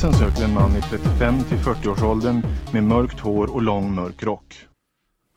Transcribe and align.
Polisen 0.00 0.28
söker 0.28 0.44
en 0.44 0.54
man 0.54 0.76
i 0.76 0.80
35 0.82 1.44
till 1.44 1.58
40-årsåldern 1.58 2.42
med 2.72 2.84
mörkt 2.84 3.20
hår 3.20 3.54
och 3.54 3.62
lång 3.62 3.94
mörk 3.94 4.22
rock. 4.22 4.66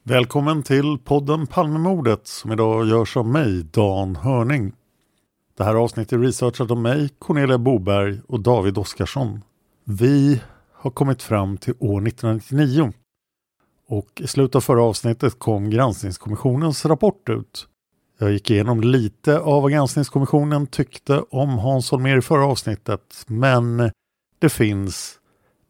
Välkommen 0.03 0.63
till 0.63 0.97
podden 1.03 1.47
Palmemordet 1.47 2.28
som 2.28 2.51
idag 2.51 2.88
görs 2.88 3.18
av 3.18 3.28
mig, 3.28 3.63
Dan 3.63 4.16
Hörning. 4.16 4.74
Det 5.57 5.63
här 5.63 5.75
avsnittet 5.75 6.13
är 6.13 6.18
researchat 6.18 6.72
av 6.72 6.78
mig, 6.78 7.09
Cornelia 7.19 7.57
Boberg 7.57 8.19
och 8.28 8.40
David 8.40 8.78
Oskarsson. 8.78 9.41
Vi 9.84 10.41
har 10.74 10.91
kommit 10.91 11.24
fram 11.24 11.57
till 11.57 11.74
år 11.80 12.07
1999 12.07 12.94
och 13.88 14.22
i 14.22 14.28
slutet 14.28 14.56
av 14.56 14.62
förra 14.62 14.84
avsnittet 14.84 15.40
kom 15.40 15.69
granskningskommissionens 15.69 16.85
rapport 16.85 17.30
ut. 17.30 17.68
Jag 18.19 18.31
gick 18.31 18.51
igenom 18.51 18.81
lite 18.81 19.40
av 19.40 19.62
vad 19.62 19.72
granskningskommissionen 19.72 20.68
tyckte 20.68 21.19
om 21.19 21.50
Hans 21.50 21.91
Holmér 21.91 22.18
i 22.18 22.22
förra 22.22 22.45
avsnittet 22.45 23.24
men 23.28 23.91
det 24.44 24.50
finns 24.50 25.20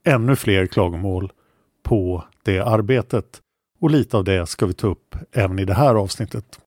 ännu 0.04 0.36
fler 0.36 0.68
klagomål 0.68 1.32
på 1.84 2.24
det 2.44 2.60
arbetet 2.60 3.42
och 3.80 3.92
lite 3.92 4.18
av 4.18 4.24
det 4.24 4.48
ska 4.48 4.66
vi 4.66 4.74
ta 4.74 4.88
upp 4.88 5.16
även 5.32 5.60
i 5.60 5.66
det 5.66 5.74
här 5.74 5.96
avsnittet. 5.96 6.60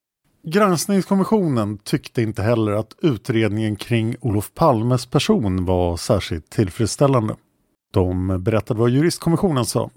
Granskningskommissionen 0.42 1.78
tyckte 1.78 2.22
inte 2.22 2.42
heller 2.42 2.72
att 2.72 2.94
utredningen 3.02 3.76
kring 3.76 4.16
Olof 4.20 4.54
Palmes 4.54 5.06
person 5.06 5.64
var 5.64 5.96
särskilt 5.96 6.50
tillfredsställande. 6.50 7.36
De 7.92 8.42
berättade 8.42 8.80
vad 8.80 8.90
juristkommissionen 8.90 9.64
sa. 9.64 9.90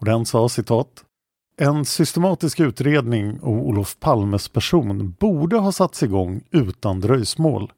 Och 0.00 0.06
den 0.06 0.26
sa 0.26 0.48
citat 0.48 1.04
en 1.56 1.84
systematisk 1.84 2.60
utredning 2.60 3.40
om 3.40 3.60
Olof 3.60 3.96
Palmes 4.00 4.48
person 4.48 5.16
borde 5.18 5.56
ha 5.56 5.72
satts 5.72 6.02
igång 6.02 6.42
utan 6.50 7.00
dröjsmål. 7.00 7.72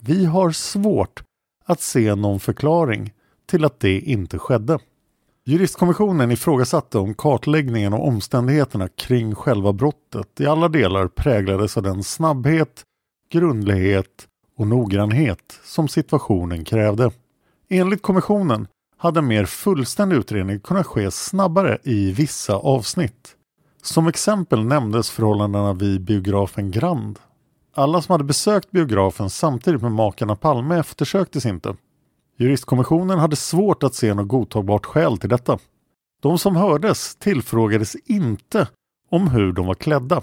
Vi 0.00 0.24
har 0.24 0.50
svårt 0.50 1.22
att 1.64 1.80
se 1.80 2.14
någon 2.14 2.40
förklaring 2.40 3.12
till 3.46 3.64
att 3.64 3.80
det 3.80 4.00
inte 4.00 4.38
skedde. 4.38 4.78
Juristkommissionen 5.44 6.30
ifrågasatte 6.30 6.98
om 6.98 7.14
kartläggningen 7.14 7.92
och 7.92 8.08
omständigheterna 8.08 8.88
kring 8.88 9.34
själva 9.34 9.72
brottet 9.72 10.40
i 10.40 10.46
alla 10.46 10.68
delar 10.68 11.08
präglades 11.08 11.76
av 11.76 11.82
den 11.82 12.02
snabbhet, 12.02 12.82
grundlighet 13.32 14.28
och 14.56 14.66
noggrannhet 14.66 15.60
som 15.64 15.88
situationen 15.88 16.64
krävde. 16.64 17.10
Enligt 17.68 18.02
kommissionen 18.02 18.66
hade 18.96 19.18
en 19.18 19.26
mer 19.26 19.44
fullständig 19.44 20.16
utredning 20.16 20.60
kunnat 20.60 20.86
ske 20.86 21.10
snabbare 21.10 21.78
i 21.82 22.12
vissa 22.12 22.54
avsnitt. 22.54 23.36
Som 23.82 24.06
exempel 24.06 24.64
nämndes 24.64 25.10
förhållandena 25.10 25.72
vid 25.72 26.00
biografen 26.00 26.70
Grand. 26.70 27.18
Alla 27.74 28.02
som 28.02 28.12
hade 28.12 28.24
besökt 28.24 28.70
biografen 28.70 29.30
samtidigt 29.30 29.82
med 29.82 29.92
makarna 29.92 30.36
Palme 30.36 30.78
eftersöktes 30.78 31.46
inte. 31.46 31.76
Juristkommissionen 32.38 33.18
hade 33.18 33.36
svårt 33.36 33.82
att 33.82 33.94
se 33.94 34.14
något 34.14 34.28
godtagbart 34.28 34.86
skäl 34.86 35.18
till 35.18 35.28
detta. 35.28 35.58
De 36.22 36.38
som 36.38 36.56
hördes 36.56 37.16
tillfrågades 37.16 37.96
inte 38.04 38.68
om 39.10 39.28
hur 39.28 39.52
de 39.52 39.66
var 39.66 39.74
klädda. 39.74 40.22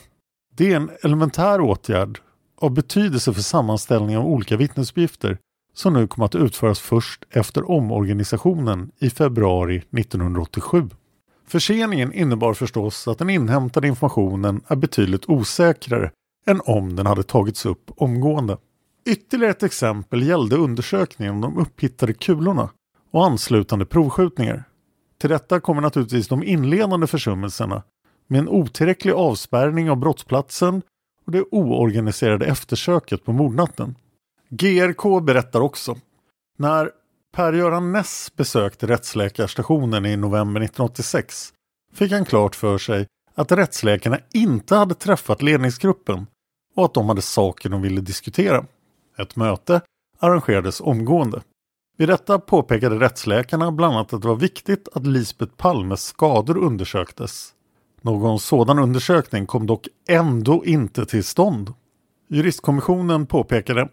Det 0.55 0.71
är 0.71 0.75
en 0.75 0.89
elementär 1.03 1.61
åtgärd 1.61 2.19
av 2.61 2.71
betydelse 2.71 3.33
för 3.33 3.41
sammanställning 3.41 4.17
av 4.17 4.25
olika 4.25 4.57
vittnesuppgifter 4.57 5.37
som 5.73 5.93
nu 5.93 6.07
kommer 6.07 6.25
att 6.25 6.35
utföras 6.35 6.79
först 6.79 7.23
efter 7.29 7.71
omorganisationen 7.71 8.91
i 8.99 9.09
februari 9.09 9.77
1987. 9.77 10.89
Förseningen 11.47 12.13
innebar 12.13 12.53
förstås 12.53 13.07
att 13.07 13.17
den 13.17 13.29
inhämtade 13.29 13.87
informationen 13.87 14.61
är 14.67 14.75
betydligt 14.75 15.29
osäkrare 15.29 16.11
än 16.49 16.61
om 16.65 16.95
den 16.95 17.05
hade 17.05 17.23
tagits 17.23 17.65
upp 17.65 17.91
omgående. 17.95 18.57
Ytterligare 19.05 19.51
ett 19.51 19.63
exempel 19.63 20.23
gällde 20.23 20.55
undersökningen 20.55 21.35
om 21.35 21.41
de 21.41 21.57
upphittade 21.57 22.13
kulorna 22.13 22.69
och 23.11 23.25
anslutande 23.25 23.85
provskjutningar. 23.85 24.63
Till 25.17 25.29
detta 25.29 25.59
kommer 25.59 25.81
naturligtvis 25.81 26.27
de 26.27 26.43
inledande 26.43 27.07
försummelserna 27.07 27.83
med 28.27 28.39
en 28.39 28.49
otillräcklig 28.49 29.13
avspärrning 29.13 29.89
av 29.89 29.97
brottsplatsen 29.97 30.81
och 31.25 31.31
det 31.31 31.43
oorganiserade 31.51 32.45
eftersöket 32.45 33.25
på 33.25 33.31
mordnatten. 33.31 33.95
GRK 34.49 35.21
berättar 35.23 35.61
också. 35.61 35.95
När 36.57 36.91
Per-Göran 37.31 37.91
Ness 37.91 38.31
besökte 38.35 38.87
rättsläkarstationen 38.87 40.05
i 40.05 40.17
november 40.17 40.61
1986 40.61 41.53
fick 41.93 42.11
han 42.11 42.25
klart 42.25 42.55
för 42.55 42.77
sig 42.77 43.07
att 43.35 43.51
rättsläkarna 43.51 44.19
inte 44.33 44.75
hade 44.75 44.95
träffat 44.95 45.41
ledningsgruppen 45.41 46.27
och 46.79 46.85
att 46.85 46.93
de 46.93 47.09
hade 47.09 47.21
saker 47.21 47.69
de 47.69 47.81
ville 47.81 48.01
diskutera. 48.01 48.65
Ett 49.17 49.35
möte 49.35 49.81
arrangerades 50.19 50.81
omgående. 50.81 51.41
Vid 51.97 52.09
detta 52.09 52.39
påpekade 52.39 52.99
rättsläkarna 52.99 53.71
bland 53.71 53.95
annat 53.95 54.13
att 54.13 54.21
det 54.21 54.27
var 54.27 54.35
viktigt 54.35 54.87
att 54.93 55.07
Lisbeth 55.07 55.53
Palmes 55.57 56.03
skador 56.03 56.57
undersöktes. 56.57 57.53
Någon 58.01 58.39
sådan 58.39 58.79
undersökning 58.79 59.45
kom 59.45 59.67
dock 59.67 59.87
ändå 60.09 60.65
inte 60.65 61.05
till 61.05 61.23
stånd. 61.23 61.73
Juristkommissionen 62.29 63.25
påpekade 63.25 63.89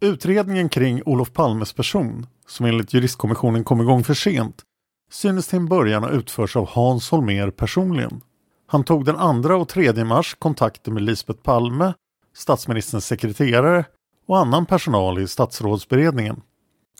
Utredningen 0.00 0.68
kring 0.68 1.02
Olof 1.04 1.32
Palmes 1.32 1.72
person, 1.72 2.26
som 2.46 2.66
enligt 2.66 2.94
juristkommissionen 2.94 3.64
kom 3.64 3.80
igång 3.80 4.04
för 4.04 4.14
sent, 4.14 4.62
synes 5.10 5.48
till 5.48 5.58
en 5.58 5.68
början 5.68 6.02
ha 6.02 6.10
utförts 6.10 6.56
av 6.56 6.68
Hans 6.68 7.10
Holmér 7.10 7.50
personligen. 7.50 8.20
Han 8.66 8.84
tog 8.84 9.04
den 9.04 9.42
2 9.42 9.48
och 9.54 9.68
3 9.68 10.04
mars 10.04 10.34
kontakter 10.38 10.92
med 10.92 11.02
Lisbeth 11.02 11.40
Palme, 11.42 11.92
statsministerns 12.34 13.06
sekreterare 13.06 13.84
och 14.26 14.38
annan 14.38 14.66
personal 14.66 15.18
i 15.18 15.28
statsrådsberedningen, 15.28 16.42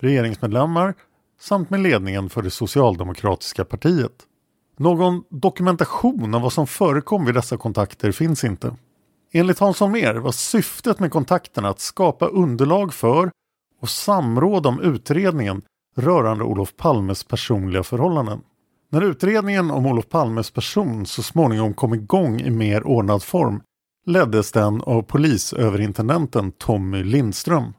regeringsmedlemmar 0.01 0.95
samt 1.41 1.71
med 1.71 1.81
ledningen 1.81 2.31
för 2.31 2.43
det 2.43 2.51
socialdemokratiska 2.51 3.65
partiet. 3.65 4.13
Någon 4.77 5.25
dokumentation 5.29 6.35
av 6.35 6.43
vad 6.43 6.53
som 6.53 6.67
förekom 6.67 7.25
vid 7.25 7.35
dessa 7.35 7.57
kontakter 7.57 8.13
finns 8.13 8.45
inte. 8.45 8.77
Enligt 9.33 9.59
Hans 9.59 9.81
Holmér 9.81 10.15
var 10.15 10.33
syftet 10.33 11.01
med 11.01 11.11
kontakterna 11.11 11.69
att 11.69 11.81
skapa 11.81 12.27
underlag 12.27 12.95
för 12.95 13.31
och 13.81 13.89
samråd 13.89 14.67
om 14.67 14.81
utredningen 14.81 15.63
rörande 15.97 16.45
Olof 16.45 16.77
Palmes 16.77 17.25
personliga 17.25 17.83
förhållanden. 17.83 18.41
När 18.91 19.03
utredningen 19.03 19.71
om 19.71 19.87
Olof 19.87 20.09
Palmes 20.09 20.51
person 20.51 21.07
så 21.07 21.23
småningom 21.23 21.75
kom 21.75 21.95
igång 21.95 22.41
i 22.41 22.51
mer 22.51 22.87
ordnad 22.87 23.23
form 23.23 23.63
leddes 24.07 24.53
den 24.53 24.81
av 24.81 25.03
polisöverintendenten 25.03 26.53
Tommy 26.53 27.03
Lindström. 27.03 27.73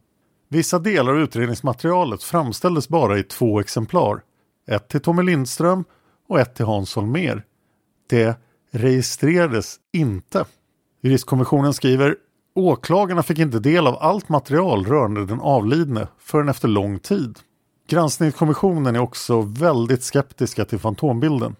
Vissa 0.50 0.80
delar 0.80 1.12
av 1.14 1.20
utredningsmaterialet 1.20 2.24
framställdes 2.24 2.90
bara 2.90 3.18
i 3.18 3.24
två 3.24 3.60
exemplar. 3.60 4.22
Ett 4.68 4.88
till 4.88 5.02
Tommy 5.02 5.24
Lindström 5.24 5.84
och 6.30 6.40
ett 6.40 6.56
till 6.56 6.66
Hans 6.66 6.96
Holmér. 6.96 7.44
Det 8.10 8.40
registrerades 8.72 9.76
inte. 9.94 10.46
Juristkommissionen 11.02 11.74
skriver 11.74 12.16
Åklagarna 12.56 13.24
fick 13.24 13.40
inte 13.40 13.60
del 13.60 13.88
av 13.88 13.98
allt 14.00 14.30
material 14.30 14.86
rörande 14.86 15.26
den 15.26 15.40
avlidne 15.40 16.08
förrän 16.20 16.50
efter 16.50 16.68
lång 16.68 17.00
tid. 17.00 17.40
Granskningskommissionen 17.88 18.96
är 18.96 19.00
också 19.00 19.42
väldigt 19.42 20.04
skeptiska 20.04 20.66
till 20.66 20.80
fantombilden. 20.80 21.56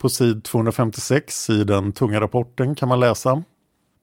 På 0.00 0.08
sid 0.08 0.44
256 0.44 1.50
i 1.50 1.64
den 1.64 1.92
tunga 1.92 2.20
rapporten 2.20 2.74
kan 2.74 2.88
man 2.88 3.00
läsa 3.00 3.42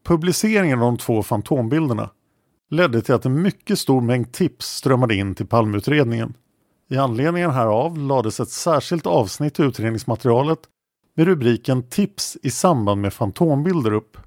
Publiceringen 0.04 0.80
av 0.80 0.86
de 0.86 0.98
två 0.98 1.24
fantombilderna 1.24 2.10
ledde 2.70 3.02
till 3.02 3.14
att 3.14 3.26
en 3.26 3.42
mycket 3.42 3.80
stor 3.80 4.02
mängd 4.02 4.32
tips 4.32 4.66
strömmade 4.66 5.16
in 5.16 5.36
till 5.36 5.48
palmutredningen. 5.48 6.34
I 6.90 6.98
anledningen 6.98 7.52
härav 7.52 7.98
lades 7.98 8.40
ett 8.40 8.50
särskilt 8.50 9.06
avsnitt 9.06 9.60
i 9.60 9.64
utredningsmaterialet 9.64 10.60
med 11.16 11.28
rubriken 11.28 11.84
Tips 11.84 12.38
i 12.44 12.52
samband 12.52 13.02
med 13.02 13.14
fantombilder 13.14 13.94
upp. 13.94 14.18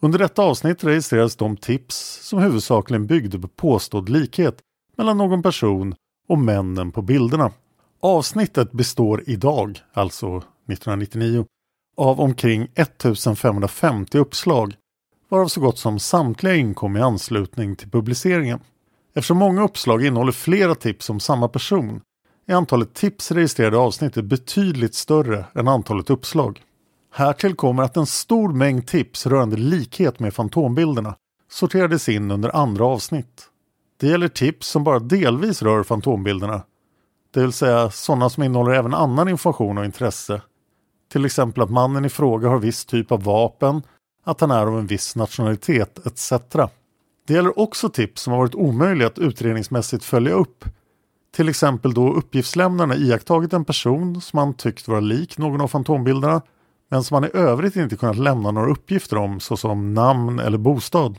Under 0.00 0.18
detta 0.18 0.42
avsnitt 0.42 0.84
registrerades 0.84 1.36
de 1.36 1.56
tips 1.56 2.18
som 2.22 2.38
huvudsakligen 2.38 3.06
byggde 3.06 3.38
på 3.38 3.48
påstådd 3.48 4.08
likhet 4.08 4.58
mellan 4.96 5.18
någon 5.18 5.42
person 5.42 5.94
och 6.28 6.38
männen 6.38 6.92
på 6.92 7.02
bilderna. 7.02 7.50
Avsnittet 8.00 8.72
består 8.72 9.22
idag, 9.26 9.78
alltså 9.92 10.36
1999, 10.36 11.46
av 11.96 12.20
omkring 12.20 12.62
1550 12.74 14.18
uppslag 14.18 14.74
varav 15.32 15.48
så 15.48 15.60
gott 15.60 15.78
som 15.78 15.98
samtliga 15.98 16.54
inkom 16.54 16.96
i 16.96 17.00
anslutning 17.00 17.76
till 17.76 17.90
publiceringen. 17.90 18.60
Eftersom 19.14 19.38
många 19.38 19.64
uppslag 19.64 20.04
innehåller 20.04 20.32
flera 20.32 20.74
tips 20.74 21.10
om 21.10 21.20
samma 21.20 21.48
person 21.48 22.00
är 22.46 22.54
antalet 22.54 22.94
tips 22.94 23.30
registrerade 23.30 23.76
i 23.76 23.80
avsnittet 23.80 24.24
betydligt 24.24 24.94
större 24.94 25.44
än 25.54 25.68
antalet 25.68 26.10
uppslag. 26.10 26.62
Härtill 27.12 27.54
kommer 27.54 27.82
att 27.82 27.96
en 27.96 28.06
stor 28.06 28.52
mängd 28.52 28.86
tips 28.86 29.26
rörande 29.26 29.56
likhet 29.56 30.20
med 30.20 30.34
fantombilderna 30.34 31.14
sorterades 31.50 32.08
in 32.08 32.30
under 32.30 32.56
andra 32.56 32.84
avsnitt. 32.84 33.42
Det 34.00 34.06
gäller 34.06 34.28
tips 34.28 34.68
som 34.68 34.84
bara 34.84 34.98
delvis 34.98 35.62
rör 35.62 35.82
fantombilderna, 35.82 36.62
det 37.34 37.40
vill 37.40 37.52
säga 37.52 37.90
sådana 37.90 38.30
som 38.30 38.42
innehåller 38.42 38.72
även 38.72 38.94
annan 38.94 39.28
information 39.28 39.78
och 39.78 39.84
intresse. 39.84 40.42
Till 41.12 41.24
exempel 41.24 41.62
att 41.62 41.70
mannen 41.70 42.04
i 42.04 42.08
fråga 42.08 42.48
har 42.48 42.58
viss 42.58 42.84
typ 42.84 43.12
av 43.12 43.22
vapen, 43.22 43.82
att 44.24 44.40
han 44.40 44.50
är 44.50 44.66
av 44.66 44.78
en 44.78 44.86
viss 44.86 45.16
nationalitet 45.16 46.06
etc. 46.06 46.32
Det 47.26 47.34
gäller 47.34 47.58
också 47.58 47.88
tips 47.88 48.22
som 48.22 48.32
har 48.32 48.40
varit 48.40 48.54
omöjliga 48.54 49.08
att 49.08 49.18
utredningsmässigt 49.18 50.04
följa 50.04 50.32
upp. 50.32 50.64
Till 51.34 51.48
exempel 51.48 51.94
då 51.94 52.12
uppgiftslämnarna 52.12 52.96
iakttagit 52.96 53.52
en 53.52 53.64
person 53.64 54.20
som 54.20 54.38
han 54.38 54.54
tyckt 54.54 54.88
vara 54.88 55.00
lik 55.00 55.38
någon 55.38 55.60
av 55.60 55.68
fantombilderna 55.68 56.42
men 56.90 57.04
som 57.04 57.14
han 57.14 57.24
i 57.24 57.30
övrigt 57.32 57.76
inte 57.76 57.96
kunnat 57.96 58.18
lämna 58.18 58.50
några 58.50 58.70
uppgifter 58.70 59.16
om 59.16 59.40
såsom 59.40 59.94
namn 59.94 60.38
eller 60.38 60.58
bostad. 60.58 61.18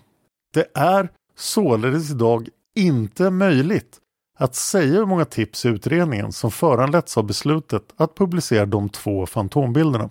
Det 0.54 0.68
är 0.74 1.10
således 1.38 2.12
idag 2.12 2.50
inte 2.76 3.30
möjligt 3.30 3.98
att 4.40 4.56
säga 4.56 4.94
hur 4.94 5.06
många 5.06 5.26
tips 5.26 5.66
i 5.66 5.70
utredningen 5.70 6.32
som 6.32 6.52
föranletts 6.52 7.18
av 7.18 7.24
beslutet 7.24 7.84
att 7.96 8.16
publicera 8.16 8.66
de 8.66 8.90
två 8.90 9.26
fantombilderna. 9.26 10.10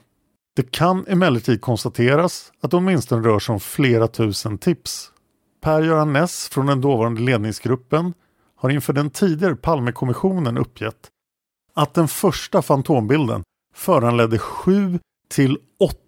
Det 0.56 0.70
kan 0.70 1.06
emellertid 1.06 1.60
konstateras 1.60 2.52
att 2.60 2.70
det 2.70 2.76
åtminstone 2.76 3.28
rör 3.28 3.38
sig 3.38 3.52
om 3.52 3.60
flera 3.60 4.08
tusen 4.08 4.58
tips. 4.58 5.10
Per-Göran 5.60 6.12
Ness 6.12 6.48
från 6.48 6.66
den 6.66 6.80
dåvarande 6.80 7.20
ledningsgruppen 7.20 8.14
har 8.56 8.70
inför 8.70 8.92
den 8.92 9.10
tidigare 9.10 9.56
Palmekommissionen 9.56 10.58
uppgett 10.58 11.08
att 11.74 11.94
den 11.94 12.08
första 12.08 12.62
fantombilden 12.62 13.42
föranledde 13.74 14.38
7 14.38 14.98
till 15.28 15.58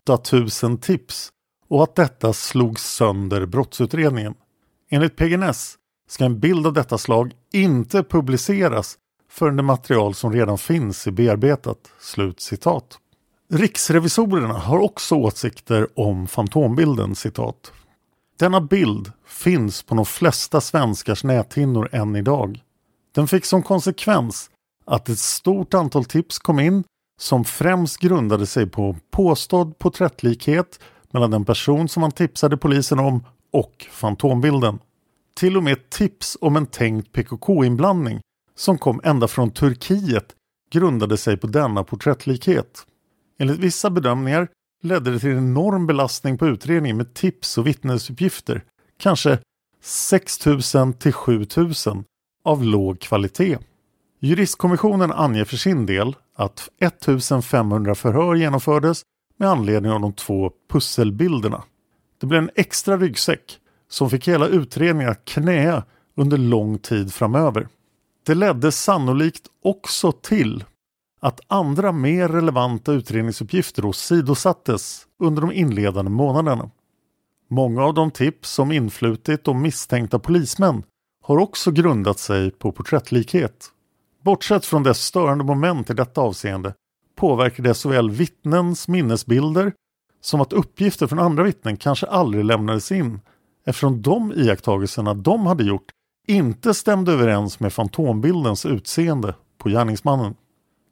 8000 0.06 0.78
tips 0.78 1.28
och 1.68 1.82
att 1.82 1.94
detta 1.94 2.32
slog 2.32 2.80
sönder 2.80 3.46
brottsutredningen. 3.46 4.34
Enligt 4.90 5.16
PGNS 5.16 5.78
ska 6.08 6.24
en 6.24 6.40
bild 6.40 6.66
av 6.66 6.72
detta 6.72 6.98
slag 6.98 7.32
inte 7.52 8.02
publiceras 8.02 8.96
förrän 9.30 9.56
det 9.56 9.62
material 9.62 10.14
som 10.14 10.32
redan 10.32 10.58
finns 10.58 11.06
är 11.06 11.10
bearbetat." 11.10 11.78
Slut 12.00 12.40
citat. 12.40 12.98
Riksrevisorerna 13.48 14.54
har 14.54 14.78
också 14.78 15.14
åsikter 15.14 15.88
om 16.00 16.26
fantombilden 16.26 17.14
citat. 17.14 17.72
Denna 18.38 18.60
bild 18.60 19.12
finns 19.26 19.82
på 19.82 19.94
de 19.94 20.06
flesta 20.06 20.60
svenskars 20.60 21.24
näthinnor 21.24 21.88
än 21.92 22.16
idag. 22.16 22.62
Den 23.14 23.28
fick 23.28 23.44
som 23.44 23.62
konsekvens 23.62 24.50
att 24.84 25.08
ett 25.08 25.18
stort 25.18 25.74
antal 25.74 26.04
tips 26.04 26.38
kom 26.38 26.60
in 26.60 26.84
som 27.20 27.44
främst 27.44 28.00
grundade 28.00 28.46
sig 28.46 28.66
på 28.66 28.96
påstådd 29.10 29.78
porträttlikhet 29.78 30.80
mellan 31.10 31.30
den 31.30 31.44
person 31.44 31.88
som 31.88 32.00
man 32.00 32.12
tipsade 32.12 32.56
polisen 32.56 32.98
om 32.98 33.24
och 33.52 33.86
fantombilden. 33.90 34.78
Till 35.36 35.56
och 35.56 35.62
med 35.62 35.90
tips 35.90 36.36
om 36.40 36.56
en 36.56 36.66
tänkt 36.66 37.12
PKK-inblandning 37.12 38.20
som 38.56 38.78
kom 38.78 39.00
ända 39.04 39.28
från 39.28 39.50
Turkiet 39.50 40.34
grundade 40.70 41.16
sig 41.16 41.36
på 41.36 41.46
denna 41.46 41.84
porträttlikhet. 41.84 42.86
Enligt 43.38 43.58
vissa 43.58 43.90
bedömningar 43.90 44.48
ledde 44.82 45.10
det 45.10 45.18
till 45.18 45.30
en 45.30 45.38
enorm 45.38 45.86
belastning 45.86 46.38
på 46.38 46.46
utredningen 46.46 46.96
med 46.96 47.14
tips 47.14 47.58
och 47.58 47.66
vittnesuppgifter. 47.66 48.64
Kanske 48.98 49.38
6000 49.82 50.92
till 50.92 51.12
7000 51.12 52.04
av 52.44 52.64
låg 52.64 53.00
kvalitet. 53.00 53.58
Juristkommissionen 54.20 55.12
anger 55.12 55.44
för 55.44 55.56
sin 55.56 55.86
del 55.86 56.16
att 56.36 56.68
1500 56.80 57.94
förhör 57.94 58.34
genomfördes 58.34 59.02
med 59.36 59.48
anledning 59.48 59.92
av 59.92 60.00
de 60.00 60.12
två 60.12 60.52
pusselbilderna. 60.70 61.62
Det 62.20 62.26
blev 62.26 62.42
en 62.42 62.50
extra 62.54 62.96
ryggsäck 62.96 63.58
som 63.88 64.10
fick 64.10 64.28
hela 64.28 64.46
utredningen 64.46 65.10
att 65.10 65.24
knäa 65.24 65.84
under 66.16 66.38
lång 66.38 66.78
tid 66.78 67.12
framöver. 67.12 67.68
Det 68.26 68.34
ledde 68.34 68.72
sannolikt 68.72 69.46
också 69.62 70.12
till 70.12 70.64
att 71.24 71.40
andra 71.46 71.92
mer 71.92 72.28
relevanta 72.28 72.92
utredningsuppgifter 72.92 73.84
åsidosattes 73.84 75.06
under 75.18 75.42
de 75.42 75.52
inledande 75.52 76.10
månaderna. 76.10 76.70
Många 77.50 77.84
av 77.84 77.94
de 77.94 78.10
tips 78.10 78.50
som 78.50 78.72
influtit 78.72 79.48
om 79.48 79.62
misstänkta 79.62 80.18
polismän 80.18 80.82
har 81.22 81.38
också 81.38 81.70
grundat 81.70 82.18
sig 82.18 82.50
på 82.50 82.72
porträttlikhet. 82.72 83.66
Bortsett 84.22 84.64
från 84.64 84.82
dess 84.82 85.00
störande 85.00 85.44
moment 85.44 85.90
i 85.90 85.94
detta 85.94 86.20
avseende 86.20 86.74
påverkar 87.16 87.62
det 87.62 87.74
såväl 87.74 88.10
vittnens 88.10 88.88
minnesbilder 88.88 89.72
som 90.20 90.40
att 90.40 90.52
uppgifter 90.52 91.06
från 91.06 91.18
andra 91.18 91.42
vittnen 91.42 91.76
kanske 91.76 92.06
aldrig 92.06 92.44
lämnades 92.44 92.92
in 92.92 93.20
eftersom 93.66 94.02
de 94.02 94.32
iakttagelserna 94.32 95.14
de 95.14 95.46
hade 95.46 95.64
gjort 95.64 95.90
inte 96.26 96.74
stämde 96.74 97.12
överens 97.12 97.60
med 97.60 97.72
fantombildens 97.72 98.66
utseende 98.66 99.34
på 99.58 99.68
gärningsmannen. 99.68 100.34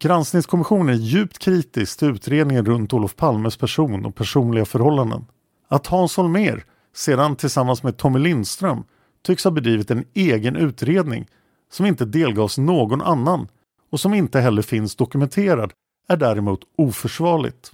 Granskningskommissionen 0.03 0.89
är 0.89 0.99
djupt 0.99 1.39
kritisk 1.39 1.99
till 1.99 2.09
utredningen 2.09 2.67
runt 2.67 2.93
Olof 2.93 3.17
Palmes 3.17 3.57
person 3.57 4.07
och 4.07 4.15
personliga 4.15 4.65
förhållanden. 4.65 5.27
Att 5.69 5.87
Hans 5.87 6.17
Holmér 6.17 6.65
sedan 6.95 7.37
tillsammans 7.37 7.83
med 7.83 7.97
Tommy 7.97 8.19
Lindström 8.19 8.85
tycks 9.27 9.45
ha 9.45 9.51
bedrivit 9.51 9.91
en 9.91 10.05
egen 10.15 10.57
utredning 10.57 11.29
som 11.73 11.87
inte 11.87 12.05
delgavs 12.05 12.59
någon 12.59 13.03
annan 13.03 13.49
och 13.91 14.01
som 14.01 14.15
inte 14.15 14.41
heller 14.41 14.63
finns 14.63 14.97
dokumenterad 14.97 15.73
är 16.09 16.17
däremot 16.17 16.61
oförsvarligt. 16.79 17.73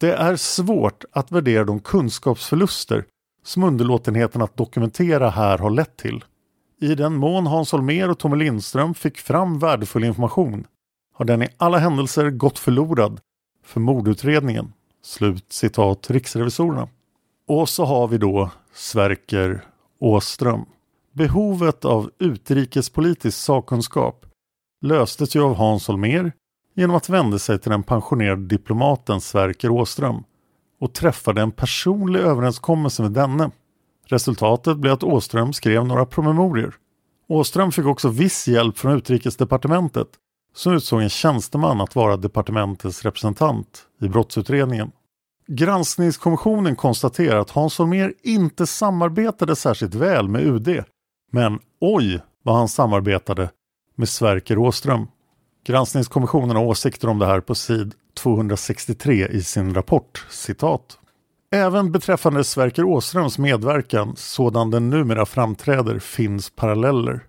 Det 0.00 0.12
är 0.12 0.36
svårt 0.36 1.04
att 1.12 1.32
värdera 1.32 1.64
de 1.64 1.80
kunskapsförluster 1.80 3.04
som 3.44 3.64
underlåtenheten 3.64 4.42
att 4.42 4.56
dokumentera 4.56 5.30
här 5.30 5.58
har 5.58 5.70
lett 5.70 5.96
till. 5.96 6.24
I 6.80 6.94
den 6.94 7.14
mån 7.14 7.46
Hans 7.46 7.72
Holmér 7.72 8.08
och 8.10 8.18
Tommy 8.18 8.36
Lindström 8.36 8.94
fick 8.94 9.18
fram 9.18 9.58
värdefull 9.58 10.04
information 10.04 10.66
har 11.16 11.24
den 11.24 11.42
i 11.42 11.48
alla 11.56 11.78
händelser 11.78 12.30
gått 12.30 12.58
förlorad 12.58 13.20
för 13.64 13.80
mordutredningen. 13.80 14.72
Slut 15.02 15.52
citat 15.52 16.10
Riksrevisorerna. 16.10 16.88
Och 17.48 17.68
så 17.68 17.84
har 17.84 18.08
vi 18.08 18.18
då 18.18 18.50
Sverker 18.72 19.64
Åström. 20.00 20.64
Behovet 21.12 21.84
av 21.84 22.10
utrikespolitisk 22.18 23.38
sakkunskap 23.38 24.26
löstes 24.82 25.36
ju 25.36 25.42
av 25.42 25.54
Hans 25.54 25.88
Holmér 25.88 26.32
genom 26.74 26.96
att 26.96 27.08
vända 27.08 27.38
sig 27.38 27.58
till 27.58 27.70
den 27.70 27.82
pensionerade 27.82 28.46
diplomaten 28.46 29.20
Sverker 29.20 29.70
Åström 29.70 30.24
och 30.80 30.94
träffade 30.94 31.40
en 31.40 31.52
personlig 31.52 32.20
överenskommelse 32.20 33.02
med 33.02 33.12
denne. 33.12 33.50
Resultatet 34.06 34.76
blev 34.76 34.92
att 34.92 35.02
Åström 35.02 35.52
skrev 35.52 35.86
några 35.86 36.06
promemorior. 36.06 36.74
Åström 37.28 37.72
fick 37.72 37.86
också 37.86 38.08
viss 38.08 38.48
hjälp 38.48 38.78
från 38.78 38.92
utrikesdepartementet 38.92 40.08
som 40.56 40.72
utsåg 40.72 41.02
en 41.02 41.08
tjänsteman 41.08 41.80
att 41.80 41.94
vara 41.94 42.16
departementets 42.16 43.02
representant 43.02 43.82
i 44.00 44.08
brottsutredningen. 44.08 44.92
Granskningskommissionen 45.48 46.76
konstaterar 46.76 47.38
att 47.38 47.50
Hans 47.50 47.78
Holmér 47.78 48.14
inte 48.22 48.66
samarbetade 48.66 49.56
särskilt 49.56 49.94
väl 49.94 50.28
med 50.28 50.42
UD. 50.46 50.84
Men 51.32 51.58
oj 51.80 52.20
vad 52.42 52.56
han 52.56 52.68
samarbetade 52.68 53.50
med 53.96 54.08
Sverker 54.08 54.58
Åström. 54.58 55.06
Granskningskommissionen 55.66 56.56
har 56.56 56.64
åsikter 56.64 57.08
om 57.08 57.18
det 57.18 57.26
här 57.26 57.40
på 57.40 57.54
sid 57.54 57.94
263 58.14 59.28
i 59.28 59.42
sin 59.42 59.74
rapport. 59.74 60.26
Citat. 60.30 60.98
Även 61.52 61.92
beträffande 61.92 62.44
Sverker 62.44 62.84
Åströms 62.84 63.38
medverkan, 63.38 64.14
sådan 64.16 64.70
den 64.70 64.90
numera 64.90 65.26
framträder, 65.26 65.98
finns 65.98 66.50
paralleller. 66.50 67.26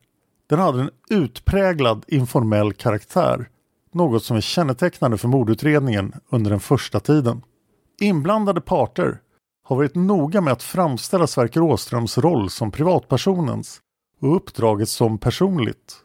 Den 0.50 0.60
hade 0.60 0.82
en 0.82 0.90
utpräglad 1.10 2.06
informell 2.08 2.74
karaktär, 2.74 3.50
något 3.94 4.24
som 4.24 4.38
är 4.38 4.42
kännetecknande 4.42 5.18
för 5.18 5.28
mordutredningen 5.28 6.14
under 6.30 6.52
den 6.52 6.60
första 6.60 7.00
tiden. 7.00 7.42
Inblandade 8.00 8.62
parter 8.62 9.20
har 9.64 9.76
varit 9.76 9.96
noga 9.96 10.42
med 10.42 10.54
att 10.54 10.64
framställa 10.64 11.28
Sverker 11.28 11.62
Åströms 11.62 12.18
roll 12.18 12.50
som 12.50 12.72
privatpersonens 12.72 13.82
och 14.22 14.36
uppdraget 14.36 14.90
som 14.90 15.18
personligt. 15.18 15.96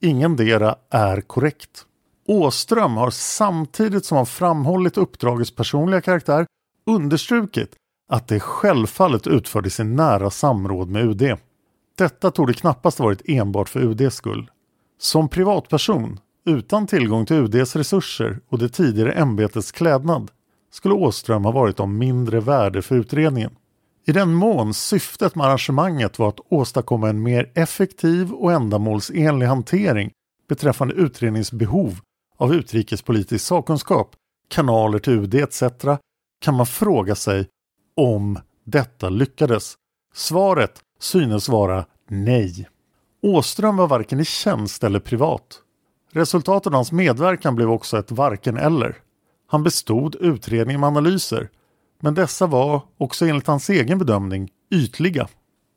Ingendera 0.00 0.76
är 0.90 1.20
korrekt. 1.20 1.84
Åström 2.26 2.96
har 2.96 3.10
samtidigt 3.10 4.04
som 4.04 4.16
han 4.16 4.26
framhållit 4.26 4.96
uppdragets 4.96 5.54
personliga 5.54 6.00
karaktär 6.00 6.46
understrukit 6.86 7.74
att 8.08 8.28
det 8.28 8.40
självfallet 8.40 9.26
utfördes 9.26 9.80
i 9.80 9.84
nära 9.84 10.30
samråd 10.30 10.88
med 10.88 11.04
UD. 11.04 11.38
Detta 11.98 12.30
tog 12.30 12.46
det 12.46 12.54
knappast 12.54 13.00
varit 13.00 13.22
enbart 13.24 13.68
för 13.68 13.80
UDs 13.80 14.14
skull. 14.14 14.50
Som 14.98 15.28
privatperson, 15.28 16.20
utan 16.46 16.86
tillgång 16.86 17.26
till 17.26 17.36
UDs 17.36 17.76
resurser 17.76 18.40
och 18.48 18.58
det 18.58 18.68
tidigare 18.68 19.12
ämbetets 19.12 19.72
klädnad, 19.72 20.30
skulle 20.70 20.94
Åström 20.94 21.44
ha 21.44 21.52
varit 21.52 21.80
av 21.80 21.88
mindre 21.88 22.40
värde 22.40 22.82
för 22.82 22.96
utredningen. 22.96 23.56
I 24.06 24.12
den 24.12 24.34
mån 24.34 24.74
syftet 24.74 25.34
med 25.34 25.46
arrangemanget 25.46 26.18
var 26.18 26.28
att 26.28 26.40
åstadkomma 26.48 27.08
en 27.08 27.22
mer 27.22 27.52
effektiv 27.54 28.32
och 28.32 28.52
ändamålsenlig 28.52 29.46
hantering 29.46 30.10
beträffande 30.48 30.94
utredningsbehov 30.94 32.00
av 32.36 32.54
utrikespolitisk 32.54 33.44
sakkunskap, 33.44 34.14
kanaler 34.48 34.98
till 34.98 35.12
UD 35.12 35.34
etc. 35.34 35.62
kan 36.40 36.54
man 36.54 36.66
fråga 36.66 37.14
sig 37.14 37.46
om 37.96 38.38
detta 38.64 39.08
lyckades. 39.08 39.74
Svaret 40.14 40.82
synes 41.00 41.48
vara 41.48 41.84
nej. 42.08 42.68
Åström 43.22 43.76
var 43.76 43.88
varken 43.88 44.20
i 44.20 44.24
tjänst 44.24 44.84
eller 44.84 45.00
privat. 45.00 45.62
Resultatet 46.12 46.66
av 46.66 46.72
hans 46.72 46.92
medverkan 46.92 47.54
blev 47.54 47.70
också 47.70 47.98
ett 47.98 48.10
varken 48.10 48.56
eller. 48.56 48.96
Han 49.46 49.62
bestod 49.62 50.16
utredningen 50.20 50.80
med 50.80 50.88
analyser, 50.88 51.50
men 52.00 52.14
dessa 52.14 52.46
var 52.46 52.82
också 52.98 53.26
enligt 53.26 53.46
hans 53.46 53.70
egen 53.70 53.98
bedömning 53.98 54.50
ytliga. 54.70 55.28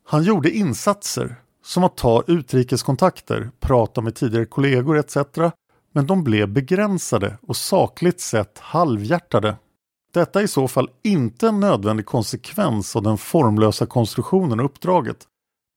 Han 0.08 0.24
gjorde 0.24 0.50
insatser, 0.50 1.36
som 1.64 1.84
att 1.84 1.98
ta 1.98 2.24
utrikeskontakter, 2.28 3.52
prata 3.60 4.02
med 4.02 4.16
tidigare 4.16 4.46
kollegor 4.46 4.98
etc. 4.98 5.18
Men 5.94 6.08
de 6.08 6.24
blev 6.24 6.50
begränsade 6.50 7.38
och 7.48 7.58
sakligt 7.58 8.22
sett 8.22 8.60
halvhjärtade. 8.60 9.56
Detta 10.14 10.40
är 10.40 10.44
i 10.44 10.48
så 10.48 10.68
fall 10.68 10.90
inte 11.04 11.48
en 11.48 11.60
nödvändig 11.60 12.06
konsekvens 12.06 12.96
av 12.96 13.04
den 13.04 13.18
formlösa 13.18 13.86
konstruktionen 13.86 14.60
och 14.60 14.66
uppdraget. 14.66 15.28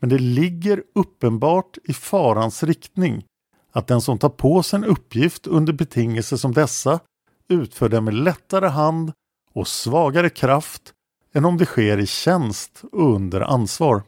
Men 0.00 0.10
det 0.10 0.18
ligger 0.18 0.82
uppenbart 0.94 1.78
i 1.84 1.92
farans 1.92 2.62
riktning 2.62 3.24
att 3.72 3.86
den 3.86 4.00
som 4.00 4.18
tar 4.18 4.28
på 4.28 4.62
sig 4.62 4.76
en 4.76 4.84
uppgift 4.84 5.46
under 5.46 5.72
betingelser 5.72 6.36
som 6.36 6.52
dessa 6.52 7.00
utför 7.48 7.88
den 7.88 8.04
med 8.04 8.14
lättare 8.14 8.66
hand 8.66 9.12
och 9.52 9.68
svagare 9.68 10.30
kraft 10.30 10.92
än 11.34 11.44
om 11.44 11.56
det 11.56 11.66
sker 11.66 11.98
i 11.98 12.06
tjänst 12.06 12.84
och 12.92 13.14
under 13.14 13.40
ansvar. 13.40 14.02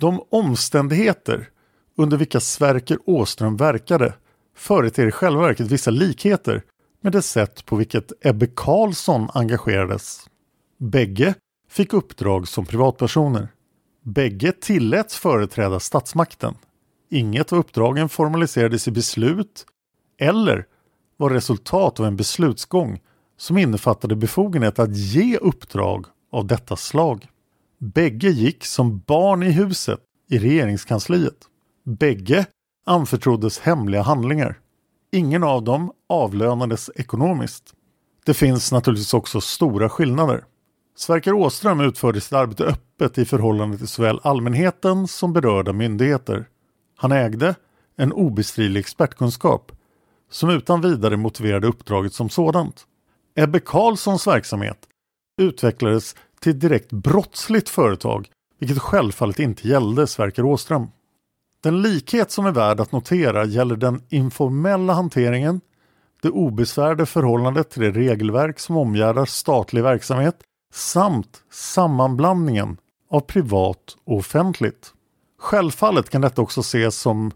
De 0.00 0.20
omständigheter 0.30 1.48
under 1.96 2.16
vilka 2.16 2.40
Sverker 2.40 2.98
Åström 3.06 3.56
verkade 3.56 4.14
företer 4.56 5.06
i 5.06 5.10
själva 5.10 5.42
verket 5.42 5.66
vissa 5.66 5.90
likheter 5.90 6.62
med 7.04 7.12
det 7.12 7.22
sätt 7.22 7.66
på 7.66 7.76
vilket 7.76 8.12
Ebbe 8.20 8.46
Carlsson 8.46 9.28
engagerades. 9.34 10.28
Bägge 10.78 11.34
fick 11.68 11.92
uppdrag 11.92 12.48
som 12.48 12.66
privatpersoner. 12.66 13.48
Bägge 14.02 14.52
tilläts 14.52 15.16
företräda 15.16 15.80
statsmakten. 15.80 16.54
Inget 17.10 17.52
av 17.52 17.58
uppdragen 17.58 18.08
formaliserades 18.08 18.88
i 18.88 18.90
beslut 18.90 19.66
eller 20.18 20.66
var 21.16 21.30
resultat 21.30 22.00
av 22.00 22.06
en 22.06 22.16
beslutsgång 22.16 23.00
som 23.36 23.58
innefattade 23.58 24.16
befogenhet 24.16 24.78
att 24.78 24.96
ge 24.96 25.36
uppdrag 25.36 26.06
av 26.32 26.46
detta 26.46 26.76
slag. 26.76 27.26
Bägge 27.78 28.30
gick 28.30 28.64
som 28.64 28.98
barn 28.98 29.42
i 29.42 29.50
huset 29.50 30.00
i 30.30 30.38
regeringskansliet. 30.38 31.38
Bägge 31.84 32.46
anförtroddes 32.86 33.58
hemliga 33.58 34.02
handlingar. 34.02 34.58
Ingen 35.14 35.44
av 35.44 35.62
dem 35.62 35.92
avlönades 36.08 36.90
ekonomiskt. 36.94 37.74
Det 38.26 38.34
finns 38.34 38.72
naturligtvis 38.72 39.14
också 39.14 39.40
stora 39.40 39.88
skillnader. 39.88 40.44
Sverker 40.96 41.32
Åström 41.32 41.80
utförde 41.80 42.20
sitt 42.20 42.32
arbete 42.32 42.64
öppet 42.64 43.18
i 43.18 43.24
förhållande 43.24 43.78
till 43.78 43.88
såväl 43.88 44.20
allmänheten 44.22 45.08
som 45.08 45.32
berörda 45.32 45.72
myndigheter. 45.72 46.48
Han 46.96 47.12
ägde 47.12 47.54
en 47.96 48.12
obestridlig 48.12 48.80
expertkunskap 48.80 49.72
som 50.30 50.50
utan 50.50 50.80
vidare 50.80 51.16
motiverade 51.16 51.66
uppdraget 51.66 52.14
som 52.14 52.28
sådant. 52.28 52.86
Ebbe 53.36 53.60
Carlssons 53.60 54.26
verksamhet 54.26 54.78
utvecklades 55.40 56.16
till 56.40 56.52
ett 56.52 56.60
direkt 56.60 56.92
brottsligt 56.92 57.68
företag, 57.68 58.28
vilket 58.58 58.78
självfallet 58.78 59.38
inte 59.38 59.68
gällde 59.68 60.06
Sverker 60.06 60.44
Åström. 60.44 60.86
Den 61.64 61.82
likhet 61.82 62.30
som 62.30 62.46
är 62.46 62.52
värd 62.52 62.80
att 62.80 62.92
notera 62.92 63.44
gäller 63.44 63.76
den 63.76 64.02
informella 64.08 64.92
hanteringen, 64.92 65.60
det 66.22 66.30
obesvärde 66.30 67.06
förhållandet 67.06 67.70
till 67.70 67.82
det 67.82 67.90
regelverk 67.90 68.58
som 68.58 68.76
omgärdar 68.76 69.24
statlig 69.24 69.82
verksamhet 69.82 70.36
samt 70.74 71.42
sammanblandningen 71.50 72.76
av 73.10 73.20
privat 73.20 73.96
och 74.04 74.16
offentligt. 74.16 74.92
Självfallet 75.38 76.10
kan 76.10 76.20
detta 76.20 76.42
också 76.42 76.60
ses 76.60 76.96
som 76.96 77.30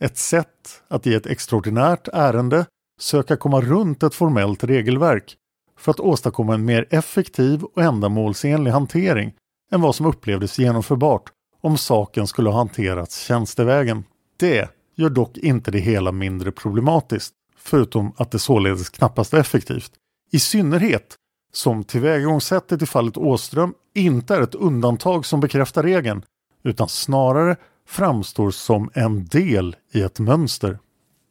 ett 0.00 0.18
sätt 0.18 0.82
att 0.88 1.06
i 1.06 1.14
ett 1.14 1.26
extraordinärt 1.26 2.08
ärende 2.12 2.66
söka 3.00 3.36
komma 3.36 3.60
runt 3.60 4.02
ett 4.02 4.14
formellt 4.14 4.64
regelverk 4.64 5.36
för 5.78 5.90
att 5.90 6.00
åstadkomma 6.00 6.54
en 6.54 6.64
mer 6.64 6.86
effektiv 6.90 7.64
och 7.64 7.82
ändamålsenlig 7.82 8.70
hantering 8.70 9.34
än 9.72 9.80
vad 9.80 9.94
som 9.94 10.06
upplevdes 10.06 10.58
genomförbart 10.58 11.33
om 11.64 11.78
saken 11.78 12.26
skulle 12.26 12.50
ha 12.50 12.56
hanterats 12.56 13.20
tjänstevägen. 13.20 14.04
Det 14.36 14.68
gör 14.96 15.10
dock 15.10 15.36
inte 15.36 15.70
det 15.70 15.78
hela 15.78 16.12
mindre 16.12 16.52
problematiskt, 16.52 17.34
förutom 17.56 18.12
att 18.16 18.30
det 18.30 18.38
således 18.38 18.88
knappast 18.88 19.34
är 19.34 19.38
effektivt. 19.38 19.92
I 20.32 20.38
synnerhet 20.38 21.14
som 21.52 21.84
tillvägagångssättet 21.84 22.82
i 22.82 22.86
fallet 22.86 23.16
Åström 23.16 23.74
inte 23.94 24.34
är 24.34 24.40
ett 24.40 24.54
undantag 24.54 25.26
som 25.26 25.40
bekräftar 25.40 25.82
regeln, 25.82 26.22
utan 26.64 26.88
snarare 26.88 27.56
framstår 27.88 28.50
som 28.50 28.90
en 28.94 29.26
del 29.26 29.76
i 29.92 30.02
ett 30.02 30.18
mönster. 30.18 30.78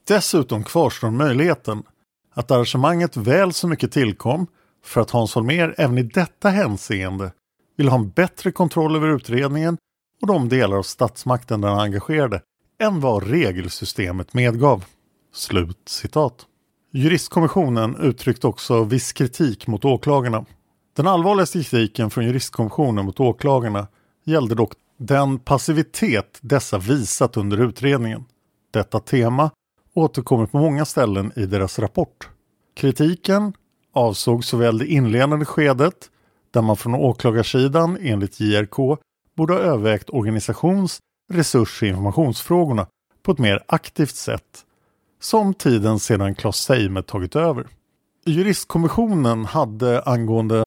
Dessutom 0.07 0.63
kvarstår 0.63 1.11
möjligheten 1.11 1.83
att 2.33 2.51
arrangemanget 2.51 3.17
väl 3.17 3.53
så 3.53 3.67
mycket 3.67 3.91
tillkom 3.91 4.47
för 4.85 5.01
att 5.01 5.11
Hans 5.11 5.35
Holmér 5.35 5.75
även 5.77 5.97
i 5.97 6.03
detta 6.03 6.49
hänseende 6.49 7.31
vill 7.77 7.89
ha 7.89 7.97
en 7.97 8.09
bättre 8.09 8.51
kontroll 8.51 8.95
över 8.95 9.07
utredningen 9.07 9.77
och 10.21 10.27
de 10.27 10.49
delar 10.49 10.77
av 10.77 10.83
statsmakten 10.83 11.61
där 11.61 11.69
han 11.69 11.79
engagerade 11.79 12.41
än 12.79 12.99
vad 12.99 13.27
regelsystemet 13.27 14.33
medgav. 14.33 14.85
Slut 15.33 15.79
citat. 15.85 16.45
Juristkommissionen 16.91 17.95
uttryckte 17.95 18.47
också 18.47 18.83
viss 18.83 19.13
kritik 19.13 19.67
mot 19.67 19.85
åklagarna. 19.85 20.45
Den 20.95 21.07
allvarligaste 21.07 21.63
kritiken 21.63 22.09
från 22.09 22.25
juristkommissionen 22.25 23.05
mot 23.05 23.19
åklagarna 23.19 23.87
gällde 24.23 24.55
dock 24.55 24.73
den 24.97 25.39
passivitet 25.39 26.39
dessa 26.41 26.77
visat 26.77 27.37
under 27.37 27.61
utredningen. 27.61 28.25
Detta 28.71 28.99
tema 28.99 29.51
återkommer 29.93 30.45
på 30.45 30.57
många 30.57 30.85
ställen 30.85 31.31
i 31.35 31.45
deras 31.45 31.79
rapport. 31.79 32.29
Kritiken 32.75 33.53
avsåg 33.93 34.45
såväl 34.45 34.77
det 34.77 34.87
inledande 34.87 35.45
skedet 35.45 36.09
där 36.51 36.61
man 36.61 36.77
från 36.77 36.95
åklagarsidan 36.95 37.97
enligt 38.01 38.39
JRK 38.39 38.99
borde 39.35 39.53
ha 39.53 39.59
övervägt 39.59 40.09
organisations 40.09 40.99
resurs 41.33 41.81
och 41.81 41.87
informationsfrågorna 41.87 42.87
på 43.23 43.31
ett 43.31 43.39
mer 43.39 43.63
aktivt 43.67 44.15
sätt 44.15 44.65
som 45.21 45.53
tiden 45.53 45.99
sedan 45.99 46.35
Claes 46.35 46.57
Seime 46.57 47.03
tagit 47.03 47.35
över. 47.35 47.67
Juristkommissionen 48.25 49.45
hade 49.45 50.01
angående 50.01 50.63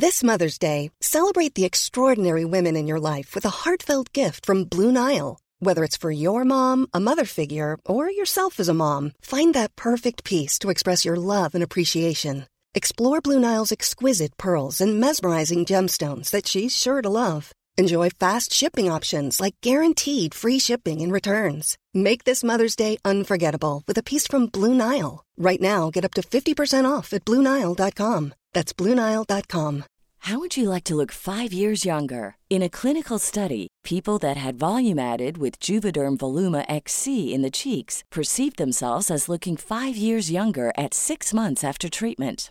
This 0.00 0.22
Mother's 0.22 0.58
Day, 0.58 0.90
celebrate 1.00 1.54
the 1.54 1.64
extraordinary 1.64 2.44
women 2.44 2.76
in 2.76 2.88
your 2.88 3.00
life 3.00 3.34
with 3.34 3.46
a 3.46 3.64
heartfelt 3.64 4.12
gift 4.12 4.46
from 4.46 4.64
Blue 4.64 4.92
Nile. 4.92 5.38
Whether 5.60 5.82
it's 5.82 5.96
for 5.96 6.10
your 6.10 6.44
mom, 6.44 6.86
a 6.92 7.00
mother 7.00 7.24
figure, 7.24 7.78
or 7.84 8.10
yourself 8.10 8.60
as 8.60 8.68
a 8.68 8.74
mom, 8.74 9.12
find 9.22 9.54
that 9.54 9.74
perfect 9.76 10.24
piece 10.24 10.58
to 10.58 10.70
express 10.70 11.06
your 11.06 11.16
love 11.16 11.54
and 11.54 11.64
appreciation. 11.64 12.44
Explore 12.74 13.20
Blue 13.22 13.40
Nile's 13.40 13.72
exquisite 13.72 14.36
pearls 14.36 14.80
and 14.80 15.00
mesmerizing 15.00 15.64
gemstones 15.64 16.30
that 16.30 16.46
she's 16.46 16.76
sure 16.76 17.00
to 17.00 17.08
love. 17.08 17.52
Enjoy 17.78 18.10
fast 18.10 18.52
shipping 18.52 18.90
options 18.90 19.40
like 19.40 19.54
guaranteed 19.62 20.34
free 20.34 20.58
shipping 20.58 21.00
and 21.00 21.12
returns. 21.12 21.78
Make 21.94 22.24
this 22.24 22.44
Mother's 22.44 22.76
Day 22.76 22.98
unforgettable 23.04 23.84
with 23.88 23.96
a 23.96 24.02
piece 24.02 24.26
from 24.26 24.46
Blue 24.46 24.74
Nile. 24.74 25.24
Right 25.38 25.60
now, 25.60 25.90
get 25.90 26.04
up 26.04 26.14
to 26.14 26.22
50% 26.22 26.90
off 26.90 27.12
at 27.12 27.24
BlueNile.com. 27.24 28.34
That's 28.52 28.72
BlueNile.com. 28.72 29.84
How 30.22 30.38
would 30.40 30.56
you 30.56 30.68
like 30.68 30.84
to 30.84 30.96
look 30.96 31.12
five 31.12 31.52
years 31.52 31.84
younger? 31.84 32.36
In 32.50 32.62
a 32.62 32.68
clinical 32.68 33.18
study, 33.18 33.68
people 33.84 34.18
that 34.18 34.36
had 34.36 34.58
volume 34.58 34.98
added 34.98 35.38
with 35.38 35.60
Juvederm 35.60 36.18
Voluma 36.18 36.66
XC 36.68 37.32
in 37.32 37.42
the 37.42 37.50
cheeks 37.50 38.02
perceived 38.10 38.58
themselves 38.58 39.10
as 39.10 39.28
looking 39.28 39.56
five 39.56 39.96
years 39.96 40.30
younger 40.30 40.72
at 40.76 40.92
six 40.92 41.32
months 41.32 41.62
after 41.62 41.88
treatment. 41.88 42.50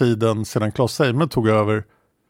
Tiden 0.00 0.44
sedan 0.44 0.72
Claes 0.72 0.92
Zeime 0.92 1.28
tog 1.28 1.48
över 1.48 1.84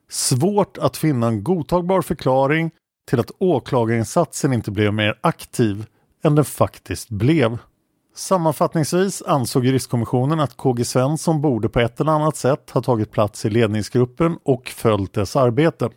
svårt 0.09 0.79
att 0.79 0.97
finna 0.97 1.27
en 1.27 1.45
godtagbar 1.45 2.03
förklaring 2.03 2.71
till 3.11 3.21
att 3.21 3.31
åklagarinsatsen 3.39 4.53
inte 4.53 4.71
blev 4.71 4.95
mer 4.95 5.19
aktiv 5.21 5.87
än 6.23 6.35
den 6.35 6.45
faktiskt 6.45 7.09
blev. 7.09 7.59
Sammanfattningsvis 8.15 9.23
ansåg 9.23 9.65
juristkommissionen 9.65 10.41
att 10.41 10.57
KG 10.57 10.85
Svensson 10.85 11.41
borde 11.41 11.69
på 11.69 11.81
ett 11.81 12.01
eller 12.01 12.13
annat 12.13 12.37
sätt 12.37 12.71
ha 12.71 12.83
tagit 12.83 13.11
plats 13.11 13.45
i 13.45 13.51
ledningsgruppen 13.51 14.39
och 14.43 14.69
följt 14.69 15.13
dess 15.13 15.37
arbete. 15.37 15.89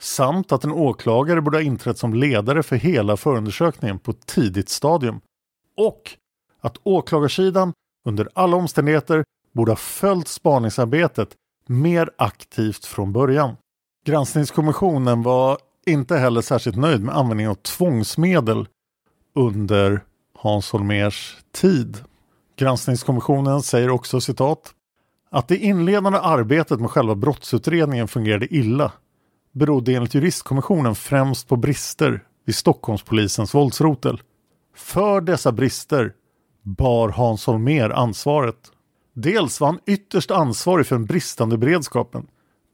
Samt 0.00 0.52
att 0.52 0.64
en 0.64 0.72
åklagare 0.72 1.42
borde 1.42 1.56
ha 1.56 1.62
inträtt 1.62 1.98
som 1.98 2.14
ledare 2.14 2.62
för 2.62 2.76
hela 2.76 3.16
förundersökningen 3.16 3.98
på 3.98 4.10
ett 4.10 4.26
tidigt 4.26 4.68
stadium. 4.68 5.20
Och 5.76 6.02
att 6.60 6.76
åklagarsidan 6.82 7.72
under 8.06 8.28
alla 8.34 8.56
omständigheter 8.56 9.24
borde 9.54 9.72
ha 9.72 9.76
följt 9.76 10.28
spaningsarbetet 10.28 11.28
mer 11.68 12.10
aktivt 12.18 12.84
från 12.84 13.12
början. 13.12 13.56
Granskningskommissionen 14.06 15.22
var 15.22 15.58
inte 15.86 16.16
heller 16.16 16.40
särskilt 16.40 16.76
nöjd 16.76 17.00
med 17.00 17.16
användningen 17.16 17.50
av 17.50 17.54
tvångsmedel 17.54 18.68
under 19.34 20.00
Hans 20.38 20.70
Holmers 20.70 21.36
tid. 21.52 22.04
Granskningskommissionen 22.56 23.62
säger 23.62 23.90
också 23.90 24.20
citat 24.20 24.74
att 25.30 25.48
det 25.48 25.56
inledande 25.56 26.18
arbetet 26.18 26.80
med 26.80 26.90
själva 26.90 27.14
brottsutredningen 27.14 28.08
fungerade 28.08 28.54
illa 28.54 28.92
berodde 29.52 29.94
enligt 29.94 30.14
juristkommissionen 30.14 30.94
främst 30.94 31.48
på 31.48 31.56
brister 31.56 32.22
vid 32.44 32.54
Stockholmspolisens 32.54 33.54
våldsrotel. 33.54 34.22
För 34.76 35.20
dessa 35.20 35.52
brister 35.52 36.12
bar 36.62 37.08
Hans 37.08 37.46
Holmér 37.46 37.90
ansvaret. 37.90 38.56
Dels 39.14 39.60
var 39.60 39.68
han 39.68 39.80
ytterst 39.86 40.30
ansvarig 40.30 40.86
för 40.86 40.96
den 40.96 41.04
bristande 41.04 41.58
beredskapen. 41.58 42.26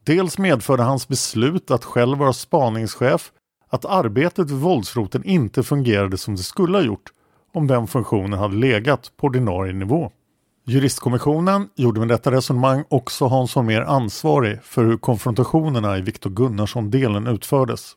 Dels 0.04 0.38
medförde 0.38 0.82
hans 0.82 1.08
beslut 1.08 1.70
att 1.70 1.84
själv 1.84 2.18
vara 2.18 2.32
spaningschef 2.32 3.32
att 3.68 3.84
arbetet 3.84 4.50
vid 4.50 4.58
våldsroten 4.58 5.24
inte 5.24 5.62
fungerade 5.62 6.18
som 6.18 6.36
det 6.36 6.42
skulle 6.42 6.78
ha 6.78 6.84
gjort 6.84 7.12
om 7.54 7.66
den 7.66 7.86
funktionen 7.86 8.38
hade 8.38 8.56
legat 8.56 9.12
på 9.16 9.26
ordinarie 9.26 9.72
nivå. 9.72 10.10
Juristkommissionen 10.66 11.68
gjorde 11.76 12.00
med 12.00 12.08
detta 12.08 12.30
resonemang 12.30 12.84
också 12.88 13.26
Hans 13.26 13.54
Holmér 13.54 13.80
ansvarig 13.80 14.62
för 14.62 14.84
hur 14.84 14.96
konfrontationerna 14.96 15.98
i 15.98 16.00
Viktor 16.00 16.30
Gunnarsson-delen 16.30 17.26
utfördes. 17.26 17.92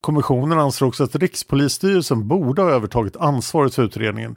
Kommissionen 0.00 0.58
anser 0.58 0.86
också 0.86 1.04
att 1.04 1.16
Rikspolisstyrelsen 1.16 2.28
borde 2.28 2.62
ha 2.62 2.70
övertagit 2.70 3.16
ansvaret 3.16 3.74
för 3.74 3.82
utredningen 3.82 4.36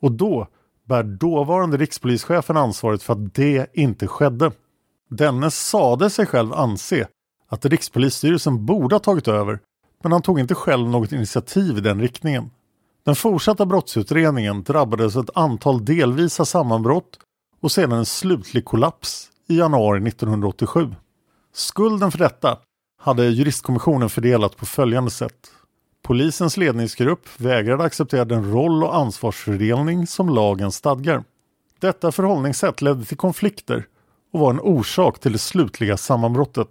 och 0.00 0.12
då 0.12 0.48
bär 0.88 1.02
dåvarande 1.02 1.76
rikspolischefen 1.76 2.56
ansvaret 2.56 3.02
för 3.02 3.12
att 3.12 3.34
det 3.34 3.66
inte 3.76 4.06
skedde. 4.06 4.52
Denne 5.10 5.50
sade 5.50 6.10
sig 6.10 6.26
själv 6.26 6.52
anse 6.52 7.08
att 7.48 7.64
Rikspolisstyrelsen 7.64 8.66
borde 8.66 8.94
ha 8.94 9.00
tagit 9.00 9.28
över 9.28 9.60
men 10.02 10.12
han 10.12 10.22
tog 10.22 10.40
inte 10.40 10.54
själv 10.54 10.88
något 10.88 11.12
initiativ 11.12 11.78
i 11.78 11.80
den 11.80 12.00
riktningen. 12.00 12.50
Den 13.04 13.14
fortsatta 13.14 13.66
brottsutredningen 13.66 14.62
drabbades 14.62 15.16
av 15.16 15.24
ett 15.24 15.36
antal 15.36 15.84
delvisa 15.84 16.44
sammanbrott 16.44 17.18
och 17.60 17.72
sedan 17.72 17.92
en 17.92 18.06
slutlig 18.06 18.64
kollaps 18.64 19.30
i 19.48 19.58
januari 19.58 20.08
1987. 20.08 20.94
Skulden 21.52 22.10
för 22.10 22.18
detta 22.18 22.58
hade 23.00 23.24
juristkommissionen 23.24 24.08
fördelat 24.08 24.56
på 24.56 24.66
följande 24.66 25.10
sätt. 25.10 25.52
Polisens 26.08 26.56
ledningsgrupp 26.56 27.28
vägrade 27.36 27.84
acceptera 27.84 28.24
den 28.24 28.52
roll 28.52 28.84
och 28.84 28.96
ansvarsfördelning 28.96 30.06
som 30.06 30.28
lagen 30.28 30.72
stadgar. 30.72 31.24
Detta 31.80 32.12
förhållningssätt 32.12 32.82
ledde 32.82 33.04
till 33.04 33.16
konflikter 33.16 33.86
och 34.32 34.40
var 34.40 34.50
en 34.50 34.60
orsak 34.60 35.20
till 35.20 35.32
det 35.32 35.38
slutliga 35.38 35.96
sammanbrottet. 35.96 36.68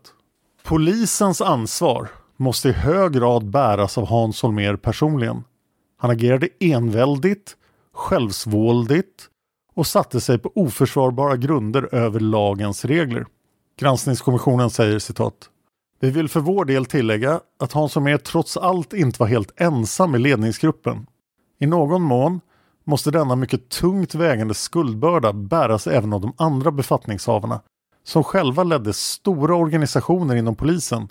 Polisens 0.64 1.42
ansvar 1.42 2.10
måste 2.38 2.70
i 2.70 2.72
hög 2.72 3.14
grad 3.14 3.46
bäras 3.50 3.98
av 3.98 4.08
Hans 4.08 4.42
Holmér 4.42 4.76
personligen. 4.76 5.44
Han 5.98 6.12
agerade 6.12 6.50
enväldigt, 6.60 7.56
självsvåldigt 7.94 9.30
och 9.74 9.88
satte 9.88 10.22
sig 10.22 10.38
på 10.38 10.52
oförsvarbara 10.56 11.36
grunder 11.36 11.96
över 11.96 12.20
lagens 12.20 12.86
regler. 12.86 13.26
Granskningskommissionen 13.80 14.70
säger 14.70 15.00
citat 15.00 15.50
vi 16.00 16.12
vill 16.12 16.30
för 16.30 16.40
vår 16.40 16.66
del 16.66 16.86
tillägga 16.86 17.42
att 17.60 17.74
Hans 17.74 17.96
Holmér 17.96 18.18
trots 18.18 18.58
allt 18.58 18.94
inte 18.94 19.20
var 19.20 19.28
helt 19.28 19.62
ensam 19.62 20.16
i 20.16 20.20
ledningsgruppen. 20.20 21.08
I 21.60 21.66
någon 21.66 22.02
mån 22.02 22.42
måste 22.84 23.12
denna 23.12 23.36
mycket 23.36 23.70
tungt 23.70 24.16
vägande 24.16 24.54
skuldbörda 24.54 25.34
bäras 25.34 25.88
även 25.88 26.14
av 26.14 26.22
de 26.22 26.34
andra 26.38 26.72
befattningshavarna 26.72 27.62
som 28.04 28.24
själva 28.24 28.64
ledde 28.64 28.94
stora 28.94 29.56
organisationer 29.56 30.36
inom 30.36 30.56
polisen 30.56 31.08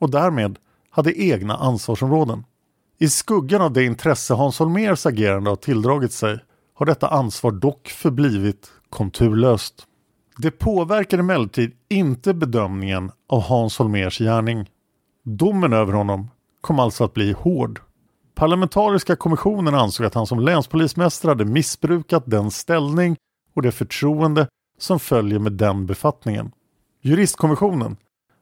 och 0.00 0.10
därmed 0.10 0.58
hade 0.90 1.22
egna 1.22 1.56
ansvarsområden. 1.56 2.44
I 2.98 3.08
skuggan 3.08 3.62
av 3.62 3.72
det 3.72 3.84
intresse 3.84 4.34
Hans 4.34 4.58
Holmers 4.58 5.06
agerande 5.06 5.50
har 5.50 5.56
tilldragit 5.56 6.12
sig 6.12 6.38
har 6.74 6.86
detta 6.86 7.08
ansvar 7.08 7.50
dock 7.50 7.88
förblivit 7.88 8.72
konturlöst. 8.90 9.86
Det 10.42 10.50
påverkar 10.50 11.18
emellertid 11.18 11.72
inte 11.88 12.34
bedömningen 12.34 13.12
av 13.28 13.42
Hans 13.42 13.78
Holmers 13.78 14.18
gärning. 14.18 14.70
Domen 15.24 15.72
över 15.72 15.92
honom 15.92 16.30
kom 16.60 16.78
alltså 16.78 17.04
att 17.04 17.14
bli 17.14 17.32
hård. 17.32 17.80
Parlamentariska 18.34 19.16
kommissionen 19.16 19.74
ansåg 19.74 20.06
att 20.06 20.14
han 20.14 20.26
som 20.26 20.40
länspolismästare 20.40 21.30
hade 21.30 21.44
missbrukat 21.44 22.22
den 22.26 22.50
ställning 22.50 23.16
och 23.54 23.62
det 23.62 23.72
förtroende 23.72 24.48
som 24.78 25.00
följer 25.00 25.38
med 25.38 25.52
den 25.52 25.86
befattningen. 25.86 26.52
Juristkommissionen, 27.02 27.96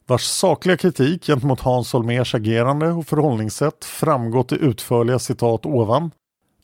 vars 0.06 0.22
sakliga 0.22 0.76
kritik 0.76 1.26
gentemot 1.26 1.61
Hans 1.61 1.92
Holmers 1.92 2.34
agerande 2.34 2.88
och 2.88 3.06
förhållningssätt 3.06 3.84
framgått 3.84 4.52
i 4.52 4.56
utförliga 4.56 5.18
citat 5.18 5.66
ovan, 5.66 6.11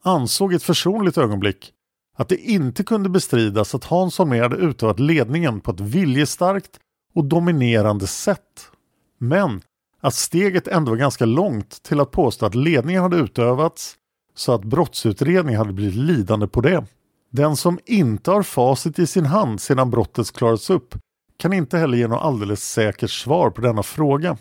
ansåg 0.02 0.52
i 0.52 0.56
ett 0.56 0.62
försonligt 0.62 1.18
ögonblick 1.18 1.72
att 2.14 2.28
det 2.28 2.36
inte 2.36 2.84
kunde 2.84 3.08
bestridas 3.08 3.74
att 3.74 3.84
Hans 3.84 4.18
Holmér 4.18 4.42
hade 4.42 4.56
utövat 4.56 5.00
ledningen 5.00 5.60
på 5.60 5.70
ett 5.70 5.80
viljestarkt 5.80 6.80
och 7.14 7.24
dominerande 7.24 8.06
sätt. 8.06 8.70
Men 9.18 9.62
att 10.00 10.14
steget 10.14 10.68
ändå 10.68 10.90
var 10.90 10.96
ganska 10.96 11.24
långt 11.24 11.82
till 11.82 12.00
att 12.00 12.10
påstå 12.10 12.46
att 12.46 12.54
ledningen 12.54 13.02
hade 13.02 13.16
utövats 13.16 13.96
så 14.34 14.52
att 14.52 14.64
brottsutredningen 14.64 15.58
hade 15.58 15.72
blivit 15.72 15.94
lidande 15.94 16.46
på 16.46 16.60
det. 16.60 16.84
Den 17.30 17.56
som 17.56 17.78
inte 17.86 18.30
har 18.30 18.42
facit 18.42 18.98
i 18.98 19.06
sin 19.06 19.26
hand 19.26 19.60
sedan 19.60 19.90
brottet 19.90 20.32
klarats 20.32 20.70
upp 20.70 20.94
kan 21.36 21.52
inte 21.52 21.78
heller 21.78 21.98
ge 21.98 22.08
något 22.08 22.22
alldeles 22.22 22.64
säkert 22.64 23.10
svar 23.10 23.50
på 23.50 23.60
denna 23.60 23.82
fråga. 23.82 24.36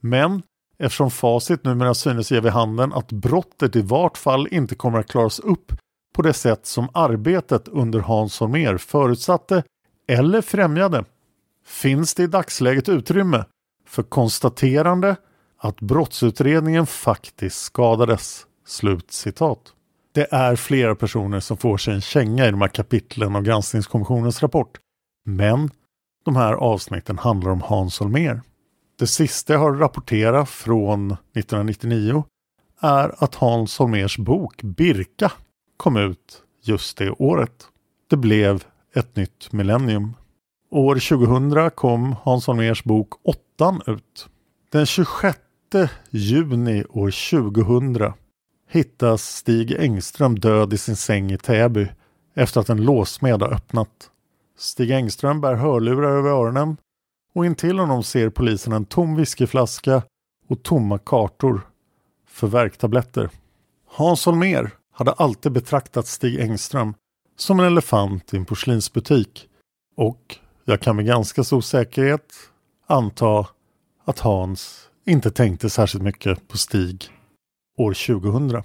Men 0.00 0.42
eftersom 0.78 1.10
facit 1.10 1.64
numera 1.64 1.94
synes 1.94 2.32
ge 2.32 2.40
vid 2.40 2.52
handen 2.52 2.92
att 2.92 3.12
brottet 3.12 3.76
i 3.76 3.82
vart 3.82 4.18
fall 4.18 4.48
inte 4.50 4.74
kommer 4.74 4.98
att 4.98 5.08
klaras 5.08 5.38
upp 5.38 5.72
på 6.14 6.22
det 6.22 6.32
sätt 6.32 6.66
som 6.66 6.88
arbetet 6.94 7.68
under 7.68 8.00
Hans 8.00 8.40
Holmér 8.40 8.78
förutsatte 8.78 9.62
eller 10.08 10.40
främjade 10.40 11.04
finns 11.66 12.14
det 12.14 12.22
i 12.22 12.26
dagsläget 12.26 12.88
utrymme 12.88 13.44
för 13.86 14.02
konstaterande 14.02 15.16
att 15.58 15.80
brottsutredningen 15.80 16.86
faktiskt 16.86 17.62
skadades. 17.62 18.46
Slut 18.66 19.12
citat. 19.12 19.72
Det 20.12 20.32
är 20.32 20.56
flera 20.56 20.94
personer 20.94 21.40
som 21.40 21.56
får 21.56 21.76
sig 21.76 21.94
en 21.94 22.00
känga 22.00 22.46
i 22.46 22.50
de 22.50 22.60
här 22.60 22.68
kapitlen 22.68 23.36
av 23.36 23.42
granskningskommissionens 23.42 24.42
rapport. 24.42 24.78
Men 25.24 25.70
de 26.24 26.36
här 26.36 26.52
avsnitten 26.52 27.18
handlar 27.18 27.50
om 27.50 27.60
Hans 27.60 28.00
Holmér. 28.00 28.42
Det 28.98 29.06
sista 29.06 29.52
jag 29.52 29.60
har 29.60 29.72
rapporterat 29.72 30.48
från 30.48 31.10
1999 31.10 32.24
är 32.80 33.24
att 33.24 33.34
Hans 33.34 33.78
Holmers 33.78 34.18
bok 34.18 34.62
Birka 34.62 35.32
kom 35.78 35.96
ut 35.96 36.42
just 36.62 36.98
det 36.98 37.10
året. 37.10 37.68
Det 38.10 38.16
blev 38.16 38.64
ett 38.94 39.16
nytt 39.16 39.52
millennium. 39.52 40.14
År 40.70 40.94
2000 40.94 41.70
kom 41.70 42.16
Hans 42.22 42.46
Holmérs 42.46 42.84
bok 42.84 43.08
Åttan 43.22 43.82
ut. 43.86 44.28
Den 44.72 44.86
26 44.86 45.38
juni 46.10 46.84
år 46.88 47.30
2000 47.54 48.12
hittas 48.70 49.22
Stig 49.22 49.72
Engström 49.72 50.38
död 50.38 50.72
i 50.72 50.78
sin 50.78 50.96
säng 50.96 51.32
i 51.32 51.38
Täby 51.38 51.88
efter 52.34 52.60
att 52.60 52.68
en 52.68 52.84
låsmed 52.84 53.42
har 53.42 53.54
öppnat. 53.54 54.10
Stig 54.58 54.90
Engström 54.90 55.40
bär 55.40 55.54
hörlurar 55.54 56.10
över 56.10 56.30
öronen 56.30 56.76
och 57.34 57.46
intill 57.46 57.78
honom 57.78 58.02
ser 58.02 58.30
polisen 58.30 58.72
en 58.72 58.84
tom 58.84 59.16
whiskyflaska 59.16 60.02
och 60.48 60.62
tomma 60.62 60.98
kartor 60.98 61.60
för 62.26 62.46
värktabletter. 62.46 63.30
Hans 63.86 64.26
Holmér 64.26 64.70
hade 64.98 65.12
alltid 65.12 65.52
betraktat 65.52 66.06
Stig 66.06 66.40
Engström 66.40 66.94
som 67.36 67.60
en 67.60 67.66
elefant 67.66 68.34
i 68.34 68.36
en 68.36 68.44
porslinsbutik 68.44 69.48
och 69.96 70.36
jag 70.64 70.80
kan 70.80 70.96
med 70.96 71.06
ganska 71.06 71.44
stor 71.44 71.60
säkerhet 71.60 72.32
anta 72.86 73.46
att 74.04 74.18
Hans 74.18 74.88
inte 75.06 75.30
tänkte 75.30 75.70
särskilt 75.70 76.04
mycket 76.04 76.48
på 76.48 76.58
Stig 76.58 77.04
år 77.78 78.20
2000. 78.20 78.62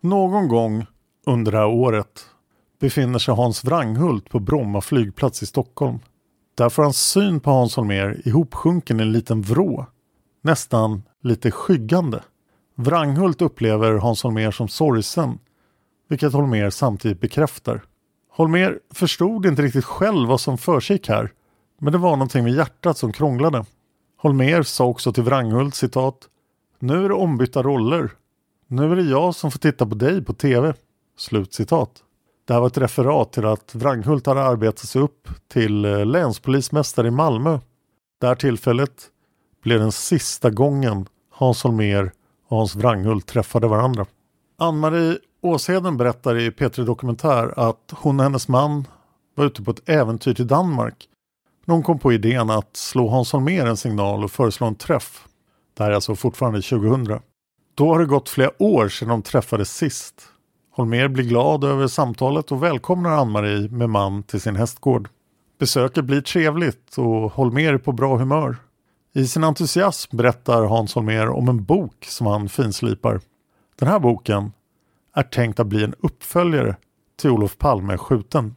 Någon 0.00 0.48
gång 0.48 0.86
under 1.26 1.52
det 1.52 1.58
här 1.58 1.66
året 1.66 2.26
befinner 2.80 3.18
sig 3.18 3.34
Hans 3.34 3.64
Wranghult 3.64 4.30
på 4.30 4.38
Bromma 4.40 4.80
flygplats 4.80 5.42
i 5.42 5.46
Stockholm. 5.46 5.98
Där 6.54 6.68
får 6.68 6.82
hans 6.82 7.10
syn 7.10 7.40
på 7.40 7.50
Hans 7.50 7.76
Holmér 7.76 8.28
ihopsjunken 8.28 9.00
i 9.00 9.02
en 9.02 9.12
liten 9.12 9.42
vrå. 9.42 9.86
Nästan 10.42 11.02
lite 11.22 11.50
skyggande. 11.50 12.22
Wranghult 12.74 13.42
upplever 13.42 13.94
Hans 13.94 14.24
Holmér 14.24 14.50
som 14.50 14.68
sorgsen, 14.68 15.38
vilket 16.08 16.32
Holmér 16.32 16.70
samtidigt 16.70 17.20
bekräftar. 17.20 17.82
Holmér 18.30 18.78
förstod 18.94 19.46
inte 19.46 19.62
riktigt 19.62 19.84
själv 19.84 20.28
vad 20.28 20.40
som 20.40 20.58
försiggick 20.58 21.08
här, 21.08 21.32
men 21.78 21.92
det 21.92 21.98
var 21.98 22.10
någonting 22.10 22.44
med 22.44 22.52
hjärtat 22.52 22.98
som 22.98 23.12
krånglade. 23.12 23.64
Holmér 24.16 24.62
sa 24.62 24.84
också 24.86 25.12
till 25.12 25.22
Wranghult 25.22 25.74
citat 25.74 26.28
Nu 26.78 27.04
är 27.04 27.08
det 27.08 27.14
ombytta 27.14 27.62
roller. 27.62 28.10
Nu 28.66 28.92
är 28.92 28.96
det 28.96 29.02
jag 29.02 29.34
som 29.34 29.50
får 29.50 29.58
titta 29.58 29.86
på 29.86 29.94
dig 29.94 30.24
på 30.24 30.32
TV. 30.32 30.74
Slut 31.18 31.54
citat. 31.54 32.02
Det 32.46 32.52
här 32.52 32.60
var 32.60 32.66
ett 32.66 32.78
referat 32.78 33.32
till 33.32 33.46
att 33.46 33.74
Wranghult 33.74 34.26
hade 34.26 34.42
arbetat 34.42 34.88
sig 34.88 35.02
upp 35.02 35.28
till 35.48 35.84
eh, 35.84 36.06
länspolismästare 36.06 37.08
i 37.08 37.10
Malmö. 37.10 37.58
Det 38.20 38.26
här 38.26 38.34
tillfället 38.34 39.10
blev 39.62 39.80
den 39.80 39.92
sista 39.92 40.50
gången 40.50 41.06
Hans 41.30 41.64
Holmér 41.64 42.10
och 42.48 42.56
Hans 42.56 42.76
Wranghult 42.76 43.26
träffade 43.26 43.68
varandra. 43.68 44.06
Ann-Marie 44.58 45.18
Åsheden 45.46 45.96
berättar 45.96 46.38
i 46.38 46.50
P3 46.50 46.84
Dokumentär 46.84 47.68
att 47.68 47.92
hon 47.92 48.18
och 48.18 48.24
hennes 48.24 48.48
man 48.48 48.86
var 49.34 49.44
ute 49.44 49.62
på 49.62 49.70
ett 49.70 49.88
äventyr 49.88 50.34
till 50.34 50.46
Danmark. 50.46 51.08
När 51.64 51.74
hon 51.74 51.82
kom 51.82 51.98
på 51.98 52.12
idén 52.12 52.50
att 52.50 52.76
slå 52.76 53.08
Hans 53.08 53.32
Holmér 53.32 53.66
en 53.66 53.76
signal 53.76 54.24
och 54.24 54.30
föreslå 54.30 54.66
en 54.66 54.74
träff. 54.74 55.24
Det 55.76 55.82
här 55.82 55.90
är 55.90 55.94
alltså 55.94 56.14
fortfarande 56.14 56.62
2000. 56.62 57.20
Då 57.74 57.88
har 57.88 57.98
det 57.98 58.06
gått 58.06 58.28
flera 58.28 58.62
år 58.62 58.88
sedan 58.88 59.08
de 59.08 59.22
träffades 59.22 59.76
sist. 59.76 60.22
Holmer 60.72 61.08
blir 61.08 61.24
glad 61.24 61.64
över 61.64 61.86
samtalet 61.86 62.52
och 62.52 62.62
välkomnar 62.62 63.10
Ann-Marie 63.10 63.68
med 63.68 63.90
man 63.90 64.22
till 64.22 64.40
sin 64.40 64.56
hästgård. 64.56 65.08
Besöket 65.58 66.04
blir 66.04 66.20
trevligt 66.20 66.98
och 66.98 67.32
Holmer 67.32 67.72
är 67.72 67.78
på 67.78 67.92
bra 67.92 68.16
humör. 68.16 68.56
I 69.14 69.26
sin 69.26 69.44
entusiasm 69.44 70.16
berättar 70.16 70.64
Hans 70.64 70.94
Holmer 70.94 71.28
om 71.28 71.48
en 71.48 71.64
bok 71.64 72.04
som 72.04 72.26
han 72.26 72.48
finslipar. 72.48 73.20
Den 73.78 73.88
här 73.88 73.98
boken 73.98 74.52
är 75.16 75.22
tänkt 75.22 75.60
att 75.60 75.66
bli 75.66 75.84
en 75.84 75.94
uppföljare 76.00 76.76
till 77.16 77.30
Olof 77.30 77.58
Palme 77.58 77.98
skjuten. 77.98 78.54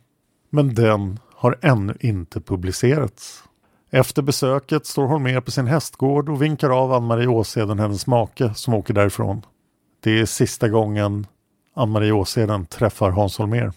Men 0.50 0.76
den 0.76 1.20
har 1.36 1.60
ännu 1.62 1.98
inte 2.00 2.42
publicerats. 2.42 3.44
Efter 3.92 4.22
besöket 4.22 4.86
står 4.86 5.08
Holmér 5.08 5.42
på 5.42 5.52
sin 5.52 5.68
hästgård 5.68 6.30
och 6.30 6.42
vinkar 6.42 6.70
av 6.70 6.94
Ann-Marie 6.94 7.28
Åseden, 7.28 7.80
hennes 7.80 8.08
make, 8.08 8.54
som 8.54 8.74
åker 8.74 8.94
därifrån. 8.94 9.46
Det 10.04 10.20
är 10.20 10.26
sista 10.26 10.70
gången 10.70 11.28
Ann-Marie 11.74 12.12
Åseden 12.12 12.66
träffar 12.66 13.10
Hans 13.10 13.38
Holmér. 13.38 13.74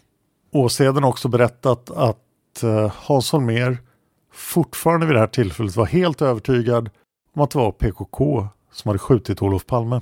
Åseden 0.53 1.03
har 1.03 1.11
också 1.11 1.29
berättat 1.29 1.91
att 1.91 2.63
eh, 2.63 2.93
Hans 2.97 3.33
Holmér 3.33 3.79
fortfarande 4.33 5.07
vid 5.07 5.17
det 5.17 5.21
här 5.21 5.27
tillfället 5.27 5.77
var 5.77 5.87
helt 5.87 6.23
övertygad 6.23 6.91
om 7.35 7.43
att 7.43 7.51
det 7.51 7.59
var 7.59 7.73
PKK 7.73 8.47
som 8.73 8.89
hade 8.89 8.99
skjutit 8.99 9.43
Olof 9.43 9.67
Palme. 9.67 10.01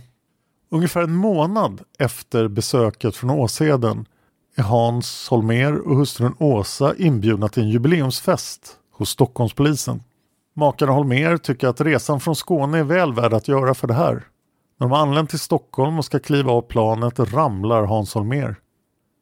Ungefär 0.73 1.03
en 1.03 1.15
månad 1.15 1.83
efter 1.99 2.49
besöket 2.49 3.17
från 3.17 3.31
Åseden 3.31 4.07
är 4.55 4.63
Hans 4.63 5.29
Holmér 5.31 5.79
och 5.79 5.97
hustrun 5.97 6.35
Åsa 6.39 6.95
inbjudna 6.97 7.49
till 7.49 7.63
en 7.63 7.69
jubileumsfest 7.69 8.77
hos 8.93 9.11
Stockholmspolisen. 9.11 10.03
Makarna 10.55 10.93
Holmér 10.93 11.37
tycker 11.37 11.69
att 11.69 11.81
resan 11.81 12.21
från 12.21 12.37
Skåne 12.37 12.79
är 12.79 12.85
väl 12.85 13.13
värd 13.13 13.33
att 13.33 13.49
göra 13.49 13.75
för 13.75 13.89
det 13.89 13.95
här. 13.95 14.15
När 14.79 14.89
de 14.89 14.93
anlänt 14.93 15.31
till 15.31 15.39
Stockholm 15.39 15.99
och 15.99 16.05
ska 16.05 16.19
kliva 16.19 16.53
av 16.53 16.63
planet 16.63 17.19
ramlar 17.19 17.85
Hans 17.85 18.15
Holmér. 18.15 18.57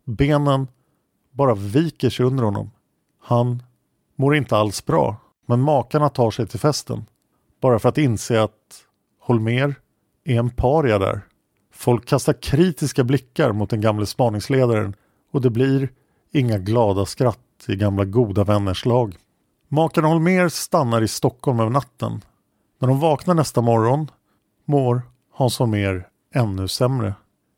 Benen 0.06 0.68
bara 1.30 1.54
viker 1.54 2.10
sig 2.10 2.26
under 2.26 2.44
honom. 2.44 2.70
Han 3.22 3.62
mår 4.16 4.36
inte 4.36 4.56
alls 4.56 4.86
bra, 4.86 5.16
men 5.46 5.60
makarna 5.60 6.08
tar 6.08 6.30
sig 6.30 6.46
till 6.46 6.60
festen. 6.60 7.06
Bara 7.60 7.78
för 7.78 7.88
att 7.88 7.98
inse 7.98 8.42
att 8.42 8.84
Holmér 9.20 9.74
är 10.24 10.38
en 10.38 10.50
paria 10.50 10.98
där. 10.98 11.27
Folk 11.78 12.06
kastar 12.06 12.32
kritiska 12.32 13.04
blickar 13.04 13.52
mot 13.52 13.70
den 13.70 13.80
gamle 13.80 14.06
spaningsledaren 14.06 14.94
och 15.32 15.40
det 15.40 15.50
blir 15.50 15.88
inga 16.32 16.58
glada 16.58 17.06
skratt 17.06 17.38
i 17.68 17.76
gamla 17.76 18.04
goda 18.04 18.44
vänners 18.44 18.84
lag. 18.84 19.16
Makarna 19.68 20.08
Holmér 20.08 20.48
stannar 20.48 21.02
i 21.02 21.08
Stockholm 21.08 21.60
över 21.60 21.70
natten. 21.70 22.20
När 22.80 22.88
de 22.88 23.00
vaknar 23.00 23.34
nästa 23.34 23.60
morgon 23.60 24.10
mår 24.64 25.02
Hans 25.32 25.58
Holmér 25.58 26.06
ännu 26.34 26.68
sämre. 26.68 27.14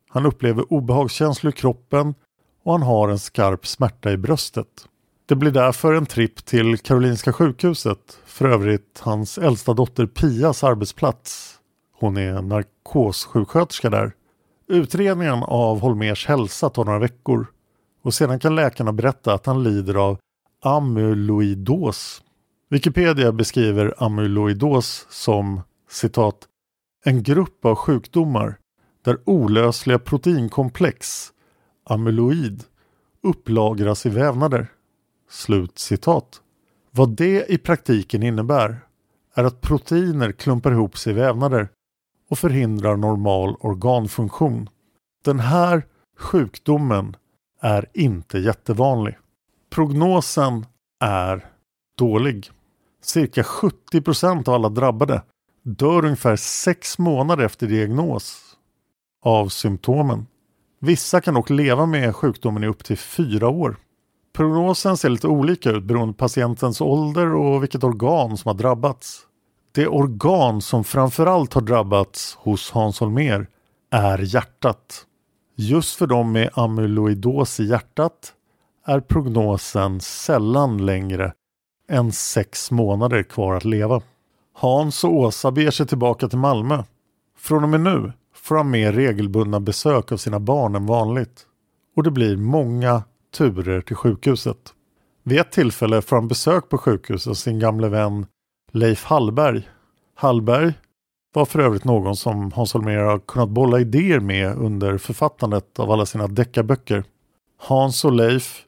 Han 0.08 0.26
upplever 0.26 0.72
obehagskänslor 0.72 1.52
i 1.52 1.56
kroppen 1.56 2.14
och 2.64 2.72
han 2.72 2.82
har 2.82 3.08
en 3.08 3.18
skarp 3.18 3.66
smärta 3.66 4.12
i 4.12 4.16
bröstet. 4.16 4.88
Det 5.26 5.34
blir 5.36 5.50
därför 5.50 5.94
en 5.94 6.06
tripp 6.06 6.44
till 6.44 6.78
Karolinska 6.78 7.32
sjukhuset, 7.32 8.18
för 8.24 8.48
övrigt 8.48 9.00
hans 9.00 9.38
äldsta 9.38 9.74
dotter 9.74 10.06
Pias 10.06 10.64
arbetsplats. 10.64 11.59
Hon 12.00 12.16
är 12.16 12.42
narkossjuksköterska 12.42 13.90
där. 13.90 14.12
Utredningen 14.66 15.42
av 15.42 15.80
Holmers 15.80 16.26
hälsa 16.26 16.70
tar 16.70 16.84
några 16.84 16.98
veckor 16.98 17.46
och 18.02 18.14
sedan 18.14 18.38
kan 18.38 18.54
läkarna 18.54 18.92
berätta 18.92 19.34
att 19.34 19.46
han 19.46 19.62
lider 19.62 19.94
av 19.94 20.18
amyloidos. 20.62 22.22
Wikipedia 22.68 23.32
beskriver 23.32 23.94
amyloidos 23.98 25.06
som 25.10 25.60
citat 25.90 26.36
en 27.04 27.22
grupp 27.22 27.64
av 27.64 27.74
sjukdomar 27.74 28.58
där 29.04 29.18
olösliga 29.24 29.98
proteinkomplex, 29.98 31.32
amyloid, 31.84 32.64
upplagras 33.22 34.06
i 34.06 34.08
vävnader. 34.08 34.66
Slut 35.30 35.78
citat. 35.78 36.40
Vad 36.90 37.16
det 37.16 37.52
i 37.52 37.58
praktiken 37.58 38.22
innebär 38.22 38.80
är 39.34 39.44
att 39.44 39.60
proteiner 39.60 40.32
klumpar 40.32 40.72
ihop 40.72 40.98
sig 40.98 41.12
i 41.12 41.16
vävnader 41.16 41.68
och 42.30 42.38
förhindrar 42.38 42.96
normal 42.96 43.56
organfunktion. 43.60 44.68
Den 45.24 45.40
här 45.40 45.86
sjukdomen 46.18 47.16
är 47.60 47.86
inte 47.94 48.38
jättevanlig. 48.38 49.18
Prognosen 49.70 50.66
är 51.00 51.46
dålig. 51.98 52.50
Cirka 53.02 53.44
70 53.44 54.00
procent 54.00 54.48
av 54.48 54.54
alla 54.54 54.68
drabbade 54.68 55.22
dör 55.62 56.04
ungefär 56.04 56.36
sex 56.36 56.98
månader 56.98 57.44
efter 57.44 57.66
diagnos 57.66 58.56
av 59.22 59.48
symptomen. 59.48 60.26
Vissa 60.80 61.20
kan 61.20 61.34
dock 61.34 61.50
leva 61.50 61.86
med 61.86 62.16
sjukdomen 62.16 62.64
i 62.64 62.66
upp 62.66 62.84
till 62.84 62.98
fyra 62.98 63.48
år. 63.48 63.76
Prognosen 64.32 64.96
ser 64.96 65.08
lite 65.08 65.28
olika 65.28 65.70
ut 65.70 65.84
beroende 65.84 66.14
på 66.14 66.18
patientens 66.18 66.80
ålder 66.80 67.34
och 67.34 67.62
vilket 67.62 67.84
organ 67.84 68.36
som 68.36 68.48
har 68.48 68.54
drabbats. 68.54 69.26
Det 69.72 69.86
organ 69.86 70.60
som 70.60 70.84
framförallt 70.84 71.54
har 71.54 71.60
drabbats 71.60 72.34
hos 72.40 72.70
Hans 72.70 73.00
Holmér 73.00 73.46
är 73.90 74.18
hjärtat. 74.18 75.06
Just 75.56 75.96
för 75.96 76.06
dem 76.06 76.32
med 76.32 76.50
amyloidos 76.54 77.60
i 77.60 77.64
hjärtat 77.64 78.32
är 78.86 79.00
prognosen 79.00 80.00
sällan 80.00 80.86
längre 80.86 81.32
än 81.88 82.12
sex 82.12 82.70
månader 82.70 83.22
kvar 83.22 83.54
att 83.54 83.64
leva. 83.64 84.02
Hans 84.54 85.04
och 85.04 85.14
Åsa 85.14 85.50
beger 85.50 85.70
sig 85.70 85.86
tillbaka 85.86 86.28
till 86.28 86.38
Malmö. 86.38 86.84
Från 87.38 87.62
och 87.62 87.68
med 87.68 87.80
nu 87.80 88.12
får 88.34 88.56
han 88.56 88.70
mer 88.70 88.92
regelbundna 88.92 89.60
besök 89.60 90.12
av 90.12 90.16
sina 90.16 90.40
barn 90.40 90.74
än 90.74 90.86
vanligt. 90.86 91.46
Och 91.96 92.02
det 92.02 92.10
blir 92.10 92.36
många 92.36 93.02
turer 93.36 93.80
till 93.80 93.96
sjukhuset. 93.96 94.74
Vid 95.22 95.40
ett 95.40 95.52
tillfälle 95.52 96.02
får 96.02 96.16
han 96.16 96.28
besök 96.28 96.68
på 96.68 96.78
sjukhuset 96.78 97.30
av 97.30 97.34
sin 97.34 97.58
gamle 97.58 97.88
vän 97.88 98.26
Leif 98.72 99.04
Hallberg. 99.04 99.68
Hallberg 100.14 100.74
var 101.32 101.44
för 101.44 101.58
övrigt 101.58 101.84
någon 101.84 102.16
som 102.16 102.52
Hans 102.52 102.74
Holmér 102.74 103.04
har 103.04 103.18
kunnat 103.18 103.48
bolla 103.48 103.80
idéer 103.80 104.20
med 104.20 104.56
under 104.56 104.98
författandet 104.98 105.78
av 105.78 105.90
alla 105.90 106.06
sina 106.06 106.26
deckarböcker. 106.26 107.04
Hans 107.58 108.04
och 108.04 108.12
Leif 108.12 108.64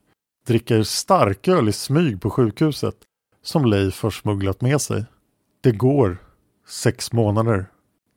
dricker 0.46 0.82
starköl 0.82 1.68
i 1.68 1.72
smyg 1.72 2.22
på 2.22 2.30
sjukhuset 2.30 2.94
som 3.42 3.64
Leif 3.64 4.02
har 4.02 4.10
smugglat 4.10 4.60
med 4.60 4.80
sig. 4.80 5.04
Det 5.60 5.72
går 5.72 6.16
sex 6.68 7.12
månader. 7.12 7.66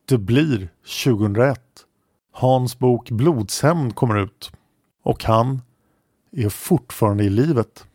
Det 0.08 0.18
blir 0.18 0.68
2001. 1.04 1.60
Hans 2.32 2.78
bok 2.78 3.10
Blodshämnd 3.10 3.94
kommer 3.94 4.18
ut 4.18 4.52
och 5.02 5.24
han 5.24 5.62
är 6.32 6.48
fortfarande 6.48 7.24
i 7.24 7.30
livet. 7.30 7.86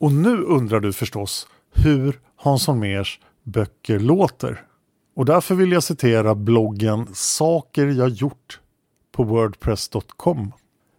Och 0.00 0.12
nu 0.12 0.42
undrar 0.42 0.80
du 0.80 0.92
förstås 0.92 1.48
hur 1.74 2.20
Hans 2.44 2.66
Holmérs 2.66 3.20
böcker 3.42 3.98
låter. 3.98 4.64
Och 5.16 5.24
därför 5.24 5.54
vill 5.54 5.72
jag 5.72 5.82
citera 5.82 6.34
bloggen 6.34 7.08
Saker 7.12 7.86
jag 7.86 8.08
gjort 8.08 8.60
på 9.12 9.24
wordpress.com. 9.24 10.52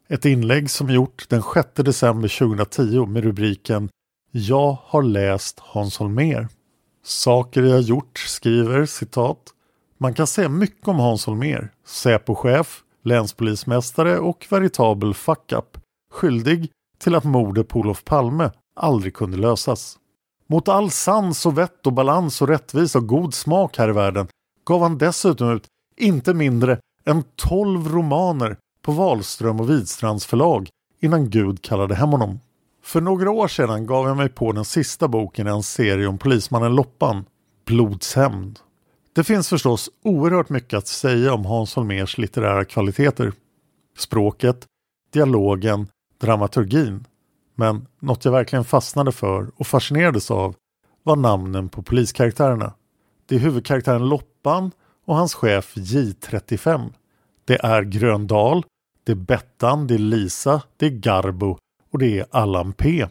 Ett 0.10 0.26
inlägg 0.26 0.70
som 0.70 0.90
gjort 0.90 1.30
den 1.30 1.44
6 1.54 1.70
december 1.76 2.40
2010 2.40 3.06
med 3.06 3.24
rubriken 3.24 3.90
Jag 4.32 4.78
har 4.84 5.04
läst 5.04 5.60
Hans 5.60 5.98
Holmér. 5.98 6.48
Saker 7.04 7.64
jag 7.64 7.82
gjort 7.82 8.18
skriver 8.18 8.86
citat 8.86 9.54
Man 9.98 10.14
kan 10.14 10.28
säga 10.28 10.50
mycket 10.50 10.88
om 10.88 11.00
Hans 11.00 11.28
Holmér, 11.28 11.70
Säpochef, 11.86 12.84
länspolismästare 13.04 14.20
och 14.20 14.48
veritabel 14.50 15.14
fuck-up, 15.14 15.78
skyldig 16.12 16.72
till 17.00 17.16
att 17.16 17.24
mordet 17.24 17.68
på 17.68 17.80
Olof 17.80 18.04
Palme 18.04 18.52
aldrig 18.76 19.14
kunde 19.14 19.38
lösas. 19.38 20.00
Mot 20.48 20.68
all 20.68 20.92
sans 20.92 21.46
och 21.46 21.58
vett 21.58 21.88
och 21.88 21.94
balans 21.94 22.42
och 22.42 22.48
rättvisa 22.48 23.00
och 23.00 23.08
god 23.08 23.34
smak 23.34 23.78
här 23.78 23.90
i 23.90 23.92
världen 23.92 24.28
gav 24.66 24.82
han 24.82 24.98
dessutom 24.98 25.52
ut 25.52 25.68
inte 25.98 26.34
mindre 26.34 26.80
än 27.06 27.24
12 27.36 27.88
romaner 27.88 28.58
på 28.82 28.92
Wahlström 28.92 29.60
och 29.60 29.70
Widstrands 29.70 30.26
förlag 30.26 30.70
innan 31.02 31.30
Gud 31.30 31.62
kallade 31.62 31.96
hem 31.96 32.10
honom. 32.10 32.40
För 32.84 33.02
några 33.02 33.32
år 33.32 33.48
sedan 33.48 33.86
gav 33.86 34.08
jag 34.08 34.18
mig 34.18 34.30
på 34.30 34.52
den 34.52 34.66
sista 34.66 35.08
boken 35.08 35.48
i 35.48 35.50
en 35.50 35.64
serie 35.64 36.08
om 36.08 36.18
polismannen 36.18 36.76
Loppan, 36.76 37.26
Blodshämnd. 37.66 38.60
Det 39.16 39.24
finns 39.24 39.50
förstås 39.50 39.90
oerhört 40.04 40.50
mycket 40.50 40.78
att 40.78 40.88
säga 40.88 41.34
om 41.34 41.46
Hans 41.46 41.76
Holmers 41.76 42.18
litterära 42.18 42.66
kvaliteter. 42.66 43.34
Språket, 43.98 44.66
dialogen, 45.12 45.88
dramaturgin. 46.22 47.06
Men 47.56 47.88
något 48.00 48.26
jag 48.26 48.32
verkligen 48.32 48.66
fastnade 48.66 49.12
för 49.12 49.52
och 49.56 49.68
fascinerades 49.68 50.32
av 50.32 50.56
var 51.04 51.16
namnen 51.16 51.70
på 51.70 51.84
poliskaraktärerna. 51.84 52.74
Det 53.26 53.36
är 53.36 53.40
huvudkaraktären 53.40 54.10
Loppan 54.10 54.72
och 55.06 55.16
hans 55.16 55.34
chef 55.34 55.76
J35. 55.76 56.94
Det 57.46 57.66
är 57.66 57.84
Gröndal, 57.84 58.66
det 59.04 59.12
är 59.12 59.16
Bettan, 59.16 59.88
det 59.88 59.94
är 59.94 60.00
Lisa, 60.00 60.62
det 60.78 60.86
är 60.86 60.90
Garbo 60.90 61.58
och 61.92 62.00
det 62.00 62.20
är 62.20 62.26
Allan 62.32 62.74
P. 62.74 63.08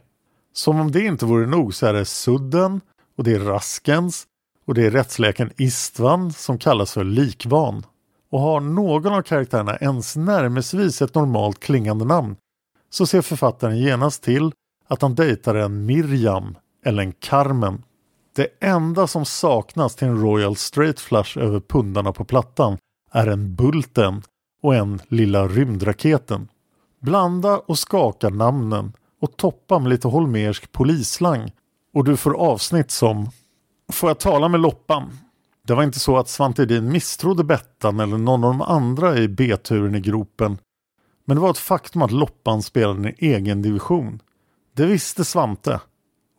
Som 0.53 0.81
om 0.81 0.91
det 0.91 1.01
inte 1.01 1.27
vore 1.27 1.47
nog 1.47 1.75
så 1.75 1.87
är 1.87 1.93
det 1.93 2.05
Sudden 2.05 2.81
och 3.17 3.25
det 3.25 3.33
är 3.33 3.39
Raskens 3.39 4.27
och 4.67 4.75
det 4.75 4.87
är 4.87 4.91
rättsläkaren 4.91 5.53
Istvan 5.57 6.33
som 6.33 6.59
kallas 6.59 6.93
för 6.93 7.05
Likvan. 7.05 7.87
Och 8.31 8.41
har 8.41 8.61
någon 8.61 9.13
av 9.13 9.23
karaktärerna 9.23 9.77
ens 9.77 10.17
närmesvis 10.17 11.03
ett 11.03 11.15
normalt 11.15 11.61
klingande 11.61 12.05
namn 12.05 12.37
så 12.93 13.07
ser 13.07 13.23
författaren 13.23 13.79
genast 13.79 14.23
till 14.23 14.53
att 14.89 15.03
han 15.03 15.15
dejtar 15.15 15.55
en 15.55 15.87
Miriam 15.87 16.57
eller 16.85 17.03
en 17.03 17.13
Carmen. 17.13 17.83
Det 18.37 18.49
enda 18.61 19.07
som 19.07 19.25
saknas 19.25 19.97
till 19.97 20.09
en 20.09 20.21
Royal 20.21 20.57
Straight 20.57 21.01
Flush 21.01 21.39
över 21.39 21.61
pundarna 21.61 22.13
på 22.13 22.25
plattan 22.25 22.79
är 23.13 23.27
en 23.27 23.55
Bulten 23.55 24.23
och 24.63 24.75
en 24.75 25.01
Lilla 25.09 25.49
rymdraketen. 25.49 26.49
Blanda 27.01 27.59
och 27.59 27.79
skaka 27.79 28.29
namnen 28.29 28.93
och 29.21 29.37
toppa 29.37 29.79
med 29.79 29.91
lite 29.91 30.09
holmersk 30.09 30.73
polisslang 30.73 31.53
och 31.95 32.05
du 32.05 32.17
får 32.17 32.35
avsnitt 32.35 32.91
som 32.91 33.31
Får 33.93 34.11
jag 34.11 34.19
tala 34.19 34.49
med 34.49 34.61
Loppan? 34.61 35.19
Det 35.67 35.75
var 35.75 35.83
inte 35.83 35.99
så 35.99 36.19
att 36.19 36.29
Svante 36.29 36.63
Edin 36.63 36.93
misstrodde 36.93 37.45
Bettan 37.45 38.01
eller 38.01 38.19
någon 38.19 38.45
av 38.45 38.51
de 38.51 38.63
andra 38.63 39.19
i 39.19 39.29
B-turen 39.29 39.95
i 39.95 40.01
gropen. 40.01 40.59
Men 41.25 41.37
det 41.37 41.41
var 41.41 41.51
ett 41.51 41.59
faktum 41.59 42.03
att 42.03 42.11
Loppan 42.11 42.63
spelade 42.63 43.09
en 43.09 43.15
egen 43.19 43.63
division. 43.63 44.23
Det 44.73 44.87
visste 44.87 45.25
Svante. 45.25 45.81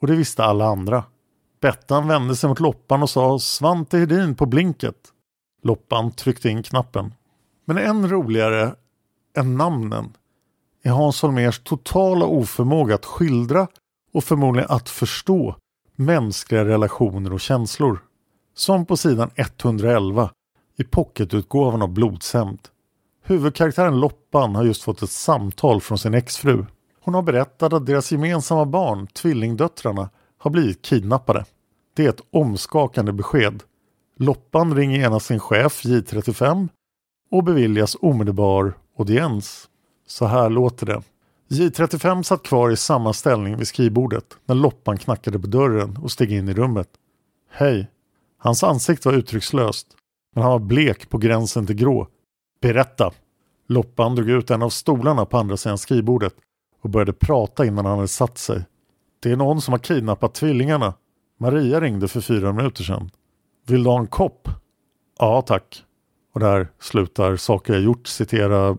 Och 0.02 0.08
det 0.08 0.16
visste 0.16 0.44
alla 0.44 0.66
andra. 0.66 1.04
Bettan 1.62 2.08
vände 2.08 2.36
sig 2.36 2.50
mot 2.50 2.60
Loppan 2.60 3.04
och 3.04 3.10
sa 3.10 3.40
Svante 3.40 3.98
Hedin 3.98 4.36
på 4.36 4.46
blinket. 4.46 4.98
Loppan 5.62 6.12
tryckte 6.12 6.50
in 6.50 6.64
knappen. 6.64 7.14
Men 7.66 7.78
än 7.78 8.10
roligare 8.10 8.76
än 9.38 9.58
namnen 9.58 10.14
är 10.84 10.92
Hans 10.92 11.22
Holmers 11.22 11.60
totala 11.60 12.26
oförmåga 12.26 12.96
att 12.96 13.06
skildra 13.06 13.68
och 14.14 14.24
förmodligen 14.24 14.70
att 14.72 14.90
förstå 14.90 15.56
mänskliga 15.96 16.66
relationer 16.66 17.34
och 17.34 17.40
känslor. 17.40 18.04
Som 18.56 18.86
på 18.86 18.98
sidan 18.98 19.30
111 19.36 20.32
i 20.78 20.84
pocketutgåvan 20.84 21.82
av 21.82 21.90
Blodshämnd. 21.90 22.60
Huvudkaraktären 23.26 24.00
Loppan 24.00 24.56
har 24.56 24.64
just 24.64 24.84
fått 24.84 25.02
ett 25.02 25.10
samtal 25.10 25.82
från 25.82 25.98
sin 25.98 26.14
exfru. 26.14 26.66
Hon 27.02 27.14
har 27.14 27.22
berättat 27.22 27.74
att 27.74 27.86
deras 27.86 28.12
gemensamma 28.12 28.66
barn, 28.66 29.08
tvillingdöttrarna, 29.08 30.10
har 30.38 30.52
blivit 30.52 30.82
kidnappade. 30.82 31.46
Det 31.94 32.06
är 32.06 32.10
ett 32.10 32.22
omskakande 32.32 33.12
besked. 33.12 33.64
Loppan 34.18 34.76
ringer 34.76 35.00
genast 35.00 35.26
sin 35.26 35.40
chef 35.40 35.84
J35 35.86 36.68
och 37.32 37.44
beviljas 37.44 37.98
omedelbar 38.02 38.74
audiens. 38.98 39.70
Så 40.08 40.26
här 40.26 40.50
låter 40.50 40.86
det. 40.86 41.02
J35 41.50 42.24
satt 42.24 42.44
kvar 42.44 42.72
i 42.72 42.78
samma 42.78 43.14
ställning 43.14 43.58
vid 43.58 43.68
skrivbordet 43.68 44.38
när 44.46 44.56
Loppan 44.56 44.98
knackade 44.98 45.40
på 45.40 45.48
dörren 45.48 45.98
och 45.98 46.12
steg 46.12 46.32
in 46.32 46.50
i 46.50 46.54
rummet. 46.54 46.90
Hej. 47.52 47.88
Hans 48.38 48.64
ansikte 48.64 49.10
var 49.10 49.16
uttryckslöst, 49.16 49.88
men 50.36 50.44
han 50.44 50.52
var 50.52 50.60
blek 50.60 51.10
på 51.10 51.18
gränsen 51.18 51.68
till 51.68 51.76
grå. 51.76 52.08
Berätta. 52.64 53.12
Loppan 53.68 54.16
drog 54.16 54.30
ut 54.30 54.52
en 54.52 54.62
av 54.62 54.70
stolarna 54.70 55.26
på 55.26 55.38
andra 55.38 55.58
sidan 55.58 55.78
skrivbordet 55.78 56.34
och 56.82 56.90
började 56.90 57.14
prata 57.14 57.66
innan 57.66 57.86
han 57.86 57.96
hade 57.96 58.08
satt 58.08 58.38
sig. 58.38 58.66
Det 59.20 59.32
är 59.32 59.36
någon 59.36 59.62
som 59.62 59.72
har 59.72 59.80
kidnappat 59.80 60.34
tvillingarna. 60.34 60.94
Maria 61.40 61.82
ringde 61.82 62.08
för 62.08 62.22
fyra 62.22 62.54
minuter 62.54 62.84
sedan. 62.84 63.10
Vill 63.68 63.84
du 63.84 63.90
ha 63.90 64.00
en 64.00 64.08
kopp? 64.08 64.50
Ja, 65.20 65.42
tack. 65.42 65.84
Och 66.34 66.40
där 66.40 66.68
slutar 66.80 67.36
Saker 67.36 67.74
jag 67.74 67.82
gjort 67.84 68.08
citera 68.08 68.78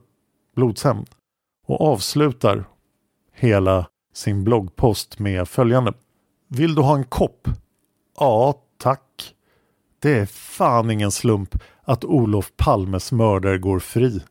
Blodshämnd 0.57 1.11
och 1.67 1.81
avslutar 1.81 2.65
hela 3.33 3.87
sin 4.15 4.45
bloggpost 4.45 5.19
med 5.19 5.49
följande. 5.49 5.93
Vill 6.49 6.75
du 6.75 6.83
ha 6.83 6.97
en 6.97 7.05
kopp? 7.05 7.49
Ja, 8.19 8.53
tack. 8.53 8.64
Det 10.05 10.19
är 10.19 10.27
fan 10.27 10.91
ingen 10.91 11.11
slump 11.11 11.55
att 11.85 12.05
Olof 12.05 12.53
Palmes 12.57 13.13
mördare 13.13 13.59
går 13.59 13.79
fri. 13.79 14.23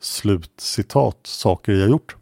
Slut 0.00 0.52
citat, 0.58 1.18
saker 1.22 1.72
jag 1.72 1.90
gjort. 1.90 2.16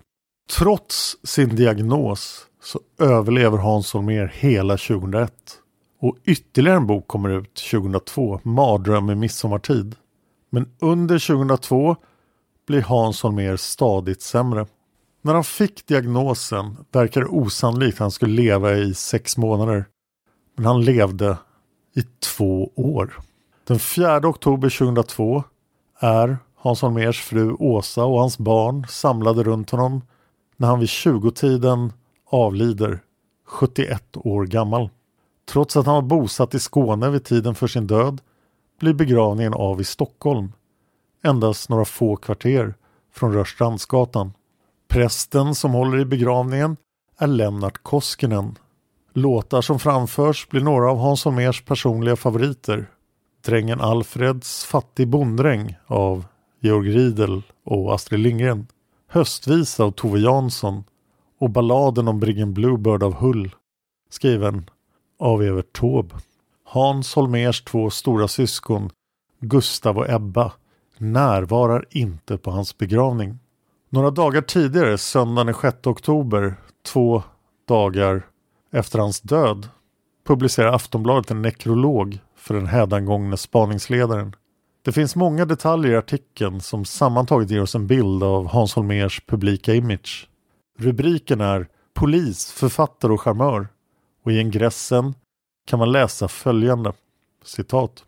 Trots 0.58 1.16
sin 1.22 1.56
diagnos 1.56 2.46
så 2.62 2.80
överlever 2.98 3.58
Hans 3.58 3.92
Holmér 3.92 4.32
hela 4.34 4.76
2001. 4.76 5.32
Och 6.00 6.16
ytterligare 6.24 6.76
en 6.76 6.86
bok 6.86 7.08
kommer 7.08 7.28
ut 7.28 7.54
2002, 7.54 8.40
Mardröm 8.42 9.10
i 9.10 9.14
midsommartid. 9.14 9.96
Men 10.50 10.68
under 10.78 11.18
2002 11.18 11.96
blir 12.66 12.82
Hans 12.82 13.22
Holmér 13.22 13.56
stadigt 13.56 14.22
sämre. 14.22 14.66
När 15.22 15.34
han 15.34 15.44
fick 15.44 15.86
diagnosen 15.86 16.76
verkar 16.92 17.20
det 17.20 17.26
osannolikt 17.26 17.94
att 17.94 18.00
han 18.00 18.10
skulle 18.10 18.42
leva 18.42 18.74
i 18.74 18.94
sex 18.94 19.36
månader. 19.36 19.84
Men 20.56 20.66
han 20.66 20.84
levde 20.84 21.36
i 21.94 22.02
två 22.20 22.70
år. 22.74 23.20
Den 23.64 23.78
4 23.78 24.28
oktober 24.28 24.78
2002 24.78 25.44
är 25.98 26.38
Hans 26.56 26.82
Holmérs 26.82 27.20
fru 27.20 27.52
Åsa 27.52 28.04
och 28.04 28.20
hans 28.20 28.38
barn 28.38 28.86
samlade 28.88 29.42
runt 29.42 29.70
honom 29.70 30.02
när 30.56 30.68
han 30.68 30.80
vid 30.80 30.88
20-tiden 30.88 31.92
avlider, 32.30 33.00
71 33.46 34.16
år 34.16 34.46
gammal. 34.46 34.90
Trots 35.48 35.76
att 35.76 35.86
han 35.86 35.94
var 35.94 36.02
bosatt 36.02 36.54
i 36.54 36.58
Skåne 36.58 37.10
vid 37.10 37.24
tiden 37.24 37.54
för 37.54 37.66
sin 37.66 37.86
död 37.86 38.20
blir 38.80 38.94
begravningen 38.94 39.54
av 39.54 39.80
i 39.80 39.84
Stockholm, 39.84 40.52
endast 41.24 41.68
några 41.68 41.84
få 41.84 42.16
kvarter 42.16 42.74
från 43.12 43.32
Rörstrandsgatan. 43.32 44.32
Prästen 44.88 45.54
som 45.54 45.72
håller 45.72 45.98
i 45.98 46.04
begravningen 46.04 46.76
är 47.18 47.26
Lennart 47.26 47.82
Koskinen. 47.82 48.58
Låtar 49.12 49.60
som 49.60 49.78
framförs 49.78 50.48
blir 50.48 50.60
några 50.60 50.90
av 50.90 50.98
Hans 50.98 51.24
Holmérs 51.24 51.64
personliga 51.64 52.16
favoriter. 52.16 52.90
Drängen 53.44 53.80
Alfreds 53.80 54.64
Fattig 54.64 55.08
bonddräng 55.08 55.76
av 55.86 56.24
Georg 56.60 56.90
Riedel 56.90 57.42
och 57.64 57.94
Astrid 57.94 58.20
Lindgren. 58.20 58.66
Höstvisa 59.08 59.84
av 59.84 59.90
Tove 59.90 60.20
Jansson 60.20 60.84
och 61.38 61.50
balladen 61.50 62.08
om 62.08 62.20
briggen 62.20 62.54
Bluebird 62.54 63.02
av 63.02 63.14
Hull 63.14 63.50
skriven 64.10 64.70
av 65.18 65.42
Evert 65.42 65.72
Taube. 65.72 66.14
Hans 66.64 67.14
Holmers 67.14 67.64
två 67.64 67.90
stora 67.90 68.28
syskon 68.28 68.90
Gustav 69.40 69.98
och 69.98 70.10
Ebba 70.10 70.52
närvarar 70.98 71.84
inte 71.90 72.38
på 72.38 72.50
hans 72.50 72.78
begravning. 72.78 73.38
Några 73.88 74.10
dagar 74.10 74.42
tidigare, 74.42 74.98
söndagen 74.98 75.46
den 75.46 75.72
6 75.72 75.86
oktober, 75.86 76.54
två 76.86 77.22
dagar 77.68 78.26
efter 78.72 78.98
hans 78.98 79.20
död, 79.20 79.68
publicerar 80.26 80.72
Aftonbladet 80.72 81.30
en 81.30 81.42
nekrolog 81.42 82.18
för 82.36 82.54
den 82.54 82.66
hädangångne 82.66 83.36
spaningsledaren. 83.36 84.36
Det 84.84 84.92
finns 84.92 85.16
många 85.16 85.44
detaljer 85.44 85.92
i 85.92 85.96
artikeln 85.96 86.60
som 86.60 86.84
sammantaget 86.84 87.50
ger 87.50 87.62
oss 87.62 87.74
en 87.74 87.86
bild 87.86 88.22
av 88.22 88.46
Hans 88.46 88.74
Holmers 88.74 89.20
publika 89.26 89.74
image. 89.74 90.28
Rubriken 90.78 91.40
är 91.40 91.66
Polis, 91.94 92.52
författare 92.52 93.12
och 93.12 93.20
charmör 93.20 93.68
och 94.24 94.32
i 94.32 94.40
ingressen 94.40 95.14
kan 95.66 95.78
man 95.78 95.92
läsa 95.92 96.28
följande 96.28 96.92
citat. 97.44 98.04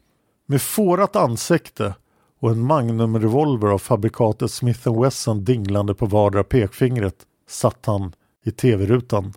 Med 0.46 0.62
fårat 0.62 1.16
ansikte 1.16 1.94
och 2.40 2.50
en 2.50 2.60
magnumrevolver 2.60 3.68
av 3.68 3.78
fabrikatet 3.78 4.50
Smith 4.50 5.00
Wesson 5.02 5.44
dinglande 5.44 5.94
på 5.94 6.06
vardera 6.06 6.44
pekfingret 6.44 7.16
satt 7.48 7.86
han 7.86 8.12
i 8.44 8.50
tv-rutan. 8.50 9.32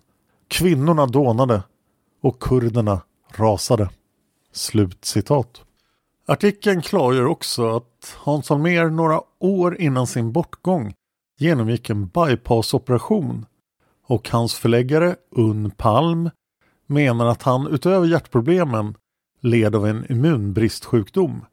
Kvinnorna 0.48 1.06
dånade 1.06 1.62
och 2.22 2.42
kurderna 2.42 3.00
rasade. 3.32 3.90
Slut 4.52 5.04
citat. 5.04 5.62
Artikeln 6.26 6.82
klargör 6.82 7.26
också 7.26 7.76
att 7.76 8.16
Hans 8.16 8.48
Holmér 8.48 8.90
några 8.90 9.20
år 9.38 9.80
innan 9.80 10.06
sin 10.06 10.32
bortgång 10.32 10.94
genomgick 11.38 11.90
en 11.90 12.06
bypassoperation 12.06 13.46
och 14.06 14.30
hans 14.30 14.54
förläggare 14.54 15.16
Unn 15.30 15.70
Palm 15.70 16.30
menar 16.86 17.26
att 17.26 17.42
han 17.42 17.66
utöver 17.66 18.06
hjärtproblemen 18.06 18.94
led 19.40 19.74
av 19.74 19.86
en 19.86 20.12
immunbristsjukdom. 20.12 21.44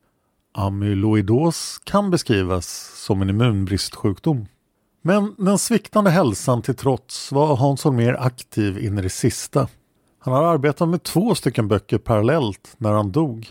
Amyloidos 0.53 1.81
kan 1.83 2.11
beskrivas 2.11 2.67
som 3.05 3.21
en 3.21 3.29
immunbristsjukdom. 3.29 4.45
Men 5.05 5.35
den 5.37 5.57
sviktande 5.57 6.09
hälsan 6.09 6.61
till 6.61 6.75
trots 6.75 7.31
var 7.31 7.55
Hans 7.55 7.83
Holmér 7.85 8.15
aktiv 8.19 8.77
in 8.77 8.99
i 8.99 9.01
det 9.01 9.09
sista. 9.09 9.67
Han 10.19 10.33
har 10.33 10.43
arbetat 10.43 10.89
med 10.89 11.03
två 11.03 11.35
stycken 11.35 11.67
böcker 11.67 11.97
parallellt 11.97 12.75
när 12.77 12.91
han 12.91 13.11
dog. 13.11 13.47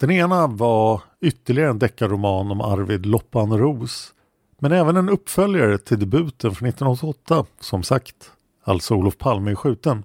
Den 0.00 0.10
ena 0.10 0.46
var 0.46 1.02
ytterligare 1.20 1.70
en 1.70 1.78
deckarroman 1.78 2.50
om 2.50 2.60
Arvid 2.60 3.06
Loppan 3.06 3.58
Ros 3.58 4.14
men 4.60 4.72
även 4.72 4.96
en 4.96 5.08
uppföljare 5.08 5.78
till 5.78 5.98
debuten 5.98 6.54
från 6.54 6.68
1988, 6.68 7.46
som 7.60 7.82
sagt, 7.82 8.32
alltså 8.64 8.94
Olof 8.94 9.18
Palme 9.18 9.50
är 9.50 9.54
skjuten. 9.54 10.04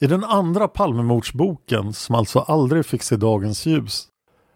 I 0.00 0.06
den 0.06 0.24
andra 0.24 0.68
Palmemordsboken, 0.68 1.92
som 1.92 2.14
alltså 2.14 2.38
aldrig 2.38 2.86
fick 2.86 3.02
se 3.02 3.16
dagens 3.16 3.66
ljus, 3.66 4.08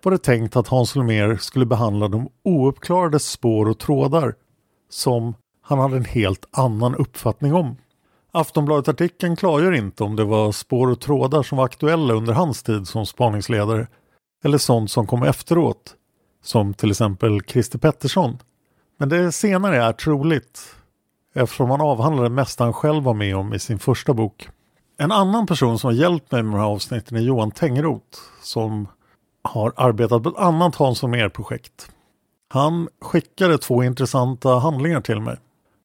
var 0.03 0.12
det 0.12 0.18
tänkt 0.18 0.57
att 0.57 0.68
Hans 0.68 0.95
Holmér 0.95 1.37
skulle 1.37 1.66
behandla 1.66 2.09
de 2.09 2.29
ouppklarade 2.45 3.18
spår 3.18 3.68
och 3.68 3.79
trådar 3.79 4.35
som 4.90 5.35
han 5.72 5.90
hade 5.90 5.96
en 5.96 6.04
helt 6.04 6.48
annan 6.50 6.94
uppfattning 6.94 7.54
om. 7.54 7.76
Aftonbladet-artikeln 8.32 9.37
klargör 9.37 9.72
inte 9.72 10.04
om 10.04 10.16
det 10.16 10.24
var 10.24 10.52
spår 10.52 10.90
och 10.90 11.00
trådar 11.00 11.42
som 11.42 11.58
var 11.58 11.64
aktuella 11.64 12.14
under 12.14 12.32
hans 12.32 12.62
tid 12.62 12.88
som 12.88 13.06
spaningsledare 13.06 13.87
eller 14.44 14.58
sånt 14.58 14.90
som 14.90 15.06
kom 15.06 15.22
efteråt, 15.22 15.94
som 16.42 16.74
till 16.74 16.90
exempel 16.90 17.40
Christer 17.46 17.78
Pettersson. 17.78 18.38
Men 18.98 19.08
det 19.08 19.32
senare 19.32 19.85
är 19.85 19.92
troligt 19.92 20.74
eftersom 21.35 21.70
han 21.70 21.80
avhandlar 21.80 22.22
det 22.22 22.30
mesta 22.30 22.64
han 22.64 22.72
själv 22.72 23.04
var 23.04 23.14
med 23.14 23.37
om 23.37 23.54
i 23.54 23.58
sin 23.58 23.78
första 23.78 24.14
bok. 24.14 24.48
En 24.98 25.12
annan 25.12 25.46
person 25.46 25.78
som 25.78 25.88
har 25.88 25.94
hjälpt 25.94 26.32
mig 26.32 26.42
med 26.42 26.52
de 26.52 26.58
här 26.58 26.66
avsnitten 26.66 27.16
är 27.16 27.22
Johan 27.22 27.50
Tengroth 27.50 28.18
som 28.42 28.88
har 29.42 29.72
arbetat 29.76 30.22
på 30.22 30.28
ett 30.28 30.38
annat 30.38 30.74
Hans 30.74 31.00
projekt. 31.32 31.90
Han 32.48 32.88
skickade 33.00 33.58
två 33.58 33.85
intressanta 33.85 34.58
handlingar 34.58 35.00
till 35.00 35.20
mig 35.20 35.37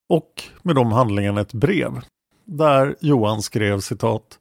och 0.09 0.43
med 0.61 0.75
de 0.75 0.91
handlingarna 0.91 1.41
ett 1.41 1.53
brev 1.53 2.01
där 2.45 2.95
Johan 2.99 3.41
skrev 3.41 3.79
citat 3.79 4.39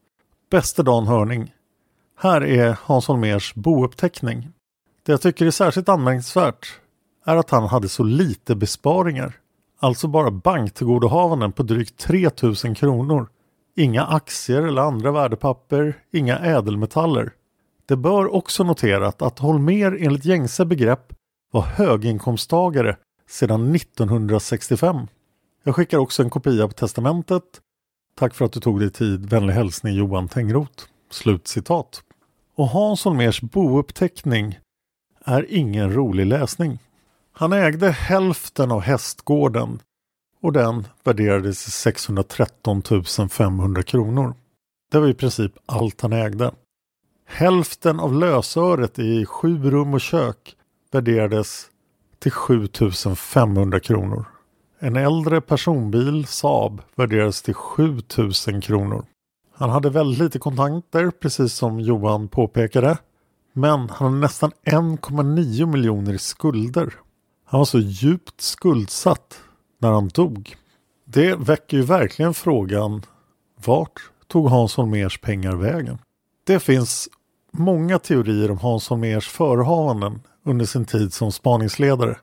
Bäste 0.51 0.83
Dan 0.83 1.07
Hörning 1.07 1.53
Här 2.19 2.43
är 2.43 2.77
Hans 2.83 3.07
Holmers 3.07 3.53
bouppteckning. 3.55 4.49
Det 5.05 5.11
jag 5.11 5.21
tycker 5.21 5.45
är 5.45 5.51
särskilt 5.51 5.89
anmärkningsvärt 5.89 6.79
är 7.25 7.35
att 7.35 7.49
han 7.49 7.63
hade 7.63 7.89
så 7.89 8.03
lite 8.03 8.55
besparingar. 8.55 9.37
Alltså 9.79 10.07
bara 10.07 10.31
banktillgodohavanden 10.31 11.51
på 11.51 11.63
drygt 11.63 11.97
3000 11.97 12.75
kronor. 12.75 13.27
Inga 13.75 14.05
aktier 14.05 14.61
eller 14.61 14.81
andra 14.81 15.11
värdepapper, 15.11 15.97
inga 16.13 16.37
ädelmetaller. 16.37 17.31
Det 17.87 17.95
bör 17.95 18.35
också 18.35 18.63
noterat 18.63 19.21
att 19.21 19.39
Holmer 19.39 19.97
enligt 19.99 20.25
gängse 20.25 20.65
begrepp 20.65 21.13
var 21.51 21.61
höginkomsttagare 21.61 22.97
sedan 23.29 23.75
1965. 23.75 25.07
Jag 25.67 25.75
skickar 25.75 25.97
också 25.97 26.23
en 26.23 26.29
kopia 26.29 26.67
på 26.67 26.73
testamentet. 26.73 27.43
Tack 28.15 28.33
för 28.33 28.45
att 28.45 28.51
du 28.51 28.59
tog 28.59 28.79
dig 28.79 28.91
tid. 28.91 29.29
Vänlig 29.29 29.53
hälsning 29.53 29.93
Johan 29.93 30.27
Tengroth. 30.27 30.83
Slutcitat. 31.11 32.03
Och 32.55 32.67
Hans 32.67 33.03
Holmers 33.03 33.41
bouppteckning 33.41 34.59
är 35.25 35.45
ingen 35.49 35.93
rolig 35.93 36.25
läsning. 36.25 36.79
Han 37.31 37.53
ägde 37.53 37.91
hälften 37.91 38.71
av 38.71 38.81
hästgården 38.81 39.79
och 40.41 40.53
den 40.53 40.87
värderades 41.03 41.63
till 41.63 41.71
613 41.71 42.81
500 43.29 43.83
kronor. 43.83 44.33
Det 44.91 44.99
var 44.99 45.07
i 45.07 45.13
princip 45.13 45.51
allt 45.65 46.01
han 46.01 46.13
ägde. 46.13 46.51
Hälften 47.25 47.99
av 47.99 48.13
lösöret 48.13 48.99
i 48.99 49.25
sju 49.25 49.71
rum 49.71 49.93
och 49.93 50.01
kök 50.01 50.55
värderades 50.91 51.65
till 52.19 52.31
7 52.31 52.67
500 53.15 53.79
kronor. 53.79 54.36
En 54.79 54.95
äldre 54.95 55.41
personbil, 55.41 56.25
Saab, 56.27 56.81
värderades 56.95 57.41
till 57.41 57.53
7000 57.53 58.61
kronor. 58.61 59.05
Han 59.53 59.69
hade 59.69 59.89
väldigt 59.89 60.19
lite 60.19 60.39
kontanter, 60.39 61.11
precis 61.11 61.53
som 61.53 61.79
Johan 61.79 62.27
påpekade. 62.27 62.97
Men 63.53 63.89
han 63.89 63.89
hade 63.89 64.15
nästan 64.15 64.51
1,9 64.65 65.65
miljoner 65.65 66.13
i 66.13 66.17
skulder. 66.17 66.93
Han 67.45 67.57
var 67.57 67.65
så 67.65 67.79
djupt 67.79 68.41
skuldsatt 68.41 69.39
när 69.79 69.91
han 69.91 70.07
dog. 70.07 70.55
Det 71.05 71.35
väcker 71.35 71.77
ju 71.77 71.83
verkligen 71.83 72.33
frågan 72.33 73.01
vart 73.65 74.01
tog 74.27 74.49
Hans 74.49 74.75
Holmers 74.75 75.21
pengar 75.21 75.55
vägen? 75.55 75.97
Det 76.43 76.59
finns 76.59 77.09
många 77.51 77.99
teorier 77.99 78.51
om 78.51 78.57
Hans 78.57 78.89
Holmers 78.89 79.27
förehavanden 79.27 80.21
under 80.43 80.65
sin 80.65 80.85
tid 80.85 81.13
som 81.13 81.31
spaningsledare. 81.31 82.17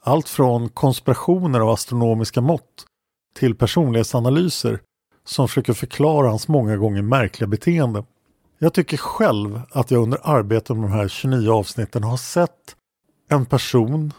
Allt 0.00 0.28
från 0.28 0.68
konspirationer 0.68 1.60
av 1.60 1.68
astronomiska 1.68 2.40
mått 2.40 2.86
till 3.34 3.54
personlighetsanalyser 3.54 4.80
som 5.24 5.48
försöker 5.48 5.72
förklara 5.72 6.28
hans 6.28 6.48
många 6.48 6.76
gånger 6.76 7.02
märkliga 7.02 7.48
beteende. 7.48 8.04
Jag 8.58 8.74
tycker 8.74 8.96
själv 8.96 9.60
att 9.70 9.90
jag 9.90 10.02
under 10.02 10.20
arbetet 10.22 10.76
med 10.76 10.90
de 10.90 10.92
här 10.92 11.08
29 11.08 11.50
avsnitten 11.52 12.04
har 12.04 12.16
sett 12.16 12.76
en 13.28 13.46
person 13.46 14.12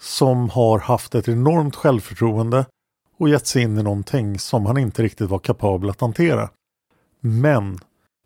som 0.00 0.50
har 0.50 0.78
haft 0.78 1.14
ett 1.14 1.28
enormt 1.28 1.76
självförtroende 1.76 2.66
och 3.18 3.28
gett 3.28 3.46
sig 3.46 3.62
in 3.62 3.78
i 3.78 3.82
någonting 3.82 4.38
som 4.38 4.66
han 4.66 4.78
inte 4.78 5.02
riktigt 5.02 5.30
var 5.30 5.38
kapabel 5.38 5.90
att 5.90 6.00
hantera. 6.00 6.50
Men 7.20 7.78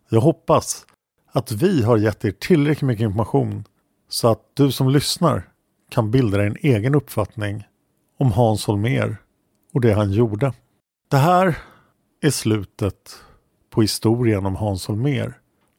jag 0.09 0.21
hoppas 0.21 0.85
att 1.31 1.51
vi 1.51 1.83
har 1.83 1.97
gett 1.97 2.25
er 2.25 2.31
tillräckligt 2.31 2.87
mycket 2.87 3.03
information 3.03 3.63
så 4.09 4.27
att 4.27 4.41
du 4.53 4.71
som 4.71 4.89
lyssnar 4.89 5.48
kan 5.89 6.11
bilda 6.11 6.37
dig 6.37 6.47
en 6.47 6.57
egen 6.61 6.95
uppfattning 6.95 7.63
om 8.19 8.31
Hans 8.31 8.65
Holmér 8.65 9.17
och 9.73 9.81
det 9.81 9.93
han 9.93 10.11
gjorde. 10.11 10.53
Det 11.09 11.17
här 11.17 11.57
är 12.21 12.29
slutet 12.29 13.15
på 13.69 13.81
historien 13.81 14.45
om 14.45 14.55
Hans 14.55 14.87
Holmér. 14.87 15.33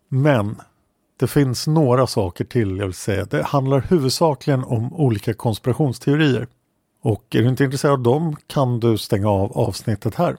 Men 0.09 0.61
det 1.21 1.27
finns 1.27 1.67
några 1.67 2.07
saker 2.07 2.45
till 2.45 2.77
jag 2.77 2.87
vill 2.87 2.95
säga. 2.95 3.25
Det 3.25 3.43
handlar 3.43 3.81
huvudsakligen 3.81 4.65
om 4.65 4.95
olika 4.95 5.35
konspirationsteorier. 5.35 6.47
Och 7.03 7.25
är 7.35 7.43
du 7.43 7.49
inte 7.49 7.65
intresserad 7.65 7.93
av 7.93 8.03
dem 8.03 8.37
kan 8.47 8.81
du 8.81 8.99
stänga 8.99 9.29
av 9.29 9.59
avsnittet 9.59 10.15
här. 10.15 10.37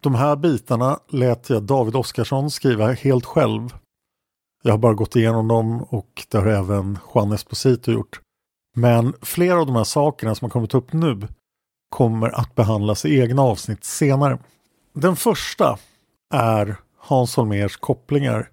De 0.00 0.14
här 0.14 0.36
bitarna 0.36 0.98
lät 1.08 1.50
jag 1.50 1.62
David 1.62 1.96
Oskarsson 1.96 2.50
skriva 2.50 2.92
helt 2.92 3.24
själv. 3.24 3.74
Jag 4.62 4.72
har 4.72 4.78
bara 4.78 4.94
gått 4.94 5.16
igenom 5.16 5.48
dem 5.48 5.82
och 5.82 6.26
det 6.28 6.38
har 6.38 6.46
även 6.46 6.98
Juan 7.14 7.32
Esposito 7.32 7.92
gjort. 7.92 8.20
Men 8.78 9.14
flera 9.22 9.60
av 9.60 9.66
de 9.66 9.76
här 9.76 9.84
sakerna 9.84 10.34
som 10.34 10.44
har 10.44 10.50
kommit 10.50 10.74
upp 10.74 10.92
nu 10.92 11.28
kommer 11.88 12.28
att 12.28 12.54
behandlas 12.54 13.04
i 13.04 13.20
egna 13.20 13.42
avsnitt 13.42 13.84
senare. 13.84 14.38
Den 14.94 15.16
första 15.16 15.78
är 16.34 16.76
Hans 16.98 17.36
Holmers 17.36 17.76
kopplingar 17.76 18.50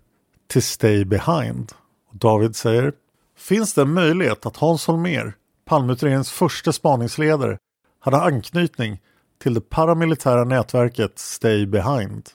till 0.47 0.63
Stay 0.63 1.05
Behind. 1.05 1.71
David 2.11 2.55
säger 2.55 2.93
Finns 3.37 3.73
det 3.73 3.81
en 3.81 3.93
möjlighet 3.93 4.45
att 4.45 4.57
Hans 4.57 4.87
Holmer, 4.87 5.33
Palmeutredningens 5.65 6.31
första 6.31 6.71
spaningsledare, 6.71 7.57
hade 7.99 8.17
anknytning 8.17 9.01
till 9.43 9.53
det 9.53 9.61
paramilitära 9.61 10.43
nätverket 10.43 11.19
Stay 11.19 11.65
Behind? 11.65 12.29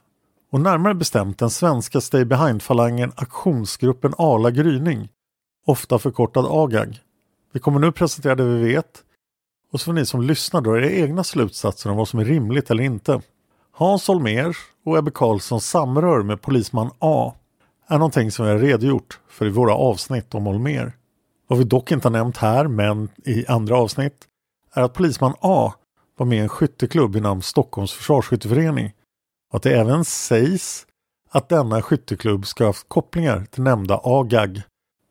Och 0.53 0.61
närmare 0.61 0.95
bestämt 0.95 1.38
den 1.38 1.51
svenska 1.51 2.01
Stay 2.01 2.24
Behind-falangen 2.24 3.12
aktionsgruppen 3.16 4.14
Ala 4.18 4.51
Gryning, 4.51 5.09
ofta 5.66 5.99
förkortad 5.99 6.47
AGAG. 6.49 7.01
Vi 7.53 7.61
kommer 7.61 7.78
nu 7.78 7.92
presentera 7.92 8.34
det 8.34 8.44
vi 8.44 8.72
vet 8.72 9.05
och 9.72 9.80
så 9.80 9.84
får 9.84 9.92
ni 9.92 10.07
som 10.07 10.22
lyssnar 10.22 10.61
dra 10.61 10.78
era 10.78 10.90
egna 10.90 11.24
slutsatser 11.24 11.90
om 11.90 11.96
vad 11.96 12.09
som 12.09 12.20
är 12.20 12.24
rimligt 12.24 12.70
eller 12.70 12.84
inte. 12.84 13.20
Hans 13.72 14.09
Holmér 14.09 14.57
och 14.84 14.98
Ebbe 14.98 15.11
Karlssons 15.11 15.66
samrör 15.66 16.22
med 16.22 16.42
polisman 16.42 16.90
A 16.98 17.34
är 17.86 17.98
någonting 17.98 18.30
som 18.30 18.44
vi 18.44 18.51
har 18.53 18.59
redogjort 18.59 19.18
för 19.28 19.46
i 19.46 19.51
våra 19.51 19.74
avsnitt 19.74 20.34
om 20.34 20.46
Holmér. 20.46 20.92
Vad 21.46 21.59
vi 21.59 21.64
dock 21.64 21.92
inte 21.92 22.09
har 22.09 22.12
nämnt 22.12 22.36
här, 22.36 22.68
men 22.68 23.09
i 23.24 23.46
andra 23.46 23.76
avsnitt, 23.76 24.26
är 24.74 24.82
att 24.82 24.94
polisman 24.94 25.34
A 25.40 25.74
var 26.16 26.26
med 26.26 26.38
i 26.38 26.40
en 26.40 26.48
skytteklubb 26.48 27.16
i 27.16 27.20
namn 27.20 27.42
Stockholms 27.42 27.92
försvarsskytteförening 27.92 28.92
och 29.51 29.57
att 29.57 29.62
det 29.62 29.78
även 29.78 30.05
sägs 30.05 30.86
att 31.30 31.48
denna 31.48 31.82
skytteklubb 31.82 32.46
ska 32.46 32.64
ha 32.64 32.68
haft 32.68 32.88
kopplingar 32.88 33.44
till 33.51 33.62
nämnda 33.62 34.01
AGAG 34.05 34.62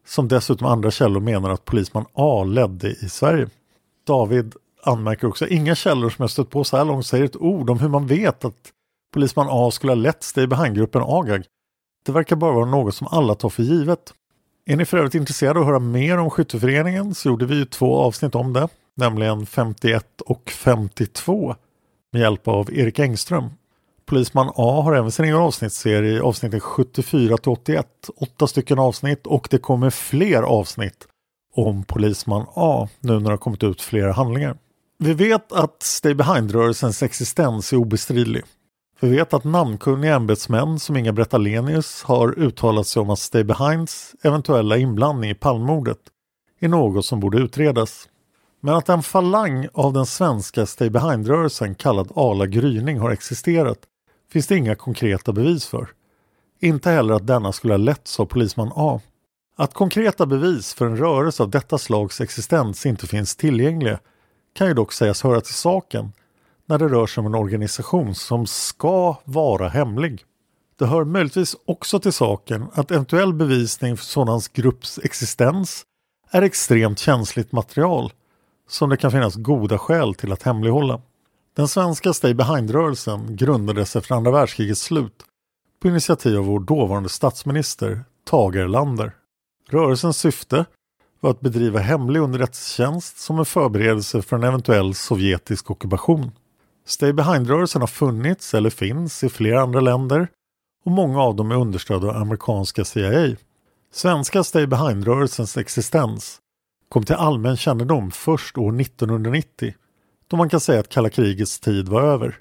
som 0.10 0.28
dessutom 0.28 0.68
andra 0.68 0.92
källor 0.92 1.22
menar 1.22 1.50
att 1.50 1.66
polisman 1.66 2.06
A 2.14 2.44
ledde 2.44 2.90
i 2.90 3.10
Sverige. 3.10 3.50
David 4.08 4.56
anmärker 4.84 5.28
också 5.28 5.48
inga 5.48 5.76
källor 5.76 6.10
som 6.10 6.24
jag 6.24 6.30
stött 6.30 6.50
på 6.50 6.64
så 6.64 6.78
här 6.78 6.86
långt 6.86 7.06
säger 7.06 7.26
ett 7.26 7.36
ord 7.36 7.70
om 7.70 7.80
hur 7.80 7.90
man 7.90 8.08
vet 8.08 8.46
att 8.46 8.72
polisman 9.14 9.48
A 9.50 9.72
skulle 9.72 9.92
ha 9.92 9.96
lett 9.96 10.24
Stay 10.24 10.48
Behind-gruppen 10.48 11.02
AGAG. 11.06 11.44
Det 12.06 12.12
verkar 12.12 12.36
bara 12.36 12.52
vara 12.52 12.66
något 12.66 12.96
som 12.96 13.08
alla 13.08 13.36
tar 13.36 13.50
för 13.50 13.64
givet. 13.64 14.14
Är 14.66 14.76
ni 14.76 14.86
för 14.86 14.98
övrigt 14.98 15.16
intresserade 15.16 15.60
av 15.60 15.64
att 15.64 15.68
höra 15.68 15.80
mer 15.80 16.18
om 16.18 16.30
skytteföreningen 16.30 17.16
så 17.16 17.30
gjorde 17.30 17.46
vi 17.46 17.56
ju 17.56 17.66
två 17.66 17.98
avsnitt 17.98 18.36
om 18.36 18.54
det, 18.54 18.68
nämligen 18.98 19.46
51 19.46 20.22
och 20.22 20.50
52 20.50 21.56
med 22.12 22.22
hjälp 22.22 22.48
av 22.48 22.74
Erik 22.74 23.00
Engström. 23.00 23.50
Polisman 24.10 24.52
A 24.56 24.82
har 24.82 24.94
även 24.94 25.12
sin 25.12 25.26
egen 25.26 25.38
avsnittsserie 25.38 26.22
avsnitten 26.22 26.60
74 26.60 27.38
till 27.38 27.52
81, 27.52 27.88
åtta 28.16 28.48
stycken 28.48 28.80
avsnitt 28.80 29.28
och 29.28 29.48
det 29.52 29.58
kommer 29.58 29.90
fler 29.90 30.44
avsnitt 30.44 31.08
om 31.56 31.84
Polisman 31.84 32.46
A 32.54 32.88
nu 33.00 33.14
när 33.14 33.20
det 33.20 33.30
har 33.30 33.38
kommit 33.38 33.64
ut 33.64 33.82
flera 33.82 34.12
handlingar. 34.12 34.58
Vi 34.98 35.14
vet 35.14 35.52
att 35.52 35.84
Stay 35.84 36.14
Behind-rörelsens 36.14 37.04
existens 37.04 37.74
är 37.74 37.78
obestridlig. 37.78 38.44
Vi 39.00 39.10
vet 39.10 39.34
att 39.34 39.44
namnkunniga 39.44 40.16
ämbetsmän 40.16 40.80
som 40.80 40.98
Inga-Britt 40.98 41.34
har 42.04 42.40
uttalat 42.40 42.88
sig 42.88 43.02
om 43.02 43.10
att 43.10 43.20
Stay 43.20 43.44
Behinds 43.44 44.16
eventuella 44.22 44.78
inblandning 44.78 45.30
i 45.30 45.36
Palmemordet 45.36 46.00
är 46.60 46.68
något 46.68 47.06
som 47.06 47.20
borde 47.20 47.38
utredas. 47.38 48.10
Men 48.62 48.76
att 48.76 48.90
en 48.90 49.04
falang 49.04 49.68
av 49.74 49.94
den 49.94 50.06
svenska 50.06 50.66
Stay 50.66 50.90
Behind-rörelsen 50.90 51.76
kallad 51.76 52.12
Ala 52.16 52.46
Gryning 52.46 53.00
har 53.00 53.12
existerat 53.12 53.80
finns 54.32 54.48
det 54.48 54.58
inga 54.58 54.76
konkreta 54.76 55.34
bevis 55.34 55.66
för. 55.66 55.90
Inte 56.60 56.90
heller 56.90 57.14
att 57.14 57.28
denna 57.28 57.52
skulle 57.52 57.74
ha 57.74 57.78
letts 57.78 58.20
av 58.20 58.26
polisman 58.26 58.72
A. 58.76 59.02
Att 59.56 59.74
konkreta 59.74 60.26
bevis 60.26 60.74
för 60.74 60.86
en 60.86 60.98
rörelse 60.98 61.44
av 61.44 61.50
detta 61.50 61.78
slags 61.78 62.22
existens 62.22 62.86
inte 62.86 63.08
finns 63.08 63.36
tillgängliga 63.36 64.00
kan 64.54 64.68
ju 64.68 64.74
dock 64.74 64.94
sägas 64.94 65.24
höra 65.24 65.42
till 65.42 65.54
saken 65.54 66.12
när 66.66 66.78
det 66.78 66.88
rör 66.88 67.08
sig 67.08 67.22
om 67.22 67.28
en 67.28 67.36
organisation 67.36 68.16
som 68.16 68.48
ska 68.48 69.16
vara 69.24 69.70
hemlig. 69.70 70.24
Det 70.80 70.86
hör 70.86 71.04
möjligtvis 71.04 71.56
också 71.66 72.00
till 72.00 72.14
saken 72.14 72.66
att 72.74 72.92
eventuell 72.92 73.34
bevisning 73.34 73.98
för 73.98 74.06
sådans 74.06 74.48
grupps 74.48 75.00
existens 75.04 75.86
är 76.32 76.42
extremt 76.42 77.00
känsligt 77.00 77.52
material 77.52 78.14
som 78.70 78.90
det 78.90 78.98
kan 78.98 79.12
finnas 79.12 79.36
goda 79.36 79.78
skäl 79.78 80.16
till 80.16 80.32
att 80.32 80.44
hemlighålla. 80.44 81.02
Den 81.60 81.68
svenska 81.68 82.14
Stay 82.14 82.34
Behind-rörelsen 82.34 83.36
grundades 83.36 83.96
efter 83.96 84.16
andra 84.16 84.32
världskrigets 84.32 84.82
slut 84.82 85.24
på 85.82 85.88
initiativ 85.88 86.38
av 86.38 86.46
vår 86.46 86.60
dåvarande 86.60 87.10
statsminister 87.10 88.04
Tage 88.26 88.56
Erlander. 88.56 89.12
Rörelsens 89.70 90.18
syfte 90.18 90.66
var 91.20 91.32
att 91.32 91.40
bedriva 91.40 91.80
hemlig 91.80 92.20
underrättelsetjänst 92.20 93.20
som 93.20 93.40
en 93.40 93.46
förberedelse 93.46 94.22
för 94.22 94.36
en 94.36 94.44
eventuell 94.44 94.96
sovjetisk 94.96 95.72
ockupation. 95.72 96.32
Stay 96.86 97.14
Behind-rörelsen 97.14 97.82
har 97.82 97.88
funnits 97.88 98.54
eller 98.54 98.70
finns 98.70 99.24
i 99.24 99.30
flera 99.30 99.62
andra 99.62 99.80
länder 99.80 100.28
och 100.86 100.92
många 100.92 101.22
av 101.22 101.36
dem 101.36 101.52
är 101.52 101.56
understödda 101.56 102.08
av 102.08 102.16
amerikanska 102.16 102.86
CIA. 102.86 103.36
Svenska 103.94 104.44
Stay 104.44 104.66
Behind-rörelsens 104.66 105.58
existens 105.58 106.38
kom 106.90 107.06
till 107.06 107.16
allmän 107.16 107.58
kännedom 107.58 108.12
först 108.12 108.58
år 108.58 108.82
1990 108.82 109.74
då 110.30 110.38
man 110.38 110.50
kan 110.50 110.60
säga 110.60 110.80
att 110.80 110.90
kalla 110.90 111.10
krigets 111.10 111.60
tid 111.60 111.90
var 111.90 112.02
över. 112.02 112.38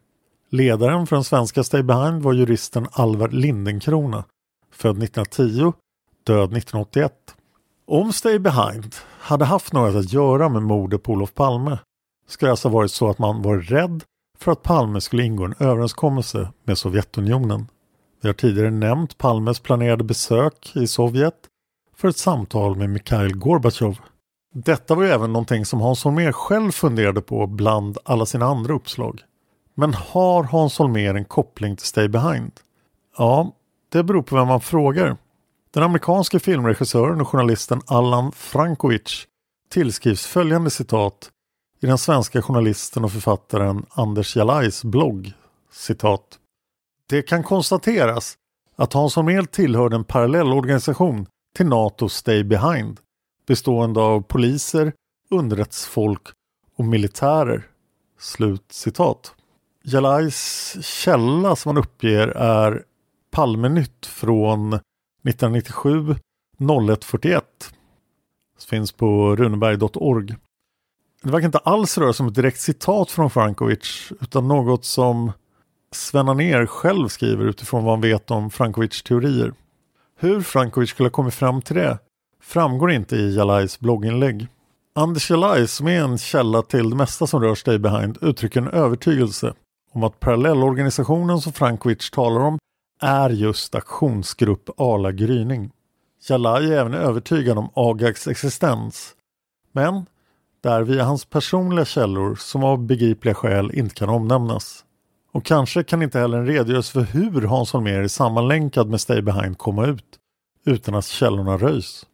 Ledaren 0.50 1.06
för 1.06 1.16
den 1.16 1.24
svenska 1.24 1.64
Stay 1.64 1.82
Behind 1.82 2.22
var 2.22 2.32
juristen 2.32 2.88
Alvar 2.92 3.28
Lindenkrona, 3.28 4.24
född 4.72 5.02
1910, 5.02 5.72
död 6.24 6.56
1981. 6.56 7.12
Om 7.86 8.12
Stay 8.12 8.38
Behind 8.38 8.94
hade 9.18 9.44
haft 9.44 9.72
något 9.72 9.96
att 9.96 10.12
göra 10.12 10.48
med 10.48 10.62
mordet 10.62 11.02
på 11.02 11.12
Olof 11.12 11.34
Palme 11.34 11.78
skulle 12.26 12.48
det 12.48 12.52
alltså 12.52 12.68
varit 12.68 12.90
så 12.90 13.10
att 13.10 13.18
man 13.18 13.42
var 13.42 13.58
rädd 13.58 14.04
för 14.38 14.52
att 14.52 14.62
Palme 14.62 15.00
skulle 15.00 15.24
ingå 15.24 15.44
en 15.44 15.54
överenskommelse 15.58 16.52
med 16.64 16.78
Sovjetunionen. 16.78 17.66
Vi 18.20 18.28
har 18.28 18.34
tidigare 18.34 18.70
nämnt 18.70 19.18
Palmes 19.18 19.60
planerade 19.60 20.04
besök 20.04 20.76
i 20.76 20.86
Sovjet 20.86 21.34
för 21.96 22.08
ett 22.08 22.16
samtal 22.16 22.76
med 22.76 22.90
Mikhail 22.90 23.36
Gorbatjov. 23.36 23.98
Detta 24.54 24.94
var 24.94 25.02
ju 25.02 25.10
även 25.10 25.32
någonting 25.32 25.64
som 25.64 25.80
Hans 25.80 26.04
Holmér 26.04 26.32
själv 26.32 26.70
funderade 26.70 27.20
på 27.20 27.46
bland 27.46 27.98
alla 28.04 28.26
sina 28.26 28.46
andra 28.46 28.74
uppslag. 28.74 29.20
Men 29.74 29.94
har 29.94 30.44
Hans 30.44 30.78
Holmér 30.78 31.14
en 31.14 31.24
koppling 31.24 31.76
till 31.76 31.86
Stay 31.86 32.08
Behind? 32.08 32.52
Ja, 33.18 33.52
det 33.92 34.02
beror 34.02 34.22
på 34.22 34.36
vem 34.36 34.48
man 34.48 34.60
frågar. 34.60 35.16
Den 35.70 35.82
amerikanske 35.82 36.38
filmregissören 36.38 37.20
och 37.20 37.28
journalisten 37.28 37.80
Allan 37.86 38.32
Frankovic 38.32 39.26
tillskrivs 39.70 40.26
följande 40.26 40.70
citat 40.70 41.30
i 41.80 41.86
den 41.86 41.98
svenska 41.98 42.42
journalisten 42.42 43.04
och 43.04 43.12
författaren 43.12 43.86
Anders 43.90 44.36
Jalais 44.36 44.84
blogg. 44.84 45.32
Citat. 45.72 46.38
Det 47.08 47.22
kan 47.22 47.42
konstateras 47.42 48.34
att 48.76 48.92
Hans 48.92 49.16
Holmér 49.16 49.44
tillhörde 49.44 49.96
en 49.96 50.04
parallellorganisation 50.04 51.26
till 51.56 51.66
NATO 51.66 52.08
Stay 52.08 52.44
Behind 52.44 53.00
bestående 53.48 54.00
av 54.00 54.20
poliser, 54.20 54.92
underrättsfolk 55.30 56.22
och 56.76 56.84
militärer. 56.84 57.66
Slut 58.18 58.64
citat. 58.70 59.34
Jalais 59.84 60.76
källa 60.80 61.56
som 61.56 61.68
han 61.68 61.84
uppger 61.84 62.28
är 62.28 62.82
Palmenytt 63.30 64.06
från 64.06 64.72
1997 64.72 66.14
0141. 66.58 67.44
Finns 68.70 68.92
på 68.92 69.36
runeberg.org. 69.36 70.34
Det 71.22 71.30
verkar 71.30 71.46
inte 71.46 71.58
alls 71.58 71.98
röra 71.98 72.12
sig 72.12 72.24
om 72.24 72.28
ett 72.28 72.34
direkt 72.34 72.60
citat 72.60 73.10
från 73.10 73.30
Frankovic 73.30 74.12
utan 74.20 74.48
något 74.48 74.84
som 74.84 75.32
Sven 75.92 76.28
Anér 76.28 76.66
själv 76.66 77.08
skriver 77.08 77.44
utifrån 77.44 77.84
vad 77.84 77.92
han 77.92 78.00
vet 78.00 78.30
om 78.30 78.50
Frankovics 78.50 79.02
teorier. 79.02 79.52
Hur 80.16 80.40
Frankovic 80.40 80.90
skulle 80.90 81.06
ha 81.06 81.12
kommit 81.12 81.34
fram 81.34 81.62
till 81.62 81.76
det 81.76 81.98
framgår 82.48 82.90
inte 82.90 83.16
i 83.16 83.34
Jalais 83.34 83.80
blogginlägg. 83.80 84.46
Anders 84.94 85.30
Jalai, 85.30 85.66
som 85.66 85.88
är 85.88 86.00
en 86.00 86.18
källa 86.18 86.62
till 86.62 86.90
det 86.90 86.96
mesta 86.96 87.26
som 87.26 87.42
rör 87.42 87.54
Stay 87.54 87.78
Behind, 87.78 88.18
uttrycker 88.20 88.60
en 88.60 88.68
övertygelse 88.68 89.54
om 89.92 90.04
att 90.04 90.20
parallellorganisationen 90.20 91.40
som 91.40 91.52
Frankovic 91.52 92.10
talar 92.10 92.40
om 92.40 92.58
är 93.00 93.30
just 93.30 93.74
aktionsgrupp 93.74 94.80
Arla 94.80 95.12
Gryning. 95.12 95.70
Jalai 96.28 96.72
är 96.72 96.78
även 96.78 96.94
övertygad 96.94 97.58
om 97.58 97.70
Agags 97.74 98.28
existens, 98.28 99.14
men 99.72 100.06
där 100.60 100.82
via 100.82 101.04
hans 101.04 101.24
personliga 101.24 101.84
källor 101.84 102.34
som 102.34 102.64
av 102.64 102.78
begripliga 102.86 103.34
skäl 103.34 103.70
inte 103.74 103.94
kan 103.94 104.08
omnämnas. 104.08 104.84
Och 105.32 105.44
kanske 105.44 105.82
kan 105.82 106.02
inte 106.02 106.18
heller 106.18 106.38
en 106.38 106.46
redogörelse 106.46 106.92
för 106.92 107.00
hur 107.00 107.42
Hans 107.42 107.72
Holmér 107.72 108.02
är 108.02 108.08
sammanlänkad 108.08 108.88
med 108.88 109.00
Stay 109.00 109.22
Behind 109.22 109.58
komma 109.58 109.86
ut 109.86 110.18
utan 110.64 110.94
att 110.94 111.06
källorna 111.06 111.56
röjs. 111.56 112.06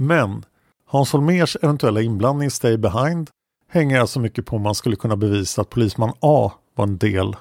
Men 0.00 0.44
Hans 0.86 1.12
Holmers 1.12 1.56
eventuella 1.62 2.00
inblandning 2.00 2.46
i 2.46 2.50
Stay 2.50 2.76
Behind 2.76 3.30
hänger 3.68 4.00
alltså 4.00 4.20
mycket 4.20 4.46
på 4.46 4.56
om 4.56 4.62
man 4.62 4.74
skulle 4.74 4.96
kunna 4.96 5.16
bevisa 5.16 5.62
att 5.62 5.70
polisman 5.70 6.12
A 6.20 6.52
var 6.74 6.84
en 6.84 6.98
del 6.98 7.36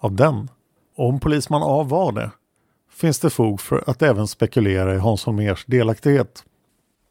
av 0.00 0.14
den. 0.14 0.48
Och 0.96 1.08
om 1.08 1.20
polisman 1.20 1.62
A 1.64 1.82
var 1.82 2.12
det 2.12 2.30
finns 2.90 3.18
det 3.18 3.30
fog 3.30 3.60
för 3.60 3.84
att 3.86 4.02
även 4.02 4.28
spekulera 4.28 4.94
i 4.94 4.98
Hans 4.98 5.24
Holmers 5.24 5.64
delaktighet. 5.66 6.44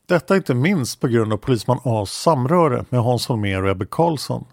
Detta 0.07 0.35
inte 0.35 0.53
minst 0.53 0.99
på 0.99 1.07
grund 1.07 1.33
av 1.33 1.37
polisman 1.37 1.79
A's 1.83 2.05
samröre 2.05 2.85
med 2.89 3.01
Hans 3.01 3.27
Holmér 3.27 3.63
och 3.63 3.69
Ebbe 3.69 3.85
Karlsson. 3.85 4.45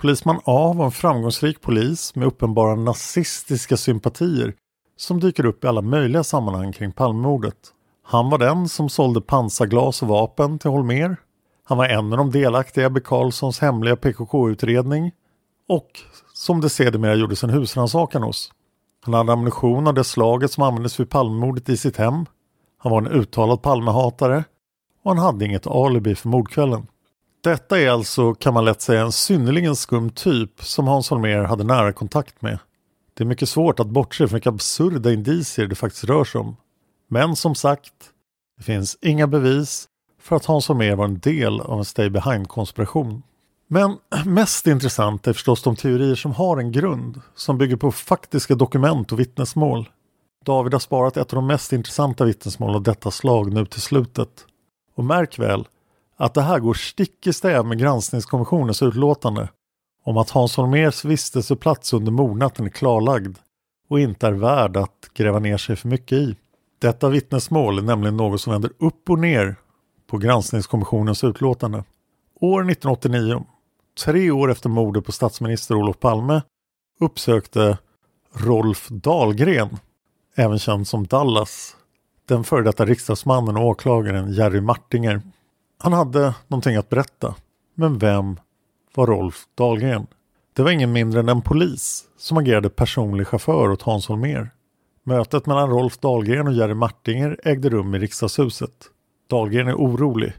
Polisman 0.00 0.40
A 0.44 0.72
var 0.76 0.84
en 0.84 0.90
framgångsrik 0.90 1.60
polis 1.60 2.14
med 2.14 2.26
uppenbara 2.26 2.74
nazistiska 2.74 3.76
sympatier 3.76 4.54
som 4.96 5.20
dyker 5.20 5.46
upp 5.46 5.64
i 5.64 5.66
alla 5.66 5.82
möjliga 5.82 6.24
sammanhang 6.24 6.72
kring 6.72 6.92
Palmemordet. 6.92 7.74
Han 8.10 8.30
var 8.30 8.38
den 8.38 8.68
som 8.68 8.88
sålde 8.88 9.20
pansarglas 9.20 10.02
och 10.02 10.08
vapen 10.08 10.58
till 10.58 10.70
Holmer. 10.70 11.16
Han 11.64 11.78
var 11.78 11.86
en 11.86 12.12
av 12.12 12.18
de 12.18 12.30
delaktiga 12.30 12.84
i 12.84 12.86
Ebbe 12.86 13.00
Karlssons 13.00 13.58
hemliga 13.58 13.96
PKK-utredning 13.96 15.12
och 15.68 16.00
som 16.34 16.60
det 16.60 16.68
sedermera 16.68 17.14
gjordes 17.14 17.44
en 17.44 17.50
husrannsakan 17.50 18.22
hos. 18.22 18.52
Han 19.04 19.14
hade 19.14 19.32
ammunition 19.32 19.86
av 19.86 19.94
det 19.94 20.04
slaget 20.04 20.52
som 20.52 20.62
användes 20.62 21.00
vid 21.00 21.10
Palmemordet 21.10 21.68
i 21.68 21.76
sitt 21.76 21.96
hem. 21.96 22.26
Han 22.78 22.92
var 22.92 22.98
en 22.98 23.06
uttalad 23.06 23.62
Palmehatare 23.62 24.44
och 25.04 25.10
han 25.10 25.18
hade 25.18 25.44
inget 25.44 25.66
alibi 25.66 26.14
för 26.14 26.28
mordkvällen. 26.28 26.86
Detta 27.44 27.80
är 27.80 27.90
alltså, 27.90 28.34
kan 28.34 28.54
man 28.54 28.64
lätt 28.64 28.80
säga, 28.80 29.02
en 29.02 29.12
synnerligen 29.12 29.76
skum 29.76 30.10
typ 30.10 30.62
som 30.62 30.88
Hans 30.88 31.10
Holmér 31.10 31.44
hade 31.44 31.64
nära 31.64 31.92
kontakt 31.92 32.42
med. 32.42 32.58
Det 33.14 33.24
är 33.24 33.26
mycket 33.26 33.48
svårt 33.48 33.80
att 33.80 33.88
bortse 33.88 34.28
från 34.28 34.36
vilka 34.36 34.50
absurda 34.50 35.12
indicier 35.12 35.66
det 35.66 35.74
faktiskt 35.74 36.04
rör 36.04 36.24
sig 36.24 36.40
om. 36.40 36.56
Men 37.08 37.36
som 37.36 37.54
sagt, 37.54 37.92
det 38.56 38.62
finns 38.62 38.98
inga 39.00 39.26
bevis 39.26 39.88
för 40.20 40.36
att 40.36 40.44
Hans 40.44 40.68
Holmér 40.68 40.96
var 40.96 41.04
en 41.04 41.18
del 41.18 41.60
av 41.60 41.78
en 41.78 41.84
Stay 41.84 42.10
Behind-konspiration. 42.10 43.22
Men 43.68 43.96
mest 44.26 44.66
intressant 44.66 45.26
är 45.26 45.32
förstås 45.32 45.62
de 45.62 45.76
teorier 45.76 46.14
som 46.14 46.32
har 46.32 46.56
en 46.56 46.72
grund, 46.72 47.20
som 47.34 47.58
bygger 47.58 47.76
på 47.76 47.92
faktiska 47.92 48.54
dokument 48.54 49.12
och 49.12 49.20
vittnesmål. 49.20 49.88
David 50.44 50.72
har 50.72 50.80
sparat 50.80 51.16
ett 51.16 51.32
av 51.32 51.36
de 51.36 51.46
mest 51.46 51.72
intressanta 51.72 52.24
vittnesmål 52.24 52.74
av 52.74 52.82
detta 52.82 53.10
slag 53.10 53.52
nu 53.52 53.66
till 53.66 53.80
slutet. 53.82 54.46
Och 54.94 55.04
märk 55.04 55.38
väl 55.38 55.68
att 56.16 56.34
det 56.34 56.42
här 56.42 56.58
går 56.58 56.74
stick 56.74 57.26
i 57.26 57.32
stäv 57.32 57.66
med 57.66 57.78
granskningskommissionens 57.78 58.82
utlåtande 58.82 59.48
om 60.04 60.16
att 60.16 60.30
Hans 60.30 60.56
Holmers 60.56 61.04
vistelseplats 61.04 61.92
under 61.92 62.12
mordnatten 62.12 62.66
är 62.66 62.70
klarlagd 62.70 63.38
och 63.88 64.00
inte 64.00 64.26
är 64.26 64.32
värd 64.32 64.76
att 64.76 65.10
gräva 65.14 65.38
ner 65.38 65.56
sig 65.56 65.76
för 65.76 65.88
mycket 65.88 66.18
i. 66.18 66.36
Detta 66.78 67.08
vittnesmål 67.08 67.78
är 67.78 67.82
nämligen 67.82 68.16
något 68.16 68.40
som 68.40 68.52
vänder 68.52 68.70
upp 68.78 69.10
och 69.10 69.18
ner 69.18 69.56
på 70.06 70.18
granskningskommissionens 70.18 71.24
utlåtande. 71.24 71.84
År 72.40 72.60
1989, 72.60 73.44
tre 74.04 74.30
år 74.30 74.50
efter 74.50 74.68
mordet 74.68 75.04
på 75.04 75.12
statsminister 75.12 75.74
Olof 75.74 75.98
Palme, 75.98 76.42
uppsökte 77.00 77.78
Rolf 78.32 78.88
Dahlgren, 78.88 79.78
även 80.34 80.58
känd 80.58 80.88
som 80.88 81.06
Dallas, 81.06 81.76
den 82.28 82.44
före 82.44 82.62
detta 82.62 82.84
riksdagsmannen 82.84 83.56
och 83.56 83.66
åklagaren 83.66 84.32
Jerry 84.32 84.60
Martinger. 84.60 85.22
Han 85.78 85.92
hade 85.92 86.34
någonting 86.48 86.76
att 86.76 86.88
berätta. 86.88 87.34
Men 87.74 87.98
vem 87.98 88.40
var 88.94 89.06
Rolf 89.06 89.46
Dahlgren? 89.54 90.06
Det 90.52 90.62
var 90.62 90.70
ingen 90.70 90.92
mindre 90.92 91.20
än 91.20 91.28
en 91.28 91.42
polis 91.42 92.04
som 92.18 92.38
agerade 92.38 92.70
personlig 92.70 93.26
chaufför 93.26 93.70
åt 93.70 93.82
Hans 93.82 94.08
Holmér. 94.08 94.50
Mötet 95.08 95.46
mellan 95.46 95.70
Rolf 95.70 95.98
Dahlgren 95.98 96.46
och 96.46 96.52
Jerry 96.52 96.74
Martinger 96.74 97.40
ägde 97.44 97.68
rum 97.68 97.94
i 97.94 97.98
riksdagshuset. 97.98 98.70
Dahlgren 99.30 99.68
är 99.68 99.74
orolig 99.74 100.32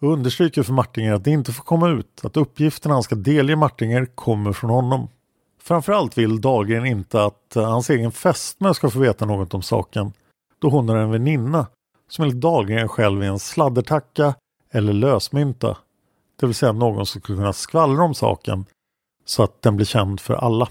och 0.00 0.12
understryker 0.12 0.62
för 0.62 0.72
Martinger 0.72 1.12
att 1.12 1.24
det 1.24 1.30
inte 1.30 1.52
får 1.52 1.64
komma 1.64 1.88
ut 1.88 2.20
att 2.24 2.36
uppgifterna 2.36 2.94
han 2.94 3.02
ska 3.02 3.14
delge 3.14 3.56
Martinger 3.56 4.06
kommer 4.06 4.52
från 4.52 4.70
honom. 4.70 5.08
Framförallt 5.62 6.18
vill 6.18 6.40
Dahlgren 6.40 6.86
inte 6.86 7.24
att 7.24 7.56
eh, 7.56 7.70
hans 7.70 7.90
egen 7.90 8.12
fästmö 8.12 8.74
ska 8.74 8.90
få 8.90 8.98
veta 8.98 9.26
något 9.26 9.54
om 9.54 9.62
saken 9.62 10.12
då 10.58 10.68
hon 10.68 10.88
är 10.88 10.96
en 10.96 11.10
väninna 11.10 11.66
som 12.08 12.24
enligt 12.24 12.40
Dahlgren 12.40 12.88
själv 12.88 13.22
är 13.22 13.26
en 13.26 13.38
sladdertacka 13.38 14.34
eller 14.72 14.92
lösmynta. 14.92 15.76
Det 16.40 16.46
vill 16.46 16.54
säga 16.54 16.72
någon 16.72 17.06
som 17.06 17.20
skulle 17.20 17.38
kunna 17.38 17.52
skvallra 17.52 18.02
om 18.02 18.14
saken 18.14 18.64
så 19.24 19.42
att 19.42 19.62
den 19.62 19.76
blir 19.76 19.86
känd 19.86 20.20
för 20.20 20.34
alla. 20.34 20.68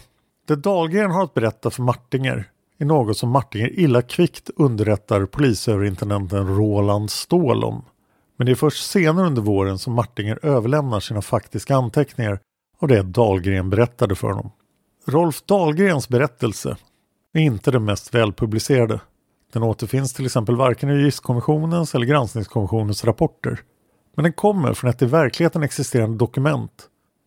Det 0.47 0.55
Dahlgren 0.55 1.11
har 1.11 1.23
att 1.23 1.33
berätta 1.33 1.69
för 1.69 1.83
Martinger 1.83 2.50
är 2.81 2.85
något 2.85 3.17
som 3.17 3.29
Martinger 3.29 3.79
illa 3.79 4.01
kvickt 4.01 4.49
underrättar 4.55 5.25
polisöverintendenten 5.25 6.57
Roland 6.57 7.11
Ståhl 7.11 7.63
om. 7.63 7.85
Men 8.37 8.45
det 8.45 8.51
är 8.51 8.55
först 8.55 8.89
senare 8.89 9.27
under 9.27 9.41
våren 9.41 9.79
som 9.79 9.93
Martinger 9.93 10.39
överlämnar 10.45 10.99
sina 10.99 11.21
faktiska 11.21 11.75
anteckningar 11.75 12.39
av 12.79 12.87
det 12.87 13.01
Dahlgren 13.01 13.69
berättade 13.69 14.15
för 14.15 14.27
honom. 14.27 14.51
Rolf 15.07 15.41
Dahlgrens 15.41 16.09
berättelse 16.09 16.77
är 17.33 17.41
inte 17.41 17.71
den 17.71 17.85
mest 17.85 18.13
välpublicerade. 18.13 19.01
Den 19.53 19.63
återfinns 19.63 20.13
till 20.13 20.25
exempel 20.25 20.55
varken 20.55 20.89
i 20.89 20.93
juristkommissionens 20.93 21.95
eller 21.95 22.05
granskningskommissionens 22.05 23.05
rapporter. 23.05 23.59
Men 24.15 24.23
den 24.23 24.33
kommer 24.33 24.73
från 24.73 24.89
ett 24.89 25.01
i 25.01 25.05
verkligheten 25.05 25.63
existerande 25.63 26.17
dokument 26.17 26.83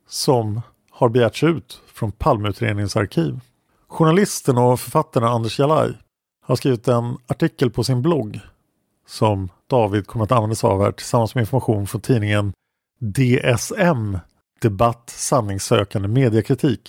som 0.09 0.61
har 0.91 1.09
begärts 1.09 1.45
ut 1.45 1.81
från 1.87 2.13
Palmeutredningens 2.13 2.97
arkiv. 2.97 3.41
Journalisten 3.95 4.59
och 4.59 4.81
författaren 4.81 5.29
Anders 5.29 5.59
Jalaj 5.59 5.93
har 6.43 6.57
skrivit 6.57 6.89
en 6.89 7.17
artikel 7.27 7.71
på 7.71 7.85
sin 7.85 8.03
blogg 8.03 8.41
som 9.07 9.49
David 9.67 10.07
kommer 10.07 10.25
att 10.25 10.33
använda 10.33 10.57
sig 10.57 10.71
av 10.71 10.83
här 10.83 10.93
tillsammans 10.93 11.35
med 11.35 11.43
information 11.43 11.87
från 11.87 12.01
tidningen 12.01 12.53
DSM 12.99 14.19
Debatt 14.61 15.11
Sanningssökande 15.11 16.09
Mediekritik 16.09 16.81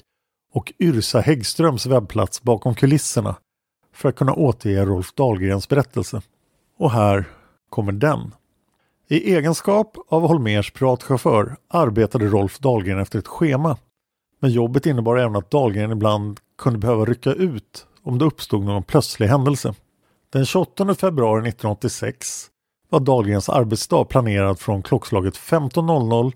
och 0.53 0.73
Yrsa 0.79 1.19
Häggströms 1.19 1.85
webbplats 1.85 2.41
bakom 2.41 2.75
kulisserna 2.75 3.35
för 3.93 4.09
att 4.09 4.15
kunna 4.15 4.33
återge 4.33 4.85
Rolf 4.85 5.13
Dahlgrens 5.13 5.69
berättelse. 5.69 6.21
Och 6.77 6.91
här 6.91 7.25
kommer 7.69 7.91
den. 7.91 8.33
I 9.07 9.35
egenskap 9.35 9.97
av 10.07 10.27
Holmers 10.27 10.71
privatchaufför 10.71 11.55
arbetade 11.67 12.27
Rolf 12.27 12.59
Dahlgren 12.59 12.99
efter 12.99 13.19
ett 13.19 13.27
schema. 13.27 13.77
Men 14.39 14.51
jobbet 14.51 14.85
innebar 14.85 15.17
även 15.17 15.35
att 15.35 15.51
Dahlgren 15.51 15.91
ibland 15.91 16.39
kunde 16.57 16.79
behöva 16.79 17.05
rycka 17.05 17.33
ut 17.33 17.87
om 18.03 18.17
det 18.17 18.25
uppstod 18.25 18.65
någon 18.65 18.83
plötslig 18.83 19.27
händelse. 19.27 19.73
Den 20.29 20.45
28 20.45 20.95
februari 20.95 21.39
1986 21.39 22.49
var 22.89 22.99
Dahlgrens 22.99 23.49
arbetsdag 23.49 24.05
planerad 24.05 24.59
från 24.59 24.83
klockslaget 24.83 25.37
15.00 25.37 26.33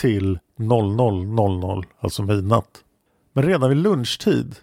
till 0.00 0.38
00.00, 0.58 1.84
alltså 2.00 2.22
midnatt. 2.22 2.84
Men 3.32 3.44
redan 3.44 3.68
vid 3.68 3.78
lunchtid 3.78 4.56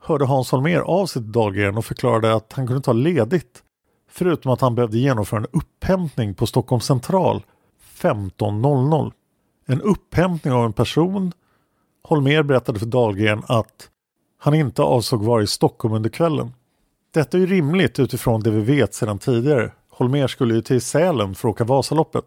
hörde 0.00 0.24
Hans 0.24 0.50
Holmér 0.50 0.80
av 0.80 1.06
sig 1.06 1.22
till 1.22 1.32
Dahlgren 1.32 1.76
och 1.76 1.84
förklarade 1.84 2.34
att 2.34 2.52
han 2.52 2.66
kunde 2.66 2.82
ta 2.82 2.92
ledigt 2.92 3.62
förutom 4.10 4.52
att 4.52 4.60
han 4.60 4.74
behövde 4.74 4.98
genomföra 4.98 5.40
en 5.40 5.46
upphämtning 5.52 6.34
på 6.34 6.46
Stockholm 6.46 6.80
central 6.80 7.44
15.00. 7.94 9.12
En 9.66 9.80
upphämtning 9.80 10.52
av 10.52 10.64
en 10.64 10.72
person. 10.72 11.32
Holmér 12.02 12.42
berättade 12.42 12.78
för 12.78 12.86
Dahlgren 12.86 13.42
att 13.46 13.90
han 14.38 14.54
inte 14.54 14.82
avsåg 14.82 15.22
vara 15.22 15.42
i 15.42 15.46
Stockholm 15.46 15.94
under 15.94 16.10
kvällen. 16.10 16.52
Detta 17.10 17.36
är 17.36 17.40
ju 17.40 17.46
rimligt 17.46 17.98
utifrån 17.98 18.40
det 18.40 18.50
vi 18.50 18.60
vet 18.60 18.94
sedan 18.94 19.18
tidigare. 19.18 19.72
Holmér 19.90 20.26
skulle 20.26 20.54
ju 20.54 20.62
till 20.62 20.80
Sälen 20.80 21.34
för 21.34 21.48
att 21.48 21.52
åka 21.52 21.64
Vasaloppet. 21.64 22.24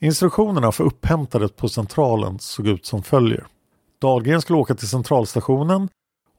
Instruktionerna 0.00 0.72
för 0.72 0.84
upphämtandet 0.84 1.56
på 1.56 1.68
centralen 1.68 2.38
såg 2.38 2.66
ut 2.66 2.86
som 2.86 3.02
följer. 3.02 3.46
Dahlgren 3.98 4.40
skulle 4.40 4.58
åka 4.58 4.74
till 4.74 4.88
centralstationen 4.88 5.88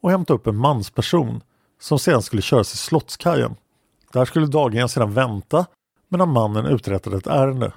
och 0.01 0.11
hämta 0.11 0.33
upp 0.33 0.47
en 0.47 0.55
mansperson 0.57 1.41
som 1.81 1.99
sedan 1.99 2.21
skulle 2.21 2.41
köras 2.41 2.69
till 2.69 2.77
Slottskajen. 2.77 3.55
Där 4.13 4.25
skulle 4.25 4.47
Dahlgren 4.47 4.89
sedan 4.89 5.13
vänta 5.13 5.65
medan 6.09 6.29
mannen 6.29 6.65
uträttade 6.65 7.17
ett 7.17 7.27
ärende. 7.27 7.73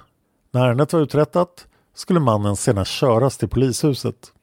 När 0.51 0.67
ärendet 0.67 0.93
var 0.93 0.99
uträttat 0.99 1.67
skulle 1.93 2.19
mannen 2.19 2.55
sedan 2.55 2.85
köras 2.85 3.37
till 3.37 3.49
polishuset. 3.49 4.33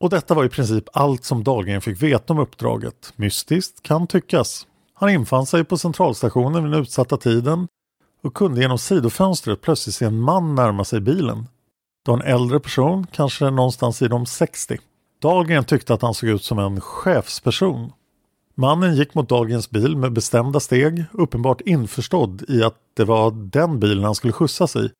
Och 0.00 0.10
detta 0.10 0.34
var 0.34 0.44
i 0.44 0.48
princip 0.48 0.84
allt 0.92 1.24
som 1.24 1.44
Dahlgren 1.44 1.80
fick 1.80 2.02
veta 2.02 2.32
om 2.32 2.38
uppdraget. 2.38 3.12
Mystiskt 3.16 3.82
kan 3.82 4.06
tyckas. 4.06 4.66
Han 4.94 5.10
infann 5.10 5.46
sig 5.46 5.64
på 5.64 5.78
centralstationen 5.78 6.64
vid 6.64 6.72
den 6.72 6.80
utsatta 6.80 7.16
tiden 7.16 7.68
och 8.22 8.34
kunde 8.34 8.60
genom 8.60 8.78
sidofönstret 8.78 9.60
plötsligt 9.60 9.94
se 9.94 10.04
en 10.04 10.20
man 10.20 10.54
närma 10.54 10.84
sig 10.84 11.00
bilen. 11.00 11.46
Det 12.04 12.10
var 12.10 12.18
en 12.18 12.34
äldre 12.34 12.60
person, 12.60 13.06
kanske 13.12 13.50
någonstans 13.50 14.02
i 14.02 14.08
de 14.08 14.26
60. 14.26 14.78
Dahlgren 15.22 15.64
tyckte 15.64 15.94
att 15.94 16.02
han 16.02 16.14
såg 16.14 16.28
ut 16.28 16.44
som 16.44 16.58
en 16.58 16.80
chefsperson. 16.80 17.92
Mannen 18.54 18.96
gick 18.96 19.14
mot 19.14 19.28
Dahlgrens 19.28 19.70
bil 19.70 19.96
med 19.96 20.12
bestämda 20.12 20.60
steg, 20.60 21.04
uppenbart 21.12 21.60
införstådd 21.60 22.44
i 22.48 22.62
att 22.62 22.76
det 22.96 23.04
var 23.04 23.30
den 23.30 23.80
bilen 23.80 24.04
han 24.04 24.14
skulle 24.14 24.32
skjutsas 24.32 24.76
i, 24.76 24.90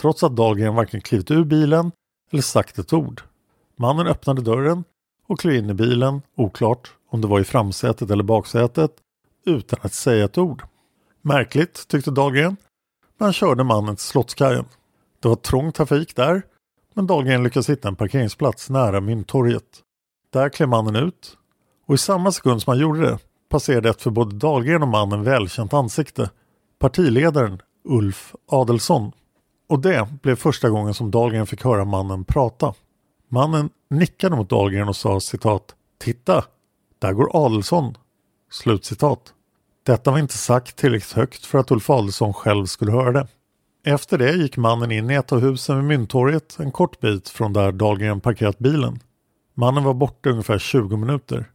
trots 0.00 0.22
att 0.22 0.36
Dahlgren 0.36 0.74
varken 0.74 1.00
klivit 1.00 1.30
ur 1.30 1.44
bilen 1.44 1.92
eller 2.32 2.42
sagt 2.42 2.78
ett 2.78 2.92
ord. 2.92 3.22
Mannen 3.76 4.06
öppnade 4.06 4.42
dörren 4.42 4.84
och 5.28 5.40
klev 5.40 5.54
in 5.54 5.70
i 5.70 5.74
bilen, 5.74 6.22
oklart 6.36 6.92
om 7.10 7.20
det 7.20 7.26
var 7.26 7.40
i 7.40 7.44
framsätet 7.44 8.10
eller 8.10 8.24
baksätet, 8.24 8.90
utan 9.46 9.78
att 9.82 9.94
säga 9.94 10.24
ett 10.24 10.38
ord. 10.38 10.62
Märkligt, 11.22 11.88
tyckte 11.88 12.10
Dahlgren, 12.10 12.56
men 13.18 13.26
han 13.26 13.32
körde 13.32 13.64
mannen 13.64 13.96
till 13.96 14.04
Slottskajen. 14.04 14.64
Det 15.20 15.28
var 15.28 15.36
trång 15.36 15.72
trafik 15.72 16.16
där, 16.16 16.42
men 16.94 17.06
Dahlgren 17.06 17.42
lyckades 17.42 17.70
hitta 17.70 17.88
en 17.88 17.96
parkeringsplats 17.96 18.70
nära 18.70 19.00
Mynttorget. 19.00 19.80
Där 20.32 20.48
klev 20.48 20.68
mannen 20.68 20.96
ut 20.96 21.36
och 21.86 21.94
i 21.94 21.98
samma 21.98 22.32
sekund 22.32 22.62
som 22.62 22.70
han 22.70 22.80
gjorde 22.80 23.00
det 23.00 23.18
passerade 23.48 23.88
ett 23.88 24.02
för 24.02 24.10
både 24.10 24.36
Dahlgren 24.36 24.82
och 24.82 24.88
mannen 24.88 25.22
välkänt 25.22 25.72
ansikte. 25.72 26.30
Partiledaren 26.78 27.62
Ulf 27.84 28.34
Adelsson. 28.48 29.12
Och 29.68 29.78
det 29.78 30.08
blev 30.22 30.36
första 30.36 30.70
gången 30.70 30.94
som 30.94 31.10
Dahlgren 31.10 31.46
fick 31.46 31.64
höra 31.64 31.84
mannen 31.84 32.24
prata. 32.24 32.74
Mannen 33.34 33.70
nickade 33.90 34.36
mot 34.36 34.50
Dahlgren 34.50 34.88
och 34.88 34.96
sa 34.96 35.20
citat 35.20 35.74
Titta, 35.98 36.44
där 36.98 37.12
går 37.12 37.44
Adelsson. 37.46 37.96
Slutcitat. 38.50 39.34
Detta 39.86 40.10
var 40.10 40.18
inte 40.18 40.38
sagt 40.38 40.76
tillräckligt 40.76 41.12
högt 41.12 41.46
för 41.46 41.58
att 41.58 41.70
Ulf 41.70 41.90
Adelsson 41.90 42.32
själv 42.32 42.66
skulle 42.66 42.92
höra 42.92 43.12
det. 43.12 43.28
Efter 43.84 44.18
det 44.18 44.32
gick 44.32 44.56
mannen 44.56 44.92
in 44.92 45.10
i 45.10 45.14
ett 45.14 45.32
av 45.32 45.40
husen 45.40 45.76
vid 45.76 45.84
Mynttorget 45.84 46.56
en 46.58 46.72
kort 46.72 47.00
bit 47.00 47.28
från 47.28 47.52
där 47.52 47.72
Dahlgren 47.72 48.20
parkerat 48.20 48.58
bilen. 48.58 48.98
Mannen 49.54 49.84
var 49.84 49.94
borta 49.94 50.30
ungefär 50.30 50.58
20 50.58 50.96
minuter. 50.96 51.50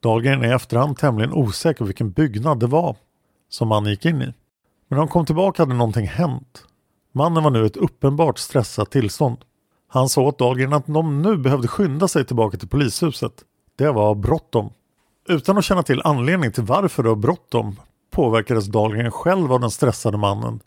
Dahlgren 0.00 0.44
är 0.44 0.48
i 0.48 0.52
efterhand 0.52 0.96
tämligen 0.96 1.32
osäker 1.32 1.78
på 1.78 1.84
vilken 1.84 2.10
byggnad 2.10 2.60
det 2.60 2.66
var 2.66 2.96
som 3.48 3.68
mannen 3.68 3.90
gick 3.90 4.04
in 4.04 4.22
i. 4.22 4.26
Men 4.26 4.34
när 4.88 4.98
han 4.98 5.08
kom 5.08 5.26
tillbaka 5.26 5.62
hade 5.62 5.74
någonting 5.74 6.06
hänt. 6.06 6.64
Mannen 7.12 7.42
var 7.42 7.50
nu 7.50 7.62
i 7.62 7.66
ett 7.66 7.76
uppenbart 7.76 8.38
stressat 8.38 8.90
tillstånd. 8.90 9.38
Han 9.94 10.08
sa 10.08 10.22
åt 10.22 10.38
Dahlgren 10.38 10.72
att 10.72 10.86
de 10.86 11.22
nu 11.22 11.36
behövde 11.36 11.68
skynda 11.68 12.08
sig 12.08 12.24
tillbaka 12.24 12.56
till 12.56 12.68
polishuset. 12.68 13.32
Det 13.76 13.90
var 13.90 14.14
bråttom. 14.14 14.70
Utan 15.28 15.58
att 15.58 15.64
känna 15.64 15.82
till 15.82 16.02
anledning 16.04 16.52
till 16.52 16.62
varför 16.62 17.02
det 17.02 17.08
var 17.08 17.16
bråttom 17.16 17.76
påverkades 18.10 18.66
Dahlgren 18.66 19.10
själv 19.10 19.52
av 19.52 19.60
den 19.60 19.70
stressade 19.70 20.18
mannen 20.18 20.60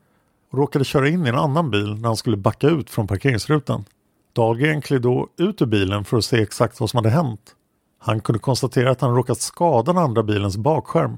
och 0.51 0.57
råkade 0.57 0.85
köra 0.85 1.09
in 1.09 1.25
i 1.25 1.29
en 1.29 1.35
annan 1.35 1.71
bil 1.71 1.95
när 1.95 2.07
han 2.07 2.17
skulle 2.17 2.37
backa 2.37 2.67
ut 2.67 2.89
från 2.89 3.07
parkeringsrutan. 3.07 3.85
Dahlgren 4.33 4.81
klev 4.81 5.01
då 5.01 5.27
ut 5.37 5.61
ur 5.61 5.65
bilen 5.65 6.05
för 6.05 6.17
att 6.17 6.25
se 6.25 6.41
exakt 6.41 6.79
vad 6.79 6.89
som 6.89 6.97
hade 6.97 7.09
hänt. 7.09 7.55
Han 7.99 8.21
kunde 8.21 8.39
konstatera 8.39 8.91
att 8.91 9.01
han 9.01 9.15
råkat 9.15 9.41
skada 9.41 9.93
den 9.93 10.03
andra 10.03 10.23
bilens 10.23 10.57
bakskärm. 10.57 11.17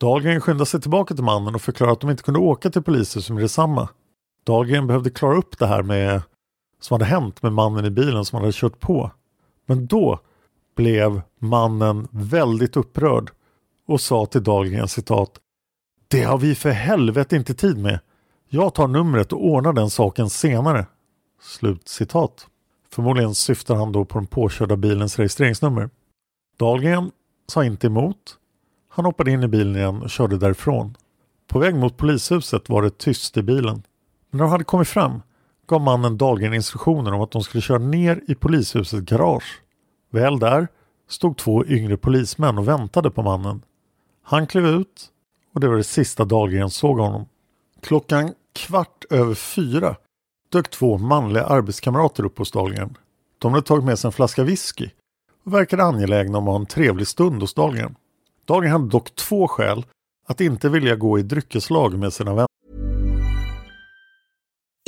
Dahlgren 0.00 0.40
skyndade 0.40 0.66
sig 0.66 0.80
tillbaka 0.80 1.14
till 1.14 1.24
mannen 1.24 1.54
och 1.54 1.62
förklarade 1.62 1.92
att 1.92 2.00
de 2.00 2.10
inte 2.10 2.22
kunde 2.22 2.40
åka 2.40 2.70
till 2.70 2.82
polishuset 2.82 3.34
med 3.34 3.44
detsamma. 3.44 3.88
Dahlgren 4.44 4.86
behövde 4.86 5.10
klara 5.10 5.36
upp 5.36 5.58
det 5.58 5.66
här 5.66 5.82
med 5.82 6.22
som 6.80 6.94
hade 6.94 7.04
hänt 7.04 7.42
med 7.42 7.52
mannen 7.52 7.84
i 7.84 7.90
bilen 7.90 8.24
som 8.24 8.36
han 8.36 8.42
hade 8.42 8.52
kört 8.52 8.80
på. 8.80 9.10
Men 9.66 9.86
då 9.86 10.20
blev 10.76 11.22
mannen 11.38 12.08
väldigt 12.10 12.76
upprörd 12.76 13.30
och 13.86 14.00
sa 14.00 14.26
till 14.26 14.42
Dahlgren 14.42 14.88
citat 14.88 15.30
Det 16.08 16.22
har 16.22 16.38
vi 16.38 16.54
för 16.54 16.70
helvete 16.70 17.36
inte 17.36 17.54
tid 17.54 17.78
med. 17.78 18.00
Jag 18.48 18.74
tar 18.74 18.88
numret 18.88 19.32
och 19.32 19.44
ordnar 19.44 19.72
den 19.72 19.90
saken 19.90 20.30
senare. 20.30 20.86
Slut 21.42 21.88
citat. 21.88 22.46
Förmodligen 22.90 23.34
syftar 23.34 23.74
han 23.74 23.92
då 23.92 24.04
på 24.04 24.18
den 24.18 24.26
påkörda 24.26 24.76
bilens 24.76 25.18
registreringsnummer. 25.18 25.90
Dahlgren 26.58 27.10
sa 27.46 27.64
inte 27.64 27.86
emot. 27.86 28.36
Han 28.88 29.04
hoppade 29.04 29.30
in 29.30 29.42
i 29.42 29.48
bilen 29.48 29.76
igen 29.76 30.02
och 30.02 30.10
körde 30.10 30.38
därifrån. 30.38 30.96
På 31.48 31.58
väg 31.58 31.74
mot 31.74 31.96
polishuset 31.96 32.68
var 32.68 32.82
det 32.82 32.98
tyst 32.98 33.36
i 33.36 33.42
bilen. 33.42 33.82
Men 34.30 34.38
när 34.38 34.44
de 34.44 34.50
hade 34.50 34.64
kommit 34.64 34.88
fram 34.88 35.22
gav 35.70 35.80
mannen 35.80 36.18
Dahlgren 36.18 36.54
instruktioner 36.54 37.12
om 37.12 37.20
att 37.20 37.30
de 37.30 37.42
skulle 37.42 37.62
köra 37.62 37.78
ner 37.78 38.20
i 38.28 38.34
polishusets 38.34 39.10
garage. 39.10 39.62
Väl 40.10 40.38
där 40.38 40.68
stod 41.08 41.36
två 41.36 41.64
yngre 41.66 41.96
polismän 41.96 42.58
och 42.58 42.68
väntade 42.68 43.10
på 43.10 43.22
mannen. 43.22 43.62
Han 44.22 44.46
klev 44.46 44.66
ut 44.66 45.10
och 45.54 45.60
det 45.60 45.68
var 45.68 45.76
det 45.76 45.84
sista 45.84 46.24
Dahlgren 46.24 46.70
såg 46.70 46.98
honom. 46.98 47.26
Klockan 47.80 48.34
kvart 48.52 49.04
över 49.10 49.34
fyra 49.34 49.96
dök 50.52 50.70
två 50.70 50.98
manliga 50.98 51.44
arbetskamrater 51.44 52.24
upp 52.24 52.38
hos 52.38 52.50
Dahlgren. 52.50 52.96
De 53.38 53.52
hade 53.52 53.66
tagit 53.66 53.84
med 53.84 53.98
sig 53.98 54.08
en 54.08 54.12
flaska 54.12 54.44
whisky 54.44 54.90
och 55.44 55.54
verkade 55.54 55.82
angelägna 55.84 56.38
om 56.38 56.48
att 56.48 56.52
ha 56.52 56.60
en 56.60 56.66
trevlig 56.66 57.06
stund 57.06 57.40
hos 57.40 57.54
Dahlgren. 57.54 57.94
Dahlgren 58.44 58.72
hade 58.72 58.88
dock 58.88 59.14
två 59.14 59.48
skäl 59.48 59.86
att 60.26 60.40
inte 60.40 60.68
vilja 60.68 60.96
gå 60.96 61.18
i 61.18 61.22
dryckeslag 61.22 61.98
med 61.98 62.12
sina 62.12 62.30
vänner. 62.30 62.46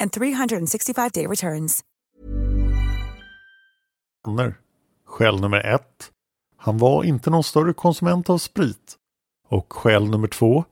and 0.00 0.10
365-day 0.10 1.26
returns. 1.26 1.84
Skäl 5.06 5.40
nummer 5.40 5.74
ett. 5.74 6.10
Han 6.56 6.78
var 6.78 7.04
inte 7.04 7.30
någon 7.30 7.44
större 7.44 7.72
konsument 7.72 8.30
av 8.30 8.38
sprit. 8.38 8.96
Och 9.48 9.72
skäl 9.72 10.10
nummer 10.10 10.28
två. 10.28 10.64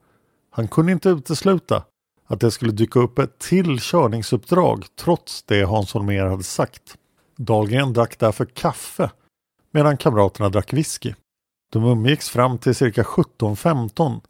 Han 0.51 0.69
kunde 0.69 0.93
inte 0.93 1.09
utesluta 1.09 1.85
att 2.27 2.41
det 2.41 2.51
skulle 2.51 2.73
dyka 2.73 3.01
upp 3.01 3.19
ett 3.19 3.39
till 3.39 3.79
körningsuppdrag 3.81 4.85
trots 4.97 5.43
det 5.43 5.63
Hans 5.63 5.93
Holmér 5.95 6.27
hade 6.27 6.43
sagt. 6.43 6.97
Dahlgren 7.37 7.93
drack 7.93 8.19
därför 8.19 8.45
kaffe 8.45 9.11
medan 9.71 9.97
kamraterna 9.97 10.49
drack 10.49 10.73
whisky. 10.73 11.15
De 11.73 11.85
umgicks 11.85 12.29
fram 12.29 12.59
till 12.59 12.75
cirka 12.75 13.03
17.15 13.03 14.21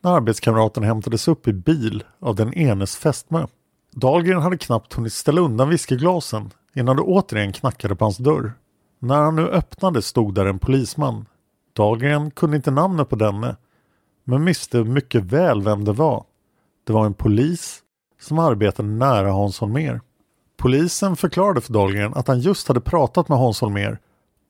när 0.00 0.10
arbetskamraterna 0.10 0.86
hämtades 0.86 1.28
upp 1.28 1.48
i 1.48 1.52
bil 1.52 2.04
av 2.18 2.34
den 2.34 2.54
enes 2.54 2.96
fästmö. 2.96 3.46
Dahlgren 3.92 4.42
hade 4.42 4.58
knappt 4.58 4.92
hunnit 4.92 5.12
ställa 5.12 5.40
undan 5.40 5.68
whiskyglasen 5.68 6.50
innan 6.74 6.96
det 6.96 7.02
återigen 7.02 7.52
knackade 7.52 7.96
på 7.96 8.04
hans 8.04 8.16
dörr. 8.16 8.52
När 8.98 9.16
han 9.16 9.36
nu 9.36 9.48
öppnade 9.48 10.02
stod 10.02 10.34
där 10.34 10.46
en 10.46 10.58
polisman 10.58 11.26
Dahlgren 11.72 12.30
kunde 12.30 12.56
inte 12.56 12.70
namnet 12.70 13.08
på 13.08 13.16
denne 13.16 13.56
men 14.24 14.44
visste 14.44 14.84
mycket 14.84 15.24
väl 15.24 15.62
vem 15.62 15.84
det 15.84 15.92
var. 15.92 16.24
Det 16.86 16.92
var 16.92 17.06
en 17.06 17.14
polis 17.14 17.82
som 18.20 18.38
arbetade 18.38 18.88
nära 18.88 19.30
Hans 19.30 19.60
Holmér. 19.60 20.00
Polisen 20.56 21.16
förklarade 21.16 21.60
för 21.60 21.72
Dahlgren 21.72 22.14
att 22.14 22.28
han 22.28 22.40
just 22.40 22.68
hade 22.68 22.80
pratat 22.80 23.28
med 23.28 23.38
Hans 23.38 23.60
Holmér 23.60 23.98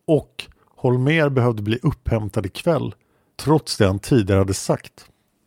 och 0.07 0.47
Holmér 0.77 1.29
behövde 1.29 1.63
bli 1.63 1.79
upphämtad 1.83 2.47
ikväll 2.47 2.95
trots 3.37 3.77
det 3.77 3.87
han 3.87 3.99
tidigare 3.99 4.39
hade 4.39 4.55
sagt. 4.55 5.07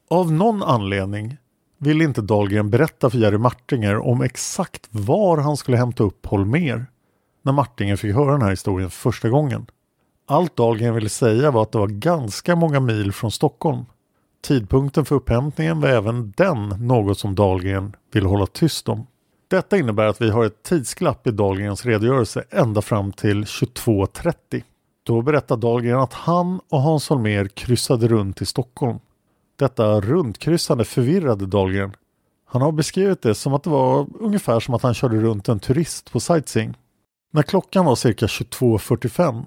Av 0.09 0.31
någon 0.31 0.63
anledning 0.63 1.37
ville 1.85 2.03
inte 2.03 2.21
Dahlgren 2.21 2.69
berätta 2.69 3.09
för 3.09 3.17
Jerry 3.17 3.37
Martinger 3.37 3.97
om 3.97 4.21
exakt 4.21 4.87
var 4.91 5.37
han 5.37 5.57
skulle 5.57 5.77
hämta 5.77 6.03
upp 6.03 6.25
Holmér 6.25 6.85
när 7.41 7.51
Martinger 7.51 7.95
fick 7.95 8.15
höra 8.15 8.31
den 8.31 8.41
här 8.41 8.49
historien 8.49 8.89
första 8.89 9.29
gången. 9.29 9.65
Allt 10.27 10.55
Dahlgren 10.55 10.95
ville 10.95 11.09
säga 11.09 11.51
var 11.51 11.61
att 11.61 11.71
det 11.71 11.77
var 11.77 11.87
ganska 11.87 12.55
många 12.55 12.79
mil 12.79 13.11
från 13.11 13.31
Stockholm. 13.31 13.85
Tidpunkten 14.43 15.05
för 15.05 15.15
upphämtningen 15.15 15.81
var 15.81 15.89
även 15.89 16.33
den 16.37 16.69
något 16.69 17.19
som 17.19 17.35
Dahlgren 17.35 17.95
ville 18.11 18.27
hålla 18.27 18.45
tyst 18.45 18.89
om. 18.89 19.07
Detta 19.47 19.77
innebär 19.77 20.05
att 20.05 20.21
vi 20.21 20.29
har 20.29 20.45
ett 20.45 20.63
tidsglapp 20.63 21.27
i 21.27 21.31
Dahlgrens 21.31 21.85
redogörelse 21.85 22.43
ända 22.49 22.81
fram 22.81 23.11
till 23.11 23.43
22.30. 23.43 24.63
Då 25.03 25.21
berättar 25.21 25.57
Dahlgren 25.57 25.99
att 25.99 26.13
han 26.13 26.59
och 26.69 26.81
Hans 26.81 27.09
Holmér 27.09 27.47
kryssade 27.47 28.07
runt 28.07 28.41
i 28.41 28.45
Stockholm. 28.45 28.99
Detta 29.55 30.01
runtkryssande 30.01 30.85
förvirrade 30.85 31.45
Dahlgren. 31.45 31.95
Han 32.45 32.61
har 32.61 32.71
beskrivit 32.71 33.21
det 33.21 33.35
som 33.35 33.53
att 33.53 33.63
det 33.63 33.69
var 33.69 34.07
ungefär 34.19 34.59
som 34.59 34.73
att 34.73 34.83
han 34.83 34.93
körde 34.93 35.19
runt 35.19 35.49
en 35.49 35.59
turist 35.59 36.11
på 36.11 36.19
sightseeing. 36.19 36.77
När 37.31 37.43
klockan 37.43 37.85
var 37.85 37.95
cirka 37.95 38.25
22.45 38.25 39.45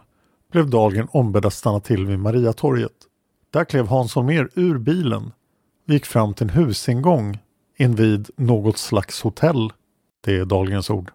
blev 0.53 0.71
Dahlgren 0.71 1.09
ombedd 1.11 1.47
att 1.47 1.53
stanna 1.55 1.81
till 1.81 2.07
vid 2.07 2.19
Mariatorget. 2.19 2.93
Där 3.51 3.65
klev 3.65 3.87
Hans 3.87 4.15
Holmér 4.15 4.49
ur 4.55 4.79
bilen 4.79 5.33
och 5.87 5.93
gick 5.93 6.07
fram 6.07 6.35
till 6.35 6.45
en 6.45 6.51
husingång 6.51 7.39
invid 7.77 8.31
något 8.37 8.79
slags 8.79 9.23
hotell. 9.23 9.73
Det 10.21 10.37
är 10.37 10.45
Dahlgrens 10.45 10.91
ord. 10.91 11.11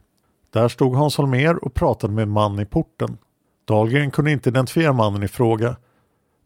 Där 0.50 0.68
stod 0.68 0.96
Hans 0.96 1.18
Holmér 1.18 1.56
och 1.56 1.74
pratade 1.74 2.14
med 2.14 2.24
en 2.24 2.30
man 2.30 2.60
i 2.60 2.66
porten. 2.66 3.18
Dahlgren 3.66 4.12
kunde 4.12 4.32
inte 4.32 4.50
identifiera 4.50 4.94
mannen 4.94 5.24
i 5.24 5.28
fråga. 5.28 5.76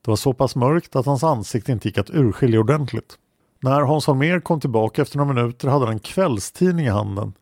Det 0.08 0.12
var 0.12 0.16
så 0.16 0.34
pass 0.34 0.56
mörkt 0.56 0.96
att 0.96 1.06
hans 1.06 1.24
ansikte 1.24 1.72
inte 1.72 1.88
gick 1.88 1.98
att 1.98 2.10
urskilja 2.10 2.60
ordentligt. 2.60 3.18
När 3.60 3.82
Hans 3.82 4.08
Holmér 4.08 4.40
kom 4.40 4.60
tillbaka 4.60 5.02
efter 5.02 5.18
några 5.18 5.34
minuter 5.34 5.68
hade 5.68 5.86
han 5.86 5.94
en 5.94 6.00
kvällstidning 6.00 6.86
i 6.86 6.90
handen 6.90 7.34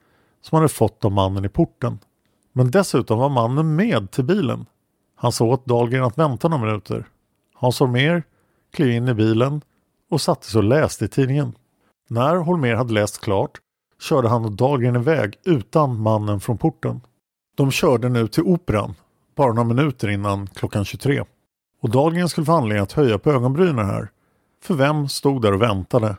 som 0.42 0.56
han 0.56 0.62
hade 0.62 0.74
fått 0.74 1.06
av 1.06 1.12
mannen 1.12 1.46
i 1.46 1.50
porten. 1.50 2.00
Men 2.54 2.72
dessutom 2.72 3.20
var 3.20 3.30
mannen 3.30 3.76
med 3.76 4.12
till 4.12 4.24
bilen. 4.24 4.66
Han 5.16 5.32
sa 5.32 5.46
åt 5.46 5.66
Dahlgren 5.66 6.04
att 6.04 6.18
vänta 6.18 6.48
några 6.48 6.66
minuter. 6.66 7.08
Hans 7.54 7.80
Holmér 7.80 8.24
klev 8.74 8.90
in 8.90 9.08
i 9.08 9.14
bilen 9.14 9.62
och 10.10 10.22
satte 10.22 10.48
sig 10.48 10.58
och 10.58 10.64
läste 10.64 11.06
i 11.06 11.08
tidningen. 11.08 11.54
När 12.10 12.36
Holmér 12.36 12.76
hade 12.76 12.94
läst 12.94 13.22
klart 13.22 13.52
körde 14.02 14.30
han 14.30 14.46
och 14.46 14.52
Dahlgren 14.52 14.96
iväg 14.96 15.36
utan 15.44 16.02
mannen 16.02 16.40
från 16.40 16.58
porten. 16.58 17.02
De 17.56 17.72
körde 17.72 18.10
nu 18.10 18.28
till 18.28 18.44
Operan, 18.44 18.96
bara 19.36 19.54
några 19.54 19.68
minuter 19.68 20.10
innan 20.10 20.48
klockan 20.48 20.86
23. 20.86 21.24
Och 21.86 21.92
Dahlgren 21.92 22.30
skulle 22.30 22.46
få 22.46 22.52
anledning 22.52 22.84
att 22.84 22.92
höja 22.92 23.18
på 23.18 23.32
ögonbrynen 23.32 23.86
här. 23.86 24.10
För 24.64 24.74
vem 24.74 25.10
stod 25.10 25.42
där 25.42 25.54
och 25.54 25.62
väntade? 25.62 26.18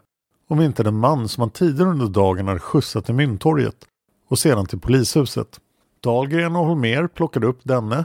Om 0.49 0.61
inte 0.61 0.83
den 0.83 0.99
man 0.99 1.29
som 1.29 1.41
han 1.41 1.51
tidigare 1.51 1.91
under 1.91 2.07
dagen 2.07 2.49
hade 2.49 2.61
skjutsat 2.61 3.05
till 3.05 3.15
Mynttorget 3.15 3.77
och 4.29 4.39
sedan 4.39 4.67
till 4.67 4.81
polishuset. 4.81 5.61
Dahlgren 6.01 6.57
och 6.57 6.67
Holmér 6.67 7.07
plockade 7.07 7.47
upp 7.47 7.61
denne 7.63 8.05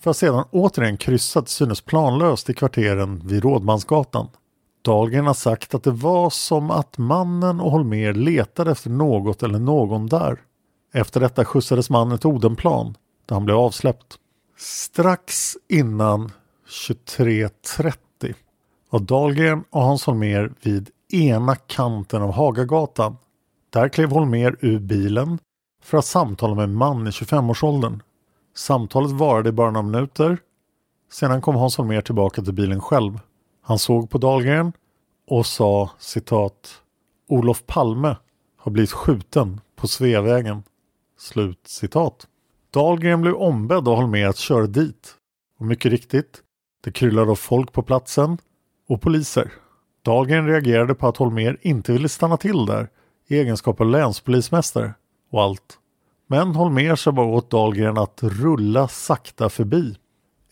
för 0.00 0.10
att 0.10 0.16
sedan 0.16 0.44
återigen 0.50 0.96
kryssa 0.96 1.42
till 1.42 1.52
synes 1.52 1.80
planlöst 1.80 2.50
i 2.50 2.54
kvarteren 2.54 3.22
vid 3.24 3.42
Rådmansgatan. 3.42 4.28
Dahlgren 4.82 5.26
har 5.26 5.34
sagt 5.34 5.74
att 5.74 5.82
det 5.82 5.90
var 5.90 6.30
som 6.30 6.70
att 6.70 6.98
mannen 6.98 7.60
och 7.60 7.70
Holmér 7.70 8.12
letade 8.12 8.70
efter 8.70 8.90
något 8.90 9.42
eller 9.42 9.58
någon 9.58 10.06
där. 10.06 10.40
Efter 10.92 11.20
detta 11.20 11.44
skjutsades 11.44 11.90
mannen 11.90 12.18
till 12.18 12.30
Odenplan 12.30 12.96
där 13.26 13.36
han 13.36 13.44
blev 13.44 13.56
avsläppt. 13.56 14.16
Strax 14.58 15.56
innan 15.68 16.30
23.30 16.68 18.34
var 18.90 19.00
Dahlgren 19.00 19.64
och 19.70 19.82
Hans 19.82 20.06
Holmér 20.06 20.52
vid 20.62 20.90
ena 21.12 21.56
kanten 21.56 22.22
av 22.22 22.32
Hagagatan. 22.32 23.16
Där 23.70 23.88
klev 23.88 24.10
Holmér 24.10 24.56
ur 24.60 24.78
bilen 24.78 25.38
för 25.82 25.98
att 25.98 26.04
samtala 26.04 26.54
med 26.54 26.64
en 26.64 26.74
man 26.74 27.06
i 27.06 27.10
25-årsåldern. 27.10 28.02
Samtalet 28.54 29.10
varade 29.10 29.48
i 29.48 29.52
bara 29.52 29.70
några 29.70 29.86
minuter. 29.86 30.38
Sedan 31.12 31.40
kom 31.40 31.56
Hans 31.56 31.78
Holmér 31.78 32.00
tillbaka 32.00 32.42
till 32.42 32.52
bilen 32.52 32.80
själv. 32.80 33.20
Han 33.62 33.78
såg 33.78 34.10
på 34.10 34.18
Dahlgren 34.18 34.72
och 35.28 35.46
sa 35.46 35.90
citat 35.98 36.82
Olof 37.28 37.66
Palme 37.66 38.16
har 38.56 38.72
blivit 38.72 38.92
skjuten 38.92 39.60
på 39.76 39.88
Sveavägen. 39.88 40.62
Slut 41.18 41.60
citat. 41.66 42.26
Dahlgren 42.70 43.20
blev 43.20 43.34
ombedd 43.34 43.88
av 43.88 43.96
Holmér 43.96 44.28
att 44.28 44.36
köra 44.36 44.66
dit. 44.66 45.14
Och 45.58 45.66
mycket 45.66 45.92
riktigt, 45.92 46.42
det 46.84 46.90
kryllade 46.90 47.30
av 47.30 47.34
folk 47.36 47.72
på 47.72 47.82
platsen 47.82 48.38
och 48.88 49.02
poliser. 49.02 49.52
Dahlgren 50.04 50.46
reagerade 50.46 50.94
på 50.94 51.08
att 51.08 51.16
Holmér 51.16 51.58
inte 51.60 51.92
ville 51.92 52.08
stanna 52.08 52.36
till 52.36 52.66
där 52.66 52.88
i 53.28 53.38
egenskap 53.38 53.80
av 53.80 53.86
länspolismästare 53.86 54.94
och 55.30 55.42
allt. 55.42 55.78
Men 56.26 56.54
Holmér 56.54 56.96
sa 56.96 57.12
bara 57.12 57.26
åt 57.26 57.50
Dahlgren 57.50 57.98
att 57.98 58.22
rulla 58.22 58.88
sakta 58.88 59.48
förbi. 59.48 59.96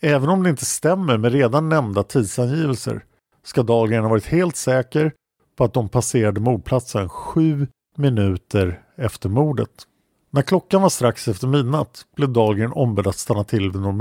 Även 0.01 0.29
om 0.29 0.43
det 0.43 0.49
inte 0.49 0.65
stämmer 0.65 1.17
med 1.17 1.31
redan 1.31 1.69
nämnda 1.69 2.03
tidsangivelser 2.03 3.03
ska 3.43 3.63
Dahlgren 3.63 4.03
ha 4.03 4.09
varit 4.09 4.25
helt 4.25 4.55
säker 4.55 5.11
på 5.55 5.63
att 5.63 5.73
de 5.73 5.89
passerade 5.89 6.39
mordplatsen 6.39 7.09
sju 7.09 7.67
minuter 7.97 8.81
efter 8.97 9.29
mordet. 9.29 9.87
När 10.31 10.41
klockan 10.41 10.81
var 10.81 10.89
strax 10.89 11.27
efter 11.27 11.47
midnatt 11.47 12.05
blev 12.15 12.29
Dahlgren 12.29 12.71
ombedd 12.73 13.07
att 13.07 13.17
stanna 13.17 13.43
till 13.43 13.71
vid 13.71 13.81
Norr 13.81 13.91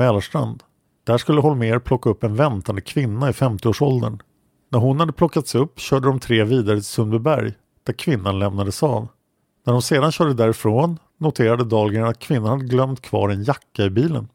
där 1.04 1.18
skulle 1.18 1.40
Holmér 1.40 1.78
plocka 1.78 2.10
upp 2.10 2.24
en 2.24 2.34
väntande 2.34 2.80
kvinna 2.80 3.28
i 3.28 3.32
50-årsåldern. 3.32 4.18
När 4.68 4.78
hon 4.78 5.00
hade 5.00 5.12
plockats 5.12 5.54
upp 5.54 5.78
körde 5.78 6.06
de 6.06 6.20
tre 6.20 6.44
vidare 6.44 6.76
till 6.76 6.84
Sundbyberg 6.84 7.52
där 7.86 7.92
kvinnan 7.92 8.38
lämnades 8.38 8.82
av. 8.82 9.08
När 9.66 9.72
de 9.72 9.82
sedan 9.82 10.12
körde 10.12 10.34
därifrån 10.34 10.98
noterade 11.18 11.64
Dahlgren 11.64 12.04
att 12.04 12.18
kvinnan 12.18 12.48
hade 12.48 12.64
glömt 12.64 13.00
kvar 13.00 13.28
en 13.28 13.44
jacka 13.44 13.84
i 13.84 13.90
bilen. 13.90 14.28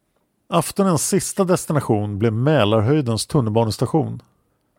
Aftonens 0.50 1.08
sista 1.08 1.44
destination 1.44 2.20
blev 2.20 2.34
Mälarhöjdens 2.34 3.28
tunnelbanestation. 3.28 4.22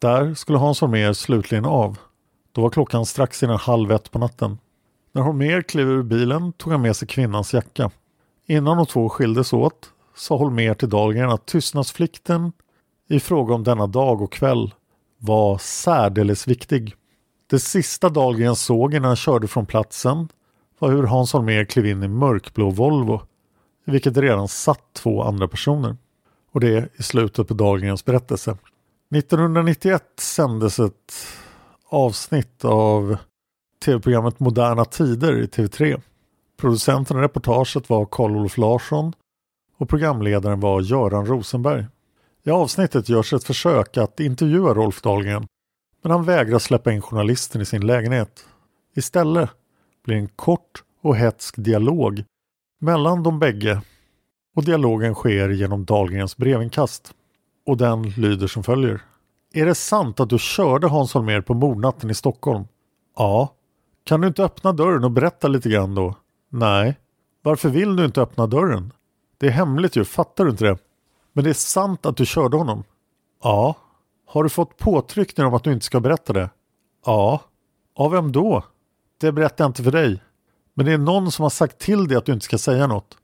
Där 0.01 0.35
skulle 0.35 0.59
Hans 0.59 0.81
Holmér 0.81 1.13
slutligen 1.13 1.65
av. 1.65 1.99
Då 2.53 2.63
var 2.63 2.71
klockan 2.71 3.07
strax 3.07 3.43
innan 3.43 3.59
halv 3.59 3.93
ett 3.93 4.11
på 4.11 4.19
natten. 4.19 4.59
När 5.13 5.23
Holmér 5.23 5.63
klev 5.63 5.89
ur 5.89 6.03
bilen 6.03 6.53
tog 6.53 6.73
han 6.73 6.83
med 6.83 6.97
sig 6.97 7.09
kvinnans 7.09 7.55
jacka. 7.55 7.91
Innan 8.47 8.77
de 8.77 8.87
två 8.87 9.09
skildes 9.09 9.53
åt 9.53 9.93
sa 10.21 10.37
Holmér 10.37 10.75
till 10.75 10.89
Dahlgren 10.89 11.31
att 11.31 11.47
tystnadsplikten 11.47 12.53
i 13.09 13.21
fråga 13.21 13.55
om 13.55 13.65
denna 13.65 13.87
dag 13.87 14.23
och 14.23 14.33
kväll 14.33 14.75
var 15.19 15.59
särdeles 15.59 16.49
viktig. 16.49 16.95
Det 17.51 17.59
sista 17.59 18.09
Dahlgren 18.09 18.57
såg 18.57 18.95
innan 18.95 19.05
han 19.05 19.17
körde 19.17 19.49
från 19.49 19.67
platsen 19.67 20.29
var 20.79 20.91
hur 20.91 21.03
Hans 21.03 21.33
Holmér 21.33 21.65
klev 21.65 21.87
in 21.87 22.03
i 22.03 22.09
mörkblå 22.09 22.71
Volvo 22.71 23.21
i 23.87 23.91
vilket 23.91 24.17
redan 24.17 24.49
satt 24.49 24.93
två 24.93 25.23
andra 25.23 25.49
personer. 25.49 25.97
Och 26.53 26.61
det 26.61 26.89
i 26.99 27.03
slutet 27.03 27.49
på 27.49 27.55
Dahlgrens 27.55 28.05
berättelse. 28.05 28.57
1991 29.15 30.03
sändes 30.19 30.79
ett 30.79 31.15
avsnitt 31.89 32.65
av 32.65 33.17
tv-programmet 33.85 34.41
Moderna 34.41 34.85
Tider 34.85 35.39
i 35.39 35.47
TV3. 35.47 36.01
Producenten 36.57 37.17
av 37.17 37.23
reportaget 37.23 37.89
var 37.89 38.07
Carl-Olof 38.07 38.59
Larsson 38.59 39.13
och 39.81 39.89
programledaren 39.89 40.61
var 40.61 40.81
Göran 40.81 41.27
Rosenberg. 41.27 41.87
I 42.43 42.51
avsnittet 42.51 43.09
görs 43.09 43.33
ett 43.33 43.45
försök 43.45 43.97
att 43.97 44.21
intervjua 44.21 44.75
Rolf 44.75 45.03
Dahlgren 45.03 45.47
men 46.03 46.13
han 46.13 46.25
vägrar 46.25 46.59
släppa 46.59 46.93
in 46.93 47.03
journalisten 47.03 47.61
i 47.61 47.65
sin 47.65 47.87
lägenhet. 47.87 48.47
Istället 48.97 49.51
blir 50.05 50.17
en 50.17 50.29
kort 50.29 50.85
och 51.03 51.17
hetsk 51.17 51.55
dialog 51.57 52.25
mellan 52.81 53.23
de 53.23 53.39
bägge 53.39 53.83
och 54.57 54.65
dialogen 54.65 55.15
sker 55.15 55.49
genom 55.49 55.85
Dahlgrens 55.85 56.37
brevinkast. 56.37 57.15
Och 57.67 57.77
den 57.77 58.03
lyder 58.03 58.47
som 58.47 58.63
följer. 58.63 59.01
Är 59.53 59.67
det 59.67 59.75
sant 59.75 60.21
att 60.21 60.31
du 60.31 60.39
körde 60.39 60.87
Hans 60.87 61.15
Holmér 61.15 61.41
på 61.41 61.55
mordnatten 61.55 62.11
i 62.11 62.15
Stockholm? 62.15 62.65
Ja. 63.17 63.55
Kan 64.05 64.21
du 64.21 64.29
inte 64.29 64.45
öppna 64.45 64.73
dörren 64.73 65.05
och 65.05 65.11
berätta 65.11 65.49
lite 65.49 65.69
grann 65.69 65.95
då? 65.95 66.15
Nej. 66.49 66.99
Varför 67.43 67.69
vill 67.69 67.97
du 67.97 68.05
inte 68.05 68.23
öppna 68.23 68.47
dörren? 68.47 68.93
Det 69.41 69.47
är 69.47 69.51
hemligt 69.51 69.97
ju, 69.97 70.05
fattar 70.05 70.45
du 70.45 70.51
inte 70.51 70.65
det? 70.65 70.79
Men 71.33 71.45
det 71.45 71.51
är 71.51 71.55
sant 71.55 72.07
att 72.07 72.17
du 72.17 72.27
körde 72.27 72.57
honom? 72.57 72.85
Ja. 73.43 73.77
Har 74.27 74.43
du 74.43 74.51
fått 74.51 74.77
påtryckningar 74.79 75.49
om 75.49 75.55
att 75.55 75.65
du 75.65 75.73
inte 75.73 75.85
ska 75.85 76.01
berätta 76.01 76.33
det? 76.33 76.51
Ja. 77.07 77.41
Av 77.97 78.11
vem 78.11 78.33
då? 78.33 78.65
Det 79.21 79.33
berättar 79.33 79.65
jag 79.65 79.69
inte 79.69 79.83
för 79.83 79.91
dig. 79.91 80.23
Men 80.75 80.87
det 80.87 80.93
är 80.93 80.99
någon 80.99 81.33
som 81.33 81.43
har 81.43 81.51
sagt 81.51 81.79
till 81.79 82.09
dig 82.09 82.17
att 82.17 82.27
du 82.27 82.33
inte 82.33 82.45
ska 82.45 82.59
säga 82.59 82.87
något. 82.87 83.19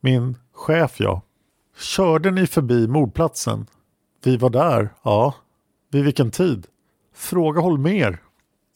Min 0.00 0.38
chef 0.52 1.00
ja. 1.00 1.22
Körde 1.78 2.30
ni 2.30 2.46
förbi 2.46 2.88
mordplatsen? 2.88 3.66
Vi 4.24 4.36
var 4.36 4.50
där, 4.50 4.94
ja. 5.02 5.34
Vid 5.90 6.04
vilken 6.04 6.30
tid? 6.30 6.66
Fråga 7.14 7.60
Holmer. 7.60 8.22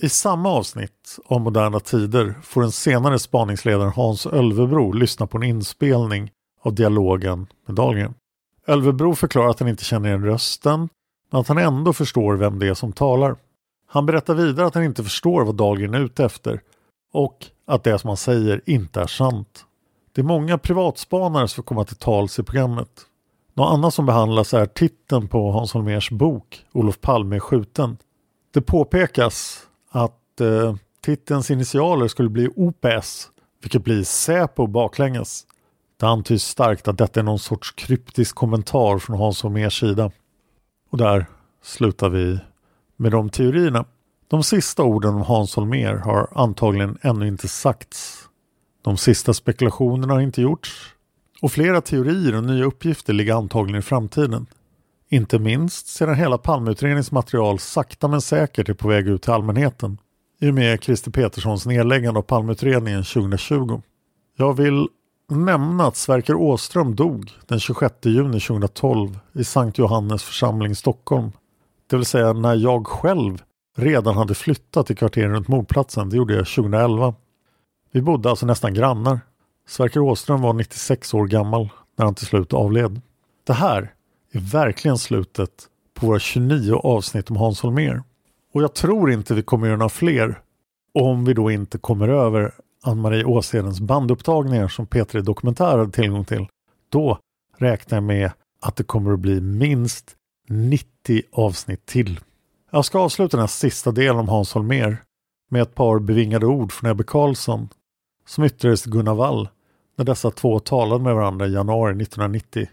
I 0.03 0.09
samma 0.09 0.49
avsnitt 0.49 1.19
om 1.25 1.43
moderna 1.43 1.81
tider 1.81 2.35
får 2.43 2.61
den 2.61 2.73
senare 2.73 3.19
spaningsledaren 3.19 3.93
Hans 3.93 4.27
Ölvebro 4.27 4.93
lyssna 4.93 5.27
på 5.27 5.37
en 5.37 5.43
inspelning 5.43 6.31
av 6.67 6.75
dialogen 6.75 7.47
med 7.67 7.77
Dahlgren. 7.77 8.14
Ölvebro 8.67 9.14
förklarar 9.14 9.49
att 9.49 9.61
han 9.61 9.69
inte 9.69 9.85
känner 9.85 10.09
igen 10.09 10.25
rösten 10.25 10.89
men 11.31 11.41
att 11.41 11.49
han 11.49 11.59
ändå 11.59 11.93
förstår 11.93 12.35
vem 12.35 12.59
det 12.59 12.69
är 12.69 12.75
som 12.75 12.93
talar. 12.93 13.37
Han 13.89 14.07
berättar 14.07 14.35
vidare 14.35 14.67
att 14.67 14.75
han 14.75 14.85
inte 14.85 15.05
förstår 15.05 15.45
vad 15.45 15.55
Dahlgren 15.55 15.95
är 15.95 16.01
ute 16.01 16.25
efter 16.25 16.61
och 17.12 17.47
att 17.67 17.85
det 17.85 17.99
som 17.99 18.09
han 18.09 18.17
säger 18.17 18.61
inte 18.67 19.01
är 19.01 19.07
sant. 19.07 19.64
Det 20.12 20.21
är 20.21 20.25
många 20.25 20.59
privatspanare 20.59 21.49
som 21.49 21.57
får 21.57 21.62
komma 21.62 21.85
till 21.85 21.97
tals 21.97 22.39
i 22.39 22.43
programmet. 22.43 23.07
Något 23.55 23.73
annat 23.73 23.95
som 23.95 24.07
behandlas 24.07 24.55
är 24.55 24.67
titeln 24.67 25.29
på 25.29 25.51
Hans 25.51 25.73
Holmers 25.73 26.11
bok 26.11 26.64
Olof 26.73 27.01
Palme 27.01 27.37
är 27.37 27.41
skjuten. 27.41 27.97
Det 28.55 28.61
påpekas 28.61 29.67
att 29.91 30.41
eh, 30.41 30.75
titelns 31.01 31.51
initialer 31.51 32.09
skulle 32.09 32.29
bli 32.29 32.49
OPS, 32.57 33.31
vilket 33.62 33.85
blir 33.85 34.05
Säpo 34.05 34.67
baklänges. 34.67 35.47
Det 36.01 36.07
antyds 36.07 36.45
starkt 36.45 36.89
att 36.89 36.99
detta 36.99 37.21
är 37.21 37.25
någon 37.25 37.39
sorts 37.39 37.73
kryptisk 37.73 38.35
kommentar 38.37 38.99
från 38.99 39.19
Hans 39.19 39.43
Holmérs 39.43 39.81
sida. 39.81 40.11
Och 40.91 40.99
där 40.99 41.27
slutar 41.63 42.09
vi 42.09 42.39
med 42.97 43.13
de 43.13 43.31
teorierna. 43.31 43.85
De 44.29 44.43
sista 44.43 44.83
orden 44.83 45.15
om 45.15 45.23
Hans 45.23 45.57
Holmér 45.57 45.95
har 45.95 46.29
antagligen 46.35 46.99
ännu 47.03 47.29
inte 47.29 47.49
sagts. 47.49 48.29
De 48.83 48.97
sista 48.97 49.35
spekulationerna 49.35 50.15
har 50.15 50.21
inte 50.21 50.43
gjorts 50.43 50.97
och 51.43 51.53
flera 51.53 51.81
teorier 51.81 52.37
och 52.37 52.45
nya 52.45 52.65
uppgifter 52.65 53.13
ligger 53.13 53.35
antagligen 53.35 53.79
i 53.79 53.83
framtiden. 53.83 54.47
Inte 55.09 55.39
minst 55.39 55.87
sedan 55.87 56.15
hela 56.15 56.39
Palmeutredningens 56.39 57.13
material 57.13 57.59
sakta 57.59 58.09
men 58.09 58.21
säkert 58.21 58.69
är 58.69 58.75
på 58.75 58.89
väg 58.89 59.09
ut 59.09 59.23
till 59.23 59.33
allmänheten 59.33 59.99
i 60.41 60.51
och 60.51 60.55
med 60.55 60.83
Christer 60.83 61.11
Peterssons 61.11 61.67
nedläggande 61.67 62.19
av 62.19 62.23
Palmeutredningen 62.23 63.05
2020. 63.05 63.83
Jag 64.37 64.55
vill 64.55 64.89
nämna 65.29 65.87
att 65.87 65.97
Sverker 65.97 66.35
Åström 66.35 66.95
dog 66.95 67.31
den 67.47 67.61
26 67.61 67.95
juni 68.03 68.41
2012 68.41 69.18
i 69.33 69.45
Sankt 69.45 69.79
Johannes 69.79 70.22
församling 70.22 70.74
Stockholm. 70.74 71.33
Det 71.91 71.97
vill 71.97 72.07
säga 72.07 72.33
när 72.33 72.55
jag 72.55 72.87
själv 72.87 73.43
redan 73.77 74.16
hade 74.16 74.35
flyttat 74.35 74.87
till 74.87 74.97
kvarteren 74.97 75.31
runt 75.31 75.49
mordplatsen. 75.49 76.11
Det 76.11 76.16
gjorde 76.16 76.35
jag 76.35 76.47
2011. 76.47 77.14
Vi 77.93 78.03
bodde 78.03 78.31
alltså 78.31 78.47
nästan 78.47 78.74
grannar. 78.74 79.20
Sverker 79.68 80.01
Åström 80.01 80.43
var 80.43 80.53
96 80.53 81.14
år 81.14 81.27
gammal 81.27 81.68
när 81.97 82.05
han 82.05 82.14
till 82.14 82.27
slut 82.27 82.53
avled. 82.53 83.01
Det 83.47 83.53
här 83.53 83.93
är 84.33 84.41
verkligen 84.41 84.99
slutet 84.99 85.68
på 85.95 86.07
våra 86.07 86.18
29 86.18 86.74
avsnitt 86.74 87.31
om 87.31 87.37
Hans 87.37 87.61
Holmér. 87.61 88.03
Och 88.55 88.62
jag 88.62 88.74
tror 88.74 89.11
inte 89.12 89.35
vi 89.35 89.43
kommer 89.43 89.66
göra 89.66 89.77
några 89.77 89.89
fler 89.89 90.41
om 90.95 91.24
vi 91.24 91.35
då 91.35 91.51
inte 91.51 91.79
kommer 91.79 92.09
över 92.09 92.53
Ann-Marie 92.87 93.24
Åshedens 93.24 93.80
bandupptagningar 93.80 94.68
som 94.68 94.87
P3 94.87 95.20
Dokumentär 95.20 95.78
hade 95.78 95.93
tillgång 95.93 96.24
till. 96.24 96.47
Då 96.89 97.18
räknar 97.57 97.97
jag 97.97 98.05
med 98.05 98.30
att 98.62 98.76
det 98.76 98.84
kommer 98.84 99.12
att 99.12 99.20
bli 99.20 99.41
minst 99.41 100.16
90 100.49 101.22
avsnitt 101.32 101.87
till. 101.87 102.20
Jag 102.70 102.84
ska 102.84 102.99
avsluta 102.99 103.37
den 103.37 103.43
här 103.43 103.47
sista 103.47 103.93
delen 103.93 104.16
om 104.16 104.28
Hans 104.28 104.55
Holmér 104.55 104.97
med 105.51 105.62
ett 105.62 105.74
par 105.74 105.99
bevingade 105.99 106.47
ord 106.47 106.72
från 106.72 106.91
Ebbe 106.91 107.05
Carlsson 107.05 107.68
som 108.26 108.45
yttrades 108.45 108.82
till 108.82 108.93
Gunnar 108.93 109.14
Wall 109.14 109.49
när 109.97 110.05
dessa 110.05 110.30
två 110.30 110.59
talade 110.59 111.05
med 111.05 111.14
varandra 111.14 111.47
i 111.47 111.53
januari 111.53 111.91
1990. 111.91 112.68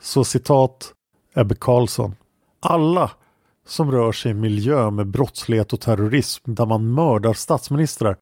Så 0.00 0.24
citat 0.24 0.92
Ebbe 1.34 1.54
Carlsson. 1.54 2.14
Alla 2.60 3.10
som 3.66 3.92
rör 3.92 4.12
sig 4.12 4.30
i 4.30 4.34
miljö 4.34 4.90
med 4.90 5.06
brottslighet 5.06 5.72
och 5.72 5.80
terrorism 5.80 6.54
där 6.54 6.66
man 6.66 6.94
mördar 6.94 7.32
statsministrar. 7.32 8.16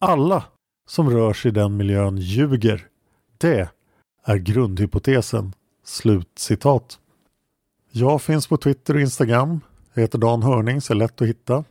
Alla 0.00 0.44
som 0.86 1.10
rör 1.10 1.32
sig 1.32 1.48
i 1.48 1.52
den 1.52 1.76
miljön 1.76 2.18
ljuger. 2.18 2.86
Det 3.38 3.68
är 4.24 4.36
grundhypotesen. 4.36 5.52
Slut 5.84 6.38
citat. 6.38 6.98
Jag 7.92 8.22
finns 8.22 8.46
på 8.46 8.56
Twitter 8.56 8.94
och 8.94 9.00
Instagram. 9.00 9.60
Jag 9.94 10.02
heter 10.02 10.18
Dan 10.18 10.42
Hörning 10.42 10.80
så 10.80 10.92
är 10.92 10.96
lätt 10.96 11.22
att 11.22 11.28
hitta. 11.28 11.64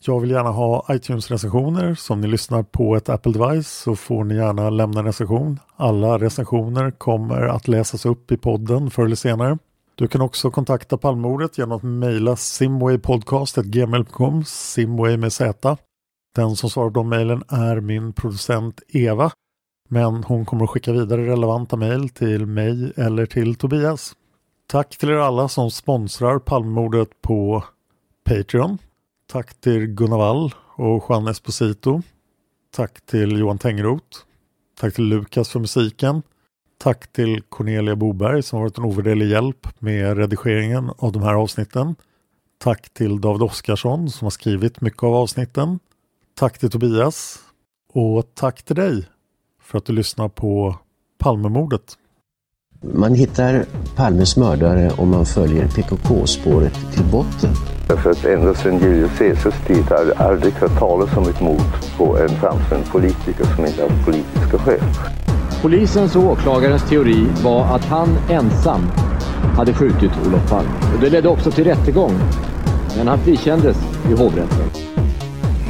Jag 0.00 0.20
vill 0.20 0.30
gärna 0.30 0.50
ha 0.50 0.86
iTunes-recensioner. 0.90 1.94
Så 1.94 2.12
om 2.12 2.20
ni 2.20 2.28
lyssnar 2.28 2.62
på 2.62 2.96
ett 2.96 3.08
Apple 3.08 3.32
device 3.32 3.68
så 3.68 3.96
får 3.96 4.24
ni 4.24 4.34
gärna 4.34 4.70
lämna 4.70 5.00
en 5.00 5.06
recension. 5.06 5.60
Alla 5.76 6.18
recensioner 6.18 6.90
kommer 6.90 7.42
att 7.42 7.68
läsas 7.68 8.06
upp 8.06 8.32
i 8.32 8.36
podden 8.36 8.90
förr 8.90 9.04
eller 9.04 9.16
senare. 9.16 9.58
Du 9.94 10.08
kan 10.08 10.20
också 10.20 10.50
kontakta 10.50 10.96
Palmordet 10.96 11.58
genom 11.58 11.76
att 11.76 11.82
mejla 11.82 12.36
simwaypodcast.gmail.com 12.36 14.44
Simway 14.44 15.16
med 15.16 15.32
Z. 15.32 15.76
Den 16.36 16.56
som 16.56 16.70
svarar 16.70 16.90
på 16.90 16.94
de 16.94 17.08
mejlen 17.08 17.42
är 17.48 17.80
min 17.80 18.12
producent 18.12 18.82
Eva. 18.88 19.30
Men 19.88 20.24
hon 20.24 20.46
kommer 20.46 20.64
att 20.64 20.70
skicka 20.70 20.92
vidare 20.92 21.26
relevanta 21.26 21.76
mejl 21.76 22.08
till 22.08 22.46
mig 22.46 22.92
eller 22.96 23.26
till 23.26 23.54
Tobias. 23.54 24.16
Tack 24.66 24.96
till 24.96 25.08
er 25.08 25.14
alla 25.14 25.48
som 25.48 25.70
sponsrar 25.70 26.38
Palmemordet 26.38 27.22
på 27.22 27.64
Patreon. 28.24 28.78
Tack 29.32 29.60
till 29.60 29.86
Gunnar 29.86 30.16
Wall 30.16 30.54
och 30.76 31.04
Juan 31.08 31.28
Esposito. 31.28 32.02
Tack 32.74 33.06
till 33.06 33.38
Johan 33.38 33.58
Tengroth. 33.58 34.18
Tack 34.80 34.94
till 34.94 35.04
Lukas 35.04 35.48
för 35.48 35.60
musiken. 35.60 36.22
Tack 36.78 37.12
till 37.12 37.42
Cornelia 37.48 37.96
Boberg 37.96 38.42
som 38.42 38.60
varit 38.60 38.78
en 38.78 38.84
ovärderlig 38.84 39.30
hjälp 39.30 39.68
med 39.78 40.16
redigeringen 40.16 40.90
av 40.98 41.12
de 41.12 41.22
här 41.22 41.34
avsnitten. 41.34 41.94
Tack 42.58 42.90
till 42.94 43.20
David 43.20 43.42
Oskarsson 43.42 44.10
som 44.10 44.24
har 44.24 44.30
skrivit 44.30 44.80
mycket 44.80 45.02
av 45.02 45.14
avsnitten. 45.14 45.78
Tack 46.38 46.58
till 46.58 46.70
Tobias. 46.70 47.38
Och 47.92 48.24
tack 48.34 48.62
till 48.62 48.76
dig 48.76 49.04
för 49.62 49.78
att 49.78 49.84
du 49.84 49.92
lyssnar 49.92 50.28
på 50.28 50.76
Palmemordet. 51.18 51.82
Man 52.94 53.14
hittar 53.14 53.64
Palmes 53.94 54.36
mördare 54.36 54.90
om 54.98 55.10
man 55.10 55.26
följer 55.26 55.68
PKK-spåret 55.68 56.74
till 56.92 57.04
botten. 57.04 57.50
Därför 57.88 58.10
att 58.10 58.24
ända 58.24 58.54
sedan 58.54 58.78
Julius 58.78 59.18
Caesars 59.18 59.66
tid 59.66 59.84
har 59.84 59.96
jag 59.96 60.16
aldrig 60.16 60.52
hört 60.52 60.78
talas 60.78 61.16
om 61.16 61.28
ett 61.28 61.40
mord 61.40 61.96
på 61.96 62.18
en 62.18 62.28
framstående 62.28 62.86
politiker 62.90 63.44
som 63.56 63.66
inte 63.66 63.82
haft 63.82 64.04
politiska 64.04 64.58
skäl. 64.58 64.80
Polisens 65.62 66.16
och 66.16 66.22
åklagarens 66.22 66.88
teori 66.88 67.26
var 67.44 67.64
att 67.64 67.84
han 67.84 68.08
ensam 68.30 68.82
hade 69.56 69.74
skjutit 69.74 70.12
Olof 70.26 70.50
Palme. 70.50 70.70
Och 70.94 71.00
det 71.00 71.10
ledde 71.10 71.28
också 71.28 71.50
till 71.50 71.64
rättegång. 71.64 72.12
Men 72.96 73.08
han 73.08 73.18
frikändes 73.18 73.76
i 74.10 74.12
hovrätten. 74.12 74.95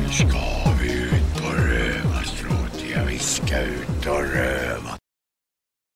Nu 0.06 0.12
ska 0.12 0.70
vi 0.80 0.92
ut 0.92 1.36
på 1.36 1.48
rövarstråt, 1.48 2.84
jag 2.94 3.04
viskar 3.04 3.62
ut 3.62 4.06
och 4.06 4.22
röva. 4.22 4.45